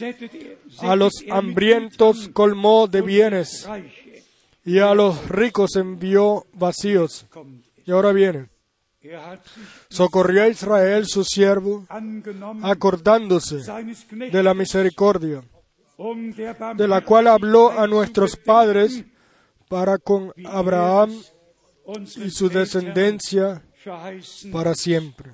[0.00, 3.66] Er, A los er hambrientos colmó de bienes.
[4.64, 7.26] Y a los ricos envió vacíos.
[7.84, 8.48] Y ahora viene.
[9.88, 11.86] Socorrió a Israel su siervo,
[12.62, 13.62] acordándose
[14.10, 15.42] de la misericordia,
[16.76, 19.04] de la cual habló a nuestros padres
[19.68, 21.12] para con Abraham
[22.16, 23.62] y su descendencia
[24.52, 25.32] para siempre.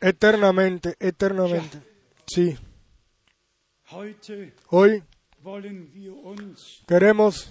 [0.00, 1.82] Eternamente, eternamente.
[2.26, 2.56] Sí,
[4.70, 5.02] hoy
[6.86, 7.48] queremos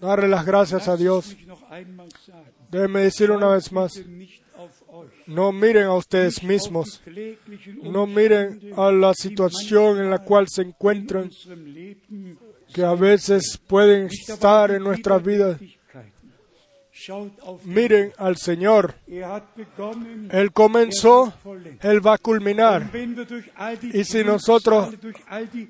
[0.00, 1.36] darle las gracias a Dios.
[2.70, 3.92] Déjenme decir una vez más,
[5.26, 7.02] no miren a ustedes mismos,
[7.82, 11.30] no miren a la situación en la cual se encuentran,
[12.72, 15.60] que a veces pueden estar en nuestras vidas.
[17.64, 18.94] Miren al Señor.
[20.30, 21.32] Él comenzó.
[21.82, 22.90] Él va a culminar.
[23.92, 24.94] Y si nosotros,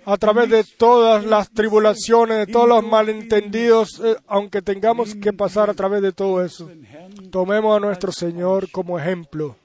[0.05, 5.69] A través de todas las tribulaciones, de todos los malentendidos, eh, aunque tengamos que pasar
[5.69, 6.70] a través de todo eso,
[7.31, 9.57] tomemos a nuestro Señor como ejemplo.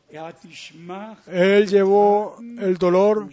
[1.28, 3.30] Él llevó el dolor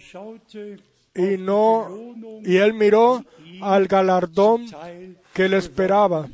[1.15, 3.25] y no, y él miró
[3.61, 4.65] al galardón
[5.33, 6.27] que le esperaba.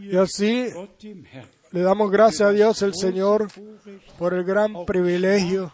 [0.00, 0.66] Y así
[1.72, 3.48] le damos gracias a Dios el Señor
[4.18, 5.72] por el gran privilegio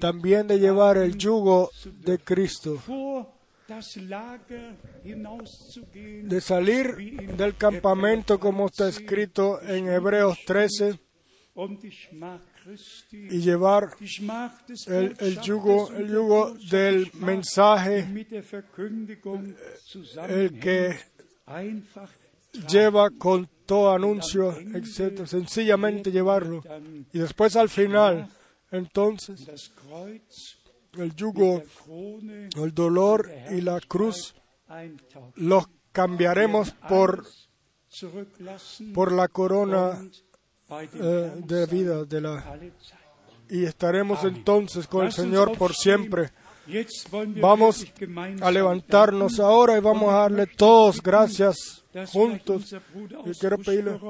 [0.00, 2.82] también de llevar el yugo de Cristo,
[6.22, 6.96] de salir
[7.36, 10.98] del campamento como está escrito en Hebreos 13
[11.58, 13.96] und die Schmach Christi, y llevar
[14.86, 18.06] el, yugo, el yugo del mensaje,
[20.28, 20.96] el que
[22.68, 25.26] lleva con todo anuncio, etc.
[25.26, 26.62] Sencillamente llevarlo.
[27.12, 28.28] Y después al final,
[28.70, 29.72] entonces,
[30.94, 31.62] el yugo,
[32.56, 34.34] el dolor y la cruz
[35.36, 37.26] los cambiaremos por,
[38.94, 40.00] por la corona
[40.70, 42.58] eh, de vida de la,
[43.50, 46.30] y estaremos entonces con el Señor por siempre.
[47.40, 47.86] Vamos
[48.42, 52.64] a levantarnos ahora y vamos a darle todos gracias juntos.
[52.64, 54.00] vielleicht unser Bruder Y aus quiero pedirle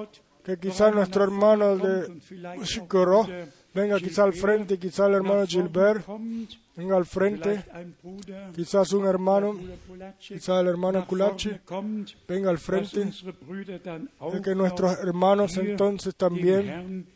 [0.44, 2.20] que quizás nuestro hermano de
[2.58, 3.28] Ushgorod
[3.74, 6.06] venga quizá al frente, quizá el hermano Gilbert
[6.74, 7.64] venga al frente,
[8.54, 11.50] quizás un hermano, Bruder Kulacek, quizá el hermano Kulachi
[12.26, 13.10] venga al frente,
[14.32, 17.06] y que nuestros hermanos entonces también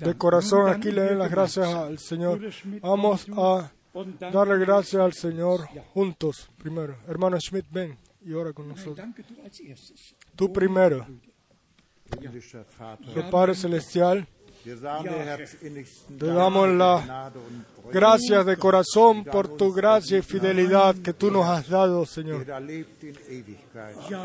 [0.00, 2.40] de corazón aquí le den las gracias al Señor.
[2.80, 3.70] Vamos a
[4.32, 6.96] darle gracias al Señor juntos primero.
[7.08, 9.06] Hermano Schmidt, ven y ora con nosotros.
[10.36, 11.06] Tú primero,
[13.30, 14.26] Padre Celestial,
[14.62, 20.22] Te damos für la die Gnade und Treue, gracias de corazón por tu gracia y
[20.22, 22.46] fidelidad que tú nos has dado, Señor.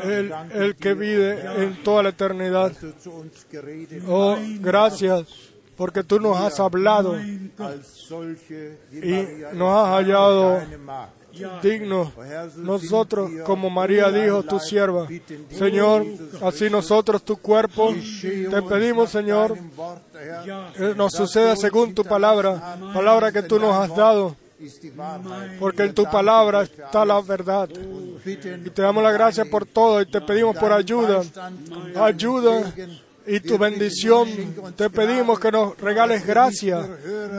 [0.04, 2.72] El, el que vive en toda la eternidad.
[4.06, 5.26] Oh, gracias
[5.76, 7.50] porque tú nos has hablado y
[9.54, 10.60] nos has hallado.
[11.62, 12.10] Dignos
[12.56, 15.06] nosotros, como María dijo, tu sierva.
[15.50, 16.06] Señor,
[16.42, 19.56] así nosotros, tu cuerpo, te pedimos, Señor,
[20.96, 24.36] nos suceda según tu palabra, palabra que tú nos has dado,
[25.60, 27.68] porque en tu palabra está la verdad.
[28.24, 31.22] Y te damos la gracia por todo y te pedimos por ayuda,
[31.96, 32.72] ayuda
[33.28, 34.28] y tu bendición.
[34.76, 36.88] Te pedimos que nos regales gracia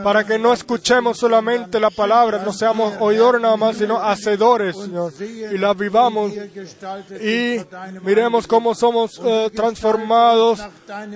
[0.03, 5.11] para que no escuchemos solamente la palabra, no seamos oidores nada más, sino hacedores, Señor,
[5.19, 6.31] y la vivamos
[7.21, 7.57] y
[8.03, 10.61] miremos cómo somos eh, transformados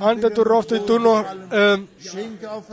[0.01, 1.85] ante tu rostro y tú nos eh,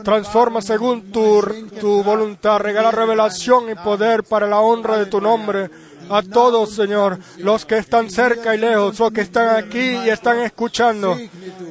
[0.03, 1.41] transformas según tu,
[1.79, 2.59] tu voluntad.
[2.59, 5.69] Regala revelación y poder para la honra de tu nombre
[6.10, 10.40] a todos, Señor, los que están cerca y lejos, los que están aquí y están
[10.40, 11.16] escuchando.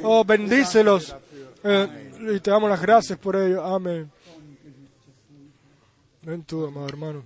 [0.04, 1.16] Oh, bendícelos.
[1.64, 3.64] Eh, y te damos las gracias por ello.
[3.64, 4.12] Amén.
[6.22, 7.24] Ven tú, amado hermano.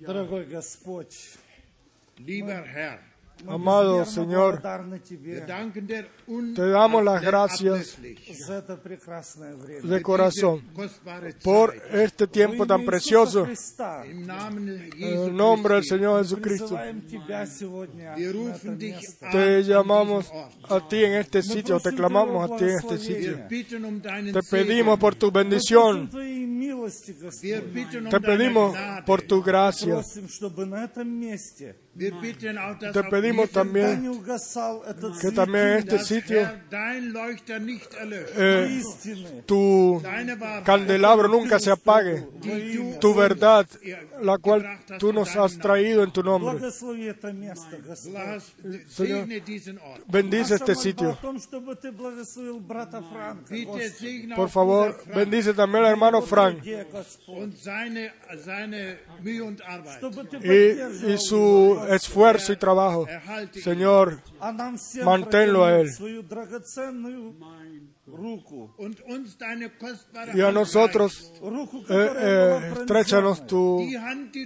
[0.00, 1.14] Дорогой Господь,
[2.18, 3.00] Lieber Herr,
[3.47, 4.61] Amado Señor,
[6.55, 7.97] te damos las gracias
[9.83, 10.61] de corazón
[11.43, 13.47] por este tiempo tan precioso.
[14.05, 16.77] En el nombre del Señor Jesucristo,
[19.31, 20.31] te llamamos
[20.69, 23.39] a ti en este sitio, te clamamos a ti en este sitio.
[23.47, 26.09] Te pedimos por tu bendición.
[28.09, 30.01] Te pedimos por tu gracia.
[31.97, 34.21] Te pedimos también
[35.21, 36.41] que también este sitio
[38.37, 38.81] eh,
[39.45, 40.01] tu
[40.65, 42.27] candelabro nunca se apague,
[42.99, 43.65] tu verdad,
[44.21, 46.69] la cual tú nos has traído en tu nombre.
[48.89, 49.27] Señor,
[50.07, 51.17] bendice este sitio.
[54.35, 56.59] Por favor, bendice también al hermano Frank.
[60.43, 63.07] Y, y su esfuerzo y trabajo.
[63.63, 64.21] Señor,
[65.03, 65.89] manténlo a Él.
[70.35, 71.33] Y a nosotros,
[71.89, 73.83] eh, eh, estrechanos tu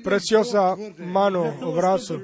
[0.02, 2.24] preciosa mano o brazo, de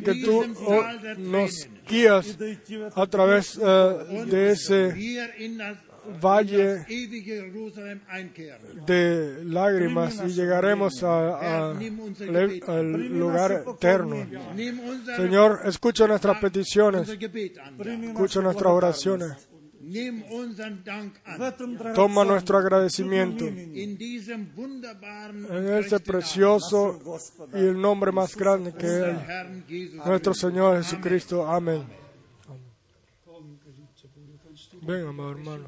[0.00, 0.84] que tú oh,
[1.18, 2.38] nos guías
[2.94, 4.94] a través eh, de ese
[6.22, 6.84] valle
[8.86, 11.78] de lágrimas y llegaremos al
[13.18, 14.26] lugar eterno.
[15.16, 19.48] Señor, escucha nuestras peticiones, escucha nuestras oraciones.
[21.94, 23.44] Toma nuestro agradecimiento.
[23.44, 23.98] en
[25.78, 27.18] este precioso
[27.52, 29.16] y el nombre más grande que es
[30.06, 31.46] nuestro Señor Jesucristo.
[31.46, 32.03] Amén.
[34.84, 35.64] Ven, amado hermano.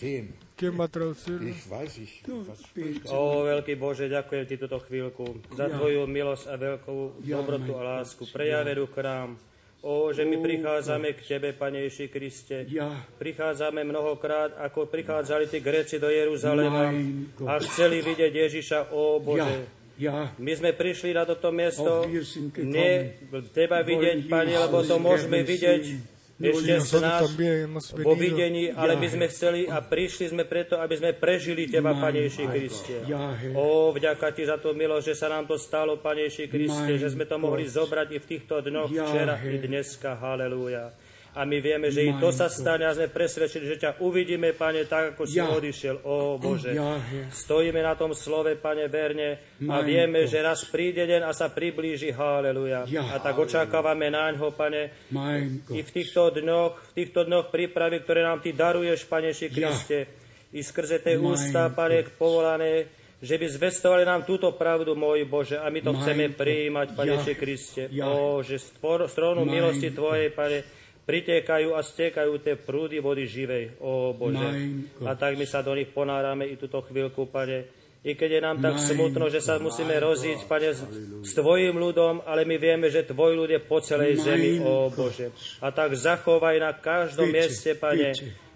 [0.00, 0.32] Wem?
[0.56, 1.44] ¿Quién va a traducirlo?
[1.44, 2.24] Ich weiß ich.
[2.24, 2.64] Was
[3.12, 8.24] O veľký Bože, ďakujem Ti túto chvíľku za Tvoju milosť a veľkú dobrotu a lásku,
[8.32, 9.30] prejavenú k nám.
[9.82, 12.64] O, že my prichádzame k Tebe, Pane Ježi Kriste.
[13.18, 16.94] Prichádzame mnohokrát, ako prichádzali tí Gréci do Jeruzalema
[17.44, 18.78] a chceli vidieť Ježiša.
[18.94, 19.68] O Bože,
[20.00, 22.08] Ja, my sme prišli na toto miesto
[22.64, 23.12] nie
[23.52, 26.11] Teba vidieť, Pane, lebo to môžeme vidieť
[26.42, 27.22] ešte z nás
[27.94, 32.26] vo videní, ale my sme chceli a prišli sme preto, aby sme prežili Teba, Pane
[32.26, 33.06] Ježi Kriste.
[33.54, 37.14] O, vďaka Ti za tú milosť, že sa nám to stalo, Pane Ježi Kriste, že
[37.14, 40.18] sme to mohli zobrať i v týchto dňoch, včera i dneska.
[40.18, 40.90] Halelúja.
[41.32, 44.84] A my vieme, že i to sa stane a sme presvedčení, že ťa uvidíme, Pane,
[44.84, 45.48] tak, ako si Ja.
[45.48, 46.04] odišiel.
[46.04, 47.00] O Bože, Ja,
[47.32, 52.12] stojíme na tom slove, Pane, verne a vieme, že raz príde deň a sa priblíži.
[52.12, 52.84] Haleluja.
[52.84, 53.08] Ja.
[53.08, 58.28] A tak očakávame náňho, Pane, mein i v týchto dňoch, v týchto dňoch prípravy, ktoré
[58.28, 59.48] nám Ty daruješ, Pane Ja.
[59.48, 59.98] Kriste,
[60.52, 62.92] i skrze tie ústa, Pane, povolané,
[63.24, 67.24] že by zvestovali nám túto pravdu, môj Bože, a my to chceme prijímať, Pane Ja.
[67.24, 67.88] Kriste.
[67.88, 68.12] Ja.
[68.12, 69.88] O, že z tvor- z trónu Mein milosti.
[69.88, 74.50] Tvojej, Pane, pritekajú a stekajú tie prúdy vody živej, o Bože.
[75.02, 78.58] A tak my sa do nich ponárame i túto chvíľku, Pane, i keď je nám
[78.58, 80.82] tak smutno, že sa musíme rozísť, Pane, s,
[81.38, 84.94] Tvojim ľudom, ale my vieme, že Tvoj ľud je po celej zemi, Gott.
[84.98, 85.30] Bože.
[85.62, 88.10] A tak zachovaj na každom mieste, Pane.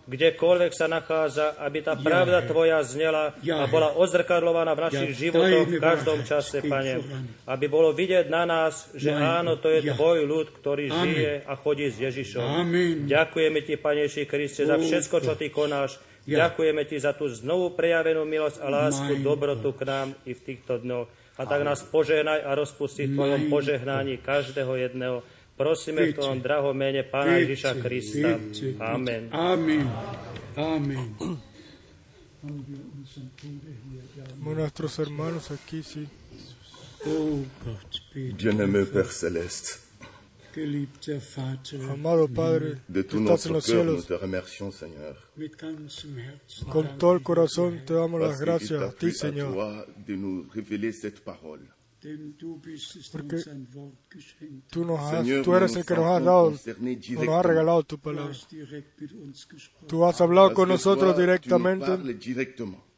[0.06, 2.46] Kdekoľvek sa nachádza, aby tá pravda.
[2.46, 7.02] Tvoja znela a bola odzrkadlovaná v našich životoch v každom čase, Pane.
[7.44, 9.82] Aby bolo vidieť na nás, že áno, to je.
[9.86, 12.42] Tvoj ľud, ktorý žije a chodí s Ježišom.
[13.06, 15.98] Ďakujeme Ti, Pane Ježiši Kriste, za Oh, všetko, čo Ty konáš.
[16.26, 20.78] Ďakujeme Ti za tú znovu prejavenú milosť a lásku, dobrotu k nám i v týchto
[20.82, 21.06] dňoch.
[21.36, 25.20] A tak nás požehnaj a rozpusti v Tvojom požehnaní každého jedného.
[25.56, 26.12] Prosíme v.
[26.12, 28.36] Tvojom drahom mene Pána Ježiša Krista.
[28.92, 29.32] Amen.
[29.32, 29.88] Amen.
[30.56, 31.16] Amen.
[34.44, 36.08] Nuestros hermanos aquí, sí.
[37.06, 37.44] Oh
[38.14, 39.78] Bien-aimé Père Céleste,
[41.90, 45.16] Amado Padre, de que tout notre cœur, nous cielos, te remercions, Seigneur.
[46.72, 50.92] con todo el corazón te damos las gracias a ti, Señor, toi de nous révéler
[50.92, 51.60] cette parole.
[53.12, 53.42] Porque
[54.70, 58.34] tú, nos has, tú eres el que nos has dado, nos has regalado tu palabra.
[59.86, 61.86] Tú has hablado con nosotros directamente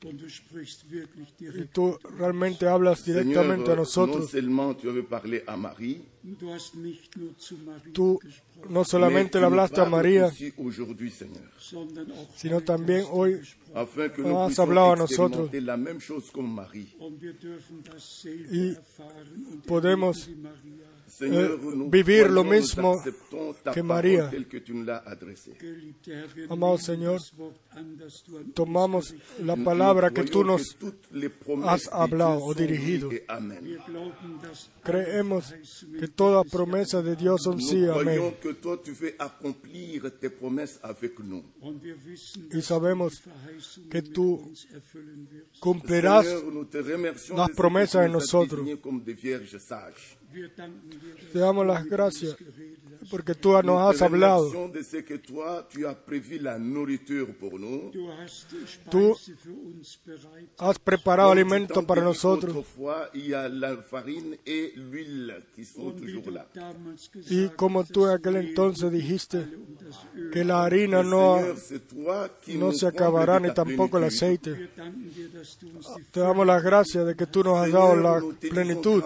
[0.00, 4.30] y tú realmente hablas directamente a non nosotros.
[7.92, 8.20] Tú
[8.68, 10.30] no solamente tu le hablaste a María,
[12.36, 13.58] sino también hoy gesprochen.
[13.74, 15.50] afin que Has hablado a nosotros.
[18.50, 18.76] Y
[19.66, 20.28] podemos
[21.20, 23.02] nous vivir lo mismo
[23.72, 24.30] que María.
[26.48, 27.20] Amado Señor,
[28.54, 30.76] tomamos la palabra que tú nos
[31.64, 33.10] has hablado o dirigido.
[34.82, 35.54] creemos
[35.98, 38.34] que toda promesa de Dios son sí, amén.
[42.52, 43.22] Y sabemos
[43.90, 44.52] que tú
[45.60, 46.26] cumplirás
[47.34, 48.66] las promesas en nosotros.
[51.32, 52.36] Te damos las gracias
[53.10, 54.50] porque tú nos has hablado.
[58.90, 59.16] Tú
[60.58, 62.66] has preparado alimento para nosotros.
[67.30, 69.46] Y como tú en aquel entonces dijiste
[70.32, 71.40] que la harina no,
[72.48, 74.70] no se acabará ni ta tampoco el aceite.
[76.10, 79.02] Te damos las gracias de que tú nos has dado la plenitud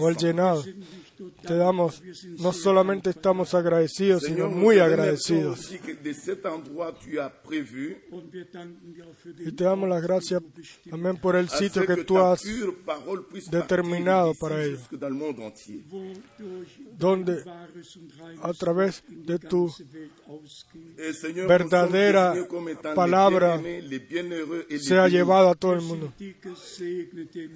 [0.00, 0.64] o el llenado.
[1.42, 1.85] Te damos,
[2.38, 5.72] no solamente estamos agradecidos, sino muy agradecidos.
[9.38, 10.42] Y te damos las gracias
[10.88, 12.42] también por el sitio que tú has
[13.50, 14.78] determinado para d'ici ello.
[14.78, 15.80] jusque dans le monde entier.
[16.98, 17.44] donde
[18.42, 19.72] a través de tu
[21.12, 22.34] Seigneur, verdadera
[22.94, 23.60] palabra
[24.78, 25.12] sea bénis.
[25.12, 26.12] llevado a todo el mundo.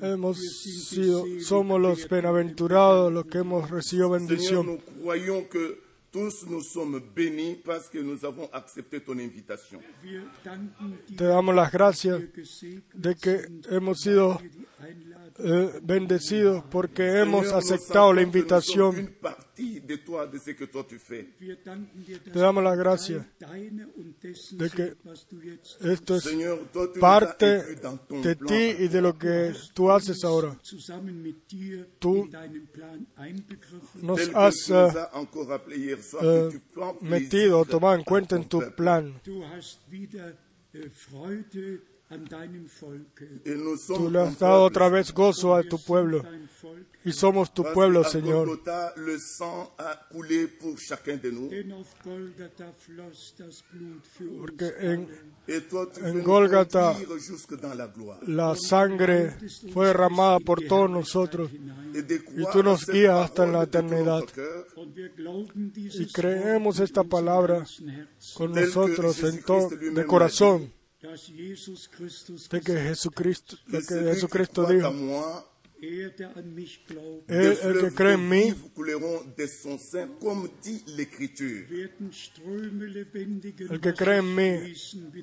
[0.02, 5.78] Hemos sido, somos los bienaventurados, los que hemos recibido Seigneur, nous croyons que
[6.12, 9.80] tous nous sommes bénis parce que nous avons accepté ton invitation.
[11.16, 12.20] Te damos las gracias
[12.94, 14.40] de que hemos sido
[15.42, 19.16] eh, bendecidos porque hemos aceptado la invitación.
[22.32, 23.26] Te damos las gracias
[24.52, 24.94] de que
[25.80, 26.28] esto es
[26.98, 27.76] parte
[28.08, 30.58] de ti y de lo que tú haces ahora.
[31.98, 32.28] Tú
[34.02, 34.88] nos has eh,
[36.22, 36.48] eh,
[37.00, 39.20] metido tomado en cuenta en tu plan.
[43.86, 46.24] Tú le has dado otra vez gozo a tu pueblo.
[47.04, 48.60] y somos tu pueblo, Señor.
[54.38, 55.08] Porque en
[56.02, 57.74] En dans
[58.26, 59.36] la sangre
[59.72, 61.50] fue derramada por todos nosotros.
[61.52, 64.22] Y tú nos guías hasta en la eternidad.
[65.74, 67.64] Y creemos esta palabra
[68.36, 74.92] con nosotros en de corazón, de que Jesucristo, lo que Jesucristo dijo,
[77.26, 78.54] des el que cree de en mí,
[79.36, 79.48] de
[83.70, 84.74] el que cree en mí,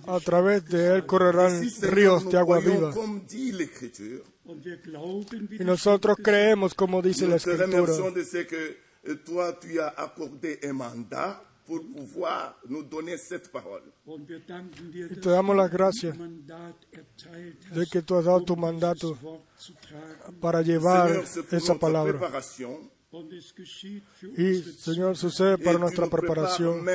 [0.07, 2.91] a través de él correrán ríos de agua viva.
[5.59, 7.67] Y nosotros creemos, como dice la Escritura,
[11.67, 13.83] pour pouvoir nous donner cette parole.
[14.07, 19.17] Y te damos las gracias de que tú has dado tu mandato
[20.39, 21.11] para llevar
[21.51, 22.19] esa palabra.
[24.37, 26.85] Y, Señor, sucede para nuestra preparación.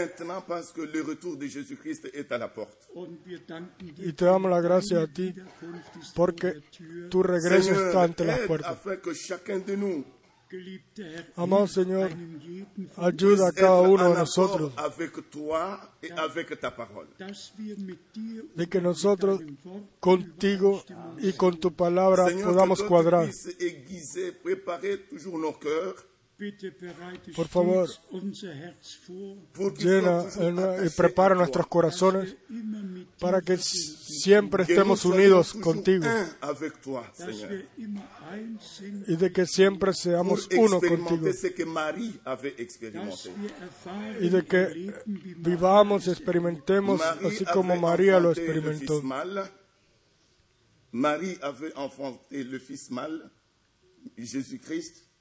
[3.99, 5.35] Y te damos las gracias a ti
[6.15, 6.63] porque
[7.11, 8.79] tu regreso está ante las puertas.
[11.37, 12.11] Amado Señor,
[12.97, 14.73] Ayuda a cada uno de nosotros.
[18.55, 19.41] de que nosotros
[20.01, 20.85] contigo
[21.19, 23.31] y con tu palabra podamos cuadrar.
[27.35, 27.89] Por favor,
[29.79, 30.25] Llena
[30.85, 32.37] y prepara nuestros corazones
[33.19, 36.05] para que siempre estemos unidos contigo.
[39.07, 41.29] y de que siempre seamos uno contigo.
[44.21, 44.95] y de que
[45.39, 49.03] vivamos y experimentemos así como María lo experimentó.
[50.95, 53.23] Marie avait enfanté le fils mâle,
[54.19, 55.12] Jésus-Christ.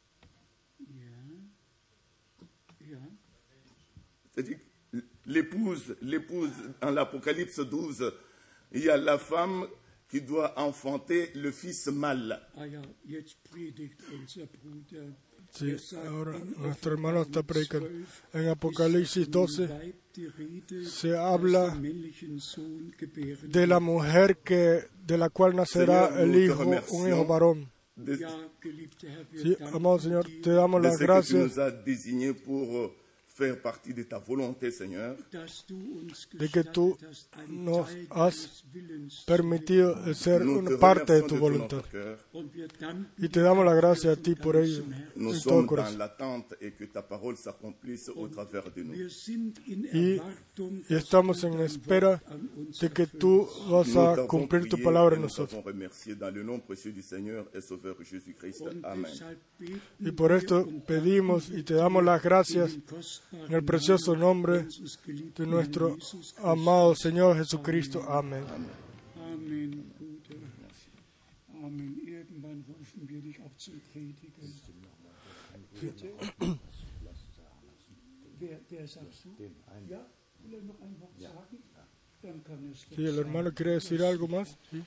[4.34, 4.58] C'est-à-dire,
[5.26, 6.52] l'épouse, l'épouse,
[6.82, 8.12] dans l'Apocalypse 12,
[8.74, 9.68] il y a la femme
[10.10, 12.40] qui doit enfanter le fils mâle.
[12.58, 15.14] ah ja, jetzt predigt unser Bruder.
[15.54, 17.88] Sí, Er sagt ahora in nuestro hermano está predicando.
[17.90, 23.68] 12, En Apocalipsis 12 Weib die Rede, se habla dass den männlichen Sohn gebären de
[23.68, 27.08] la mujer que de la cual nacerá Señor, el nous te hijo, un remercions.
[27.10, 27.72] hijo varón.
[27.98, 31.00] De, Ja, geliebter Herr, wir Sí, danken amado Señor, dir, te damos de las ce
[31.00, 31.58] que tu gracias
[33.42, 35.18] faire partie de ta volonté, Seigneur.
[35.32, 36.96] dass du uns de que tú
[37.50, 38.64] nos has
[39.26, 41.84] permitido de ser Nous una te parte de tu voluntad.
[43.18, 44.84] Y te damos la gracia a ti por ello,
[45.16, 45.98] Nous de todo sommes dans corazón.
[45.98, 48.96] l'attente et que ta parole s'accomplisse au travers de nous.
[49.94, 50.22] Y,
[50.90, 52.22] estamos en espera
[52.80, 55.50] de que tú vas a cumplir tu palabra en nosotros.
[55.62, 58.62] t'avons remercié dans le nom précieux du Seigneur et Sauveur Jésus-Christ.
[58.62, 59.12] und Amen.
[59.12, 62.78] deshalb beten Y por esto pedimos y te damos las gracias
[63.32, 64.68] en el precioso nombre
[65.36, 65.98] de nuestro
[66.44, 68.04] amado Señor Jesucristo.
[68.10, 68.44] Amén.
[82.24, 82.48] Er
[82.96, 84.58] Si el hermano quiere decir algo más.
[84.70, 84.84] ¿sí?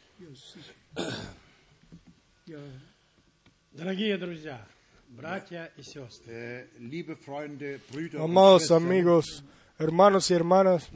[8.21, 9.45] Amados amigos,
[9.79, 10.91] hermanos y hermanas,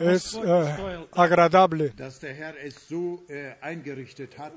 [0.00, 1.92] es eh, agradable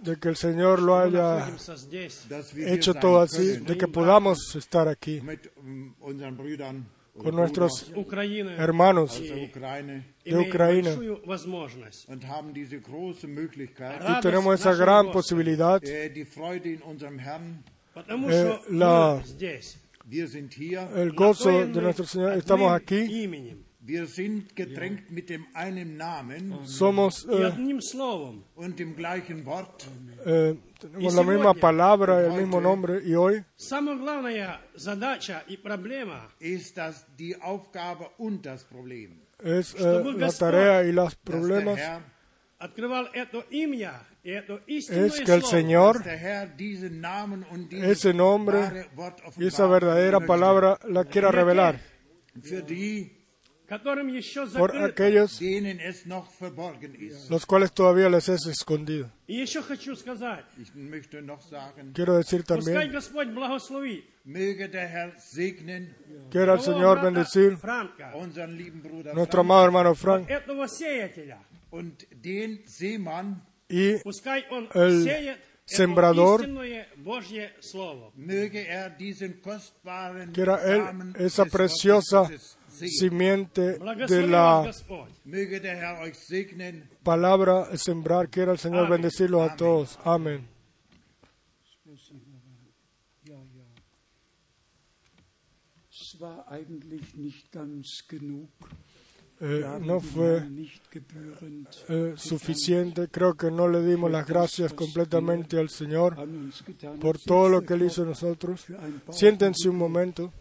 [0.03, 1.47] de que el Señor lo haya
[2.67, 5.21] hecho todo así, de que podamos estar aquí
[7.15, 7.91] con nuestros
[8.57, 9.21] hermanos
[10.25, 10.83] de Ucrania.
[14.17, 15.79] Y tenemos esa gran posibilidad,
[18.29, 19.21] eh, la,
[20.95, 22.33] el gozo de nuestro Señor.
[22.37, 22.95] Estamos aquí.
[26.65, 27.51] Somos eh,
[30.79, 33.43] con eh, la misma palabra, el mismo nombre y hoy.
[39.43, 41.77] Es eh, la tarea y los problemas.
[44.71, 46.01] Es que el Señor,
[47.71, 48.87] ese nombre
[49.37, 51.81] y esa verdadera palabra la quiera revelar
[54.57, 55.39] por aquellos
[57.29, 59.09] los cuales todavía les es escondido.
[61.93, 62.91] Quiero decir también
[66.29, 67.57] Quiera el Señor bendecir
[69.13, 70.29] nuestro amado hermano Frank.
[73.69, 73.95] Y
[74.75, 76.45] el sembrador.
[80.33, 82.29] Quiera él esa preciosa
[82.73, 83.77] simiente
[84.07, 84.71] de la
[87.03, 88.29] palabra sembrar.
[88.29, 89.99] Quiera el Señor bendecirlos a todos.
[90.03, 90.47] Amén.
[99.45, 100.47] Eh, no fue
[101.89, 103.09] eh, suficiente.
[103.09, 106.15] Creo que no le dimos las gracias completamente al Señor
[107.01, 108.65] por todo lo que Él hizo nosotros.
[109.11, 110.31] Siéntense un momento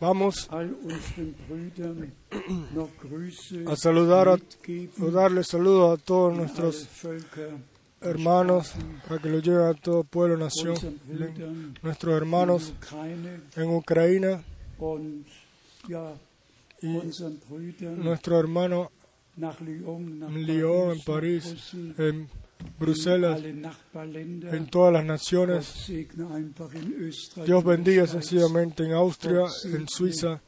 [0.00, 0.48] vamos
[3.66, 4.38] a saludar a,
[5.10, 6.88] darle saludos a todos nuestros
[8.00, 8.74] hermanos,
[9.08, 10.76] para que lo lleven a todo pueblo, nación,
[11.82, 12.72] nuestros hermanos
[13.56, 14.44] en Ucrania
[16.80, 16.86] y
[17.82, 18.90] nuestro hermano
[19.36, 22.28] en Lyon, en París, en
[22.78, 25.90] Bruselas, en todas las naciones.
[27.44, 30.40] Dios bendiga sencillamente en Austria, en Suiza.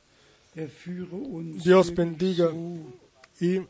[0.54, 0.70] Er
[1.62, 2.50] Dios bendiga
[3.40, 3.60] y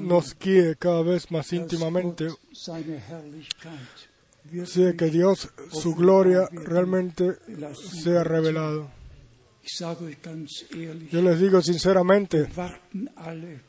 [0.00, 2.28] nos guíe cada vez más íntimamente.
[4.74, 7.36] De que Dios, su gloria realmente
[8.02, 8.97] sea revelado.
[11.10, 12.48] Yo les digo sinceramente,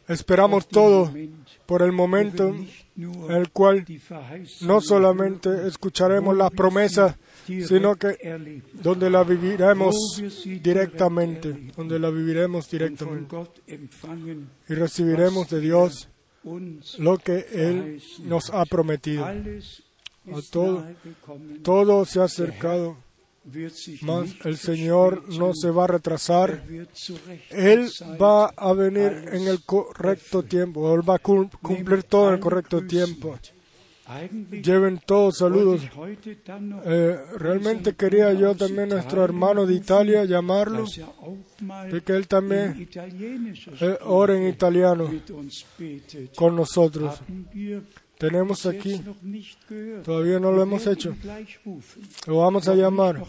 [0.07, 1.11] esperamos Moment,
[1.65, 2.55] por el momento
[2.95, 3.85] en el cual
[4.61, 7.15] no solamente escucharemos las promesas,
[7.45, 10.21] sino que donde la viviremos
[10.61, 13.35] directamente, donde la viviremos directamente.
[14.69, 16.09] Y recibiremos de Dios
[16.97, 19.25] lo que Él nos ha prometido.
[19.25, 20.85] A todo,
[21.63, 22.97] todo se ha acercado,
[24.01, 26.63] mas el Señor no se va a retrasar.
[27.49, 27.89] Él
[28.21, 32.39] va a venir en el correcto tiempo, Él va a cum- cumplir todo en el
[32.39, 33.37] correcto tiempo.
[34.63, 35.81] Lleven todos saludos.
[36.83, 40.85] Eh, realmente quería yo también nuestro hermano de Italia llamarlo,
[41.91, 42.89] de que él también
[43.81, 45.07] eh, ore en italiano
[46.35, 47.19] con nosotros.
[48.19, 49.01] Tenemos aquí,
[50.03, 51.15] todavía no lo hemos hecho,
[52.27, 53.23] lo vamos a llamar,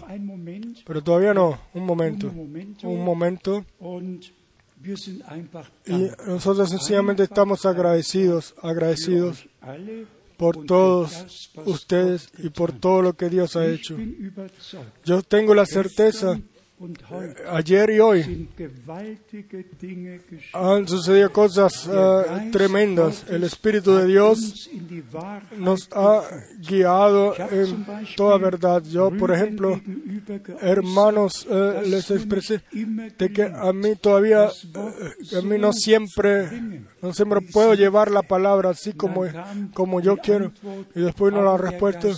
[0.85, 2.29] pero todavía no, un momento,
[2.83, 3.65] un momento.
[5.87, 9.47] Y nosotros sencillamente estamos agradecidos, agradecidos
[10.37, 13.97] por todos ustedes y por todo lo que Dios ha hecho.
[15.05, 16.41] Yo tengo la certeza,
[17.51, 18.48] ayer y hoy
[20.55, 23.24] han sucedido cosas eh, tremendas.
[23.28, 24.70] El Espíritu de Dios
[25.59, 26.23] nos ha
[26.59, 27.86] guiado en
[28.16, 28.82] toda verdad.
[28.85, 29.81] Yo, por ejemplo,
[30.61, 37.12] hermanos, eh, les expresé de que a mí todavía, eh, a mí no siempre, no
[37.12, 39.24] siempre puedo llevar la palabra así como,
[39.74, 40.52] como yo quiero.
[40.94, 42.09] Y después no la respuesta,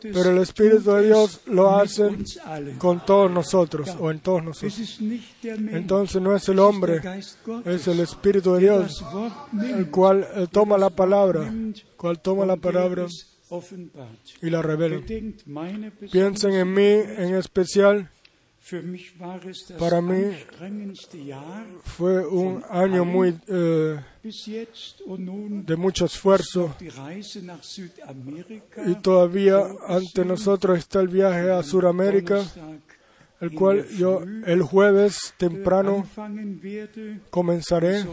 [0.00, 2.08] pero el Espíritu de Dios lo hace
[2.78, 5.00] con todos nosotros o en todos nosotros.
[5.42, 7.00] Entonces no es el hombre,
[7.64, 11.52] es el Espíritu de Dios, Wort el cual eh, toma la palabra,
[11.96, 13.06] cual toma la palabra
[14.40, 15.00] y la revela.
[16.10, 18.10] Piensen en mí en especial.
[19.78, 20.36] Para mí
[21.82, 26.74] Fue un año muy eh, de mucho esfuerzo
[28.86, 32.44] y todavía ante nosotros está el viaje a Sudamérica,
[33.42, 36.06] el cual yo el jueves temprano
[37.28, 38.04] comenzaré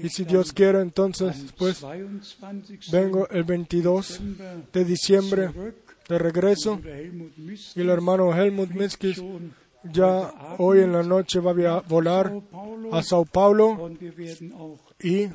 [0.00, 2.90] y si Dios quiere entonces pues 22.
[2.92, 5.50] vengo el 22 Dezember de diciembre
[6.08, 6.80] de regreso
[7.74, 9.20] y el hermano Helmut Miskis
[9.92, 12.32] ya hoy en la noche va a volar
[12.92, 13.90] a Sao Paulo
[15.00, 15.26] y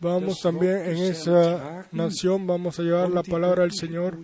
[0.00, 4.18] vamos también en esa nación, vamos a llevar la palabra del Señor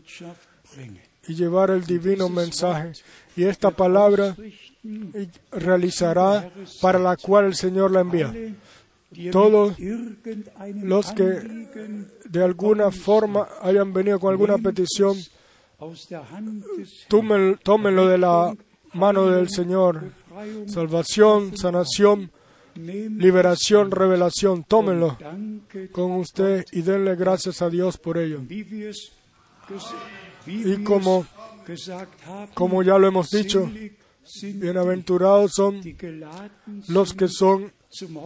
[1.27, 2.93] y llevar el divino mensaje.
[3.37, 4.37] Y esta palabra
[5.53, 6.51] realizará
[6.81, 8.33] para la cual el Señor la envía.
[9.33, 9.77] Todos
[10.83, 11.23] los que
[12.25, 15.17] de alguna forma hayan venido con alguna petición,
[17.09, 18.55] tomen- tómenlo de la
[18.95, 20.13] mano del Señor.
[20.67, 22.31] Salvación, sanación,
[22.77, 25.19] liberación, revelación, tómenlo
[25.93, 28.41] con usted y denle gracias a Dios por ello.
[30.47, 31.27] Y como,
[32.55, 33.71] como ya lo hemos dicho,
[34.43, 35.81] bienaventurados son
[36.89, 37.73] los que son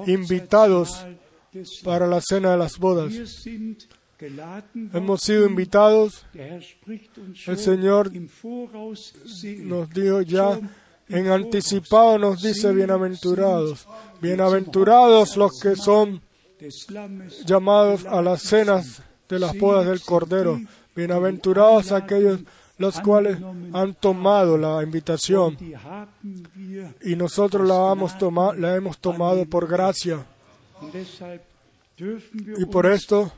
[0.07, 1.05] invitados
[1.83, 3.13] para la cena de las bodas.
[4.93, 10.61] Hemos sido invitados, El Señor nos dijo ya,
[11.09, 13.87] en anticipado nos dice bienaventurados.
[14.23, 16.23] Bienaventurados los que son
[17.45, 20.61] llamados a las cenas de las bodas del Cordero.
[20.95, 22.41] Bienaventurados aquellos
[22.79, 23.39] los cuales
[23.73, 25.57] han tomado la invitación
[27.03, 27.93] y nosotros la
[28.77, 30.25] hemos, tomado por gracia.
[32.59, 33.33] Y por esto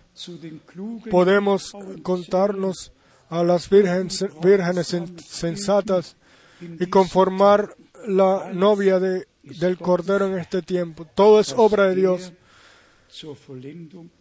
[1.11, 1.73] podemos
[2.03, 2.93] contarnos
[3.29, 6.17] a las vírgenes, vírgenes sen- sensatas
[6.61, 7.75] y conformar
[8.07, 11.07] la novia de, del Cordero en este tiempo.
[11.15, 12.33] Todo es obra de Dios,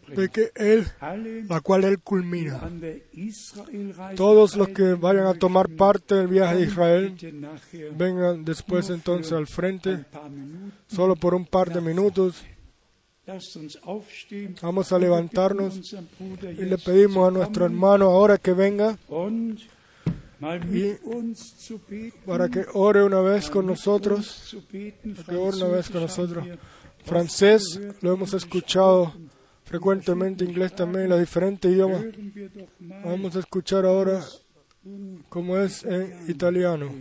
[0.07, 0.85] de que Él,
[1.47, 2.61] la cual Él culmina.
[4.15, 7.15] Todos los que vayan a tomar parte del viaje kommen Israel,
[7.95, 10.05] vengan después entonces al frente,
[10.87, 12.43] solo por un par de minutos.
[14.61, 15.95] Vamos a levantarnos
[16.41, 18.97] y le pedimos a nuestro hermano ahora que venga
[20.39, 21.35] beten.
[22.25, 24.55] para que ore una vez con nosotros.
[24.69, 26.45] que ore una vez con nosotros.
[27.03, 29.13] Francés lo hemos escuchado
[29.75, 30.53] frecuentemente, gesprochen.
[30.53, 32.03] inglés también, los diferentes idiomas.
[33.03, 34.23] Vamos a escuchar ahora
[35.29, 36.93] como es en italiano.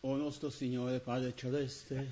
[0.00, 2.06] O nostro Signore Padre Celeste,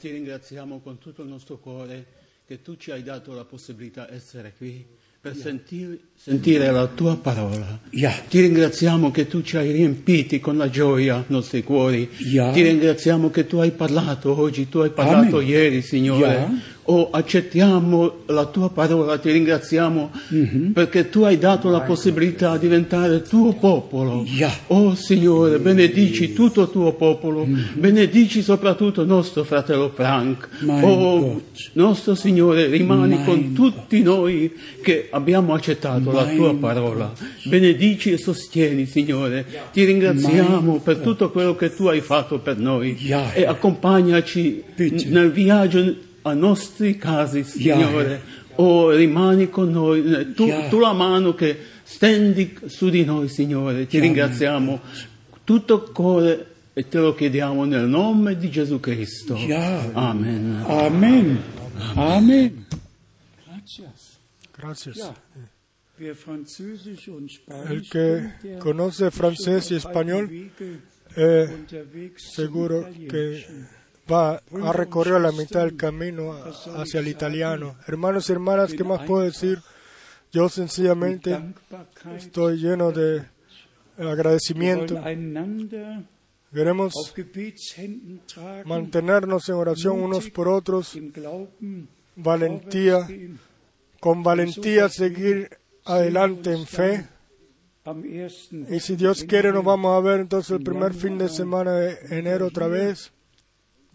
[0.00, 2.04] ti ringraziamo con tutto il nostro cuore
[2.46, 4.84] che tu ci hai dato la possibilità di essere qui
[5.20, 7.78] per sentir- sentire la tua parola.
[7.90, 12.08] ja, Ti ringraziamo che tu ci hai riempiti con la gioia i nostri cuori.
[12.18, 12.52] Ja.
[12.52, 15.48] Ti ringraziamo che tu hai parlato oggi, tu hai parlato Amen.
[15.48, 16.34] ieri, Signore.
[16.34, 16.74] Ja.
[16.88, 20.70] Oh, accettiamo la tua parola, ti ringraziamo Mhm.
[20.72, 24.24] perché tu hai dato la possibilità di diventare tuo popolo.
[24.26, 24.52] Ja.
[24.68, 27.64] Oh Signore, benedici tutto il tuo popolo, Mhm.
[27.74, 30.48] benedici soprattutto nostro fratello Frank.
[30.60, 31.70] Mein oh, Gott.
[31.72, 34.52] nostro Signore, rimani Mein con tutti noi
[34.82, 37.12] che abbiamo accettato la Mein tua parola.
[37.44, 39.44] Benedici e sostieni, Signore.
[39.72, 43.32] Ti ringraziamo per tutto quello che tu hai fatto per noi Ja.
[43.32, 45.94] e accompagnaci n- nel viaggio
[46.26, 48.44] a nostri casi, Signore.
[48.56, 53.86] Oh, rimani con noi, eh, tu, tu la mano che stendi su di noi, Signore.
[53.86, 54.80] Ti ringraziamo
[55.44, 59.34] tutto il cuore e te lo chiediamo nel nome di Gesù Cristo.
[59.34, 60.62] Amen.
[60.66, 61.42] Amen.
[61.94, 62.66] Amen.
[64.52, 65.00] Spanisch
[67.68, 70.30] El que conoce francés y español,
[71.16, 71.46] eh,
[72.16, 73.46] seguro que.
[74.10, 76.32] Va a recorrer la mitad del camino
[76.76, 77.76] hacia el italiano.
[77.86, 79.60] Hermanos y hermanas, ¿qué más puedo decir?
[80.32, 81.38] Yo sencillamente
[82.16, 83.24] estoy lleno de
[83.98, 85.00] agradecimiento.
[86.52, 86.94] Queremos
[88.64, 90.98] mantenernos en oración unos por otros,
[92.14, 93.06] valentía,
[94.00, 95.50] con valentía seguir
[95.84, 97.06] adelante en fe.
[98.68, 102.18] Y si Dios quiere, nos vamos a ver entonces el primer fin de semana de
[102.18, 103.12] enero otra vez.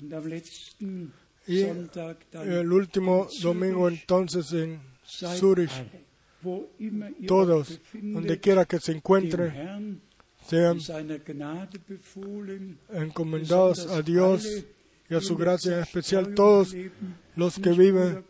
[0.01, 1.13] Letzten
[1.47, 1.89] Y dann
[2.51, 5.71] el último domingo entonces en Zurich.
[7.27, 10.01] Todos, donde quiera que se encuentren,
[10.47, 10.79] sean
[12.93, 14.47] encomendados a Dios
[15.09, 16.75] y a su gracia, en especial todos
[17.35, 18.23] los que viven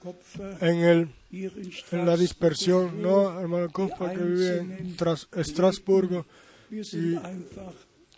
[0.61, 6.25] en, el, en la dispersión, no hermano Costa que vive en Tras- Estrasburgo,
[6.71, 7.15] y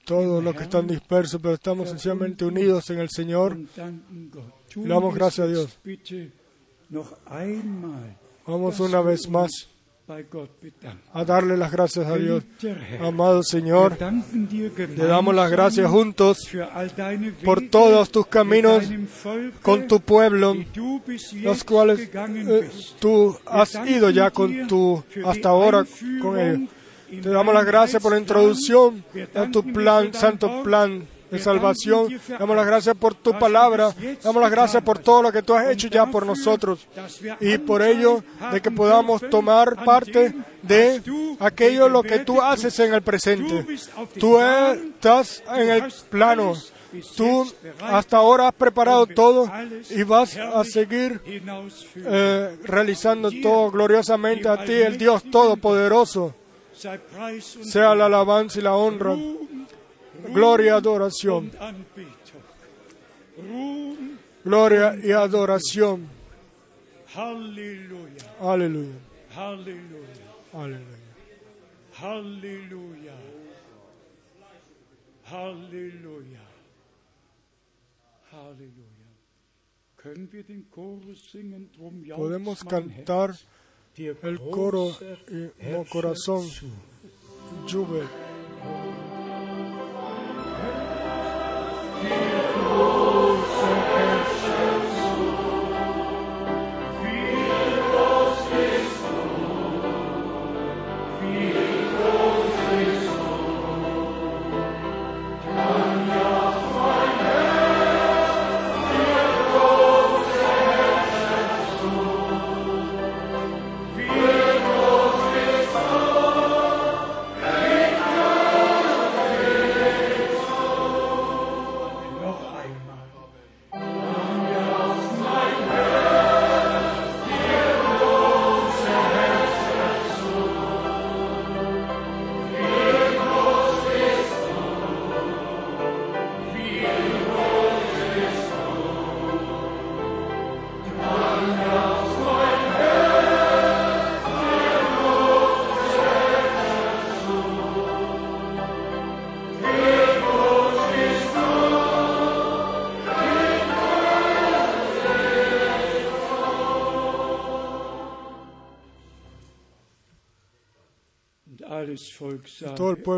[0.06, 3.58] todos los que están dispersos, pero estamos sencillamente unidos en el Señor.
[3.58, 5.80] le damos gracias a Dios.
[8.46, 9.70] Vamos una vez más
[11.14, 12.44] a darle las gracias a Dios.
[13.02, 16.50] Amado Señor, le damos las gracias juntos
[17.44, 18.84] por todos tus caminos
[19.62, 20.56] con tu pueblo,
[21.42, 22.70] los cuales eh,
[23.00, 25.86] tú has ido ya con tu, hasta ahora
[26.22, 26.70] con ellos.
[27.22, 29.04] Te damos las gracias por la introducción
[29.36, 32.08] a tu plan, santo plan de salvación.
[32.28, 33.94] Damos las gracias por tu palabra.
[34.24, 36.88] Damos las gracias por todo lo que tú has hecho ya por nosotros.
[37.40, 41.02] Y por ello, de que podamos tomar parte de
[41.40, 43.66] aquello lo que tú haces en el presente.
[44.20, 46.54] Tú estás en el plano.
[47.18, 49.52] Tú hasta ahora has preparado todo
[49.90, 51.20] y vas a seguir
[51.96, 56.36] eh, realizando todo gloriosamente a ti, el Dios Todopoderoso.
[57.64, 59.16] Sea la alabanza y la honra,
[60.34, 61.52] gloria y adoración,
[64.44, 66.10] gloria y adoración.
[67.16, 68.98] Aleluya, aleluya.
[80.74, 83.36] Chorus singen, drum jauchzt Podemos cantar
[83.98, 84.92] el coro
[85.30, 86.50] y mi corazón
[87.72, 88.23] jubel.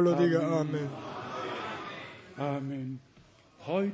[0.06, 0.90] Pueblo diga amén.
[3.68, 3.92] Auch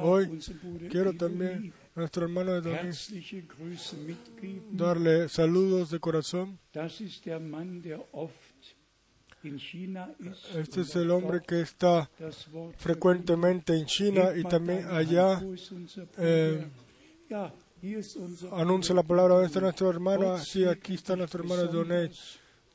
[0.00, 0.40] Hoy
[0.88, 2.92] quiero también a nuestro hermano de
[4.72, 6.58] darle saludos de corazón.
[10.54, 12.08] Este es el hombre que está
[12.78, 15.42] frecuentemente en China y también allá
[16.16, 16.66] eh,
[18.52, 20.38] anuncia la palabra de nuestro hermano.
[20.38, 22.12] Sí, aquí está nuestro hermano Donet.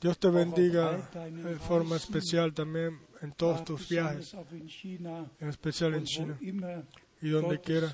[0.02, 0.98] Dios te bendiga
[1.30, 4.36] de forma especial también en todos tus viajes,
[5.40, 6.38] en especial en China.
[7.22, 7.94] y donde quiera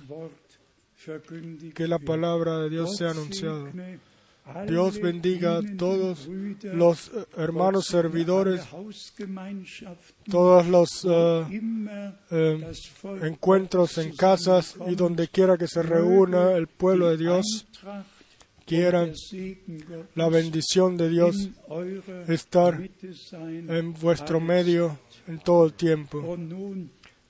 [1.76, 3.72] que la palabra de Dios sea anunciada.
[4.66, 6.30] Dios bendiga a dienenden todos
[6.64, 8.66] los eh, hermanos servidores,
[10.30, 11.62] todos los eh,
[12.32, 12.74] eh,
[13.04, 17.68] Volk encuentros en casas y donde quiera que se reúna el pueblo de Dios,
[18.68, 19.14] quieran
[20.14, 21.50] la bendición de Dios
[22.28, 22.80] estar
[23.42, 26.38] en vuestro medio en todo el tiempo.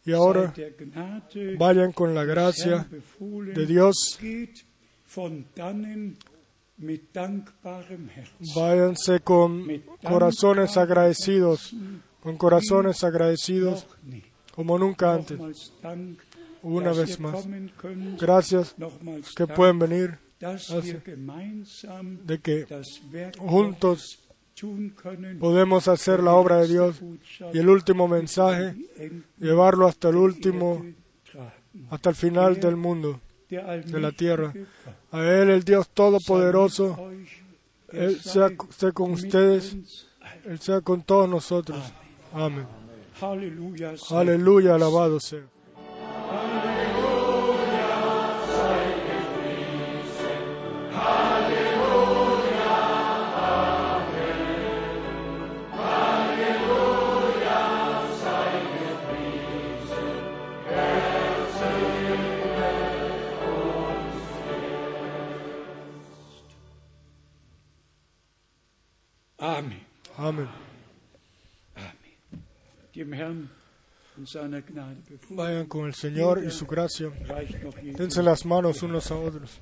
[0.03, 0.53] Y ahora
[1.57, 2.87] vayan con la gracia
[3.19, 4.19] de Dios,
[8.55, 11.75] váyanse con corazones agradecidos,
[12.19, 13.85] con corazones agradecidos
[14.55, 15.71] como nunca antes.
[16.63, 17.47] Una vez más.
[18.19, 18.75] Gracias
[19.35, 21.01] que pueden venir hace
[22.23, 22.67] de que
[23.37, 24.19] juntos
[25.39, 27.01] podemos hacer la obra de Dios
[27.53, 28.75] y el último mensaje
[29.37, 30.85] llevarlo hasta el último,
[31.89, 33.19] hasta el final del mundo,
[33.49, 34.53] de la tierra.
[35.11, 37.11] A Él, el Dios Todopoderoso,
[37.89, 40.05] Él sea, sea con ustedes,
[40.45, 41.79] Él sea con todos nosotros.
[42.33, 42.65] Amén.
[44.09, 45.43] Aleluya, alabado sea.
[70.27, 70.49] Amen.
[75.29, 77.09] Vayan con el Señor y su gracia.
[77.97, 79.59] Dense las manos unos a otros.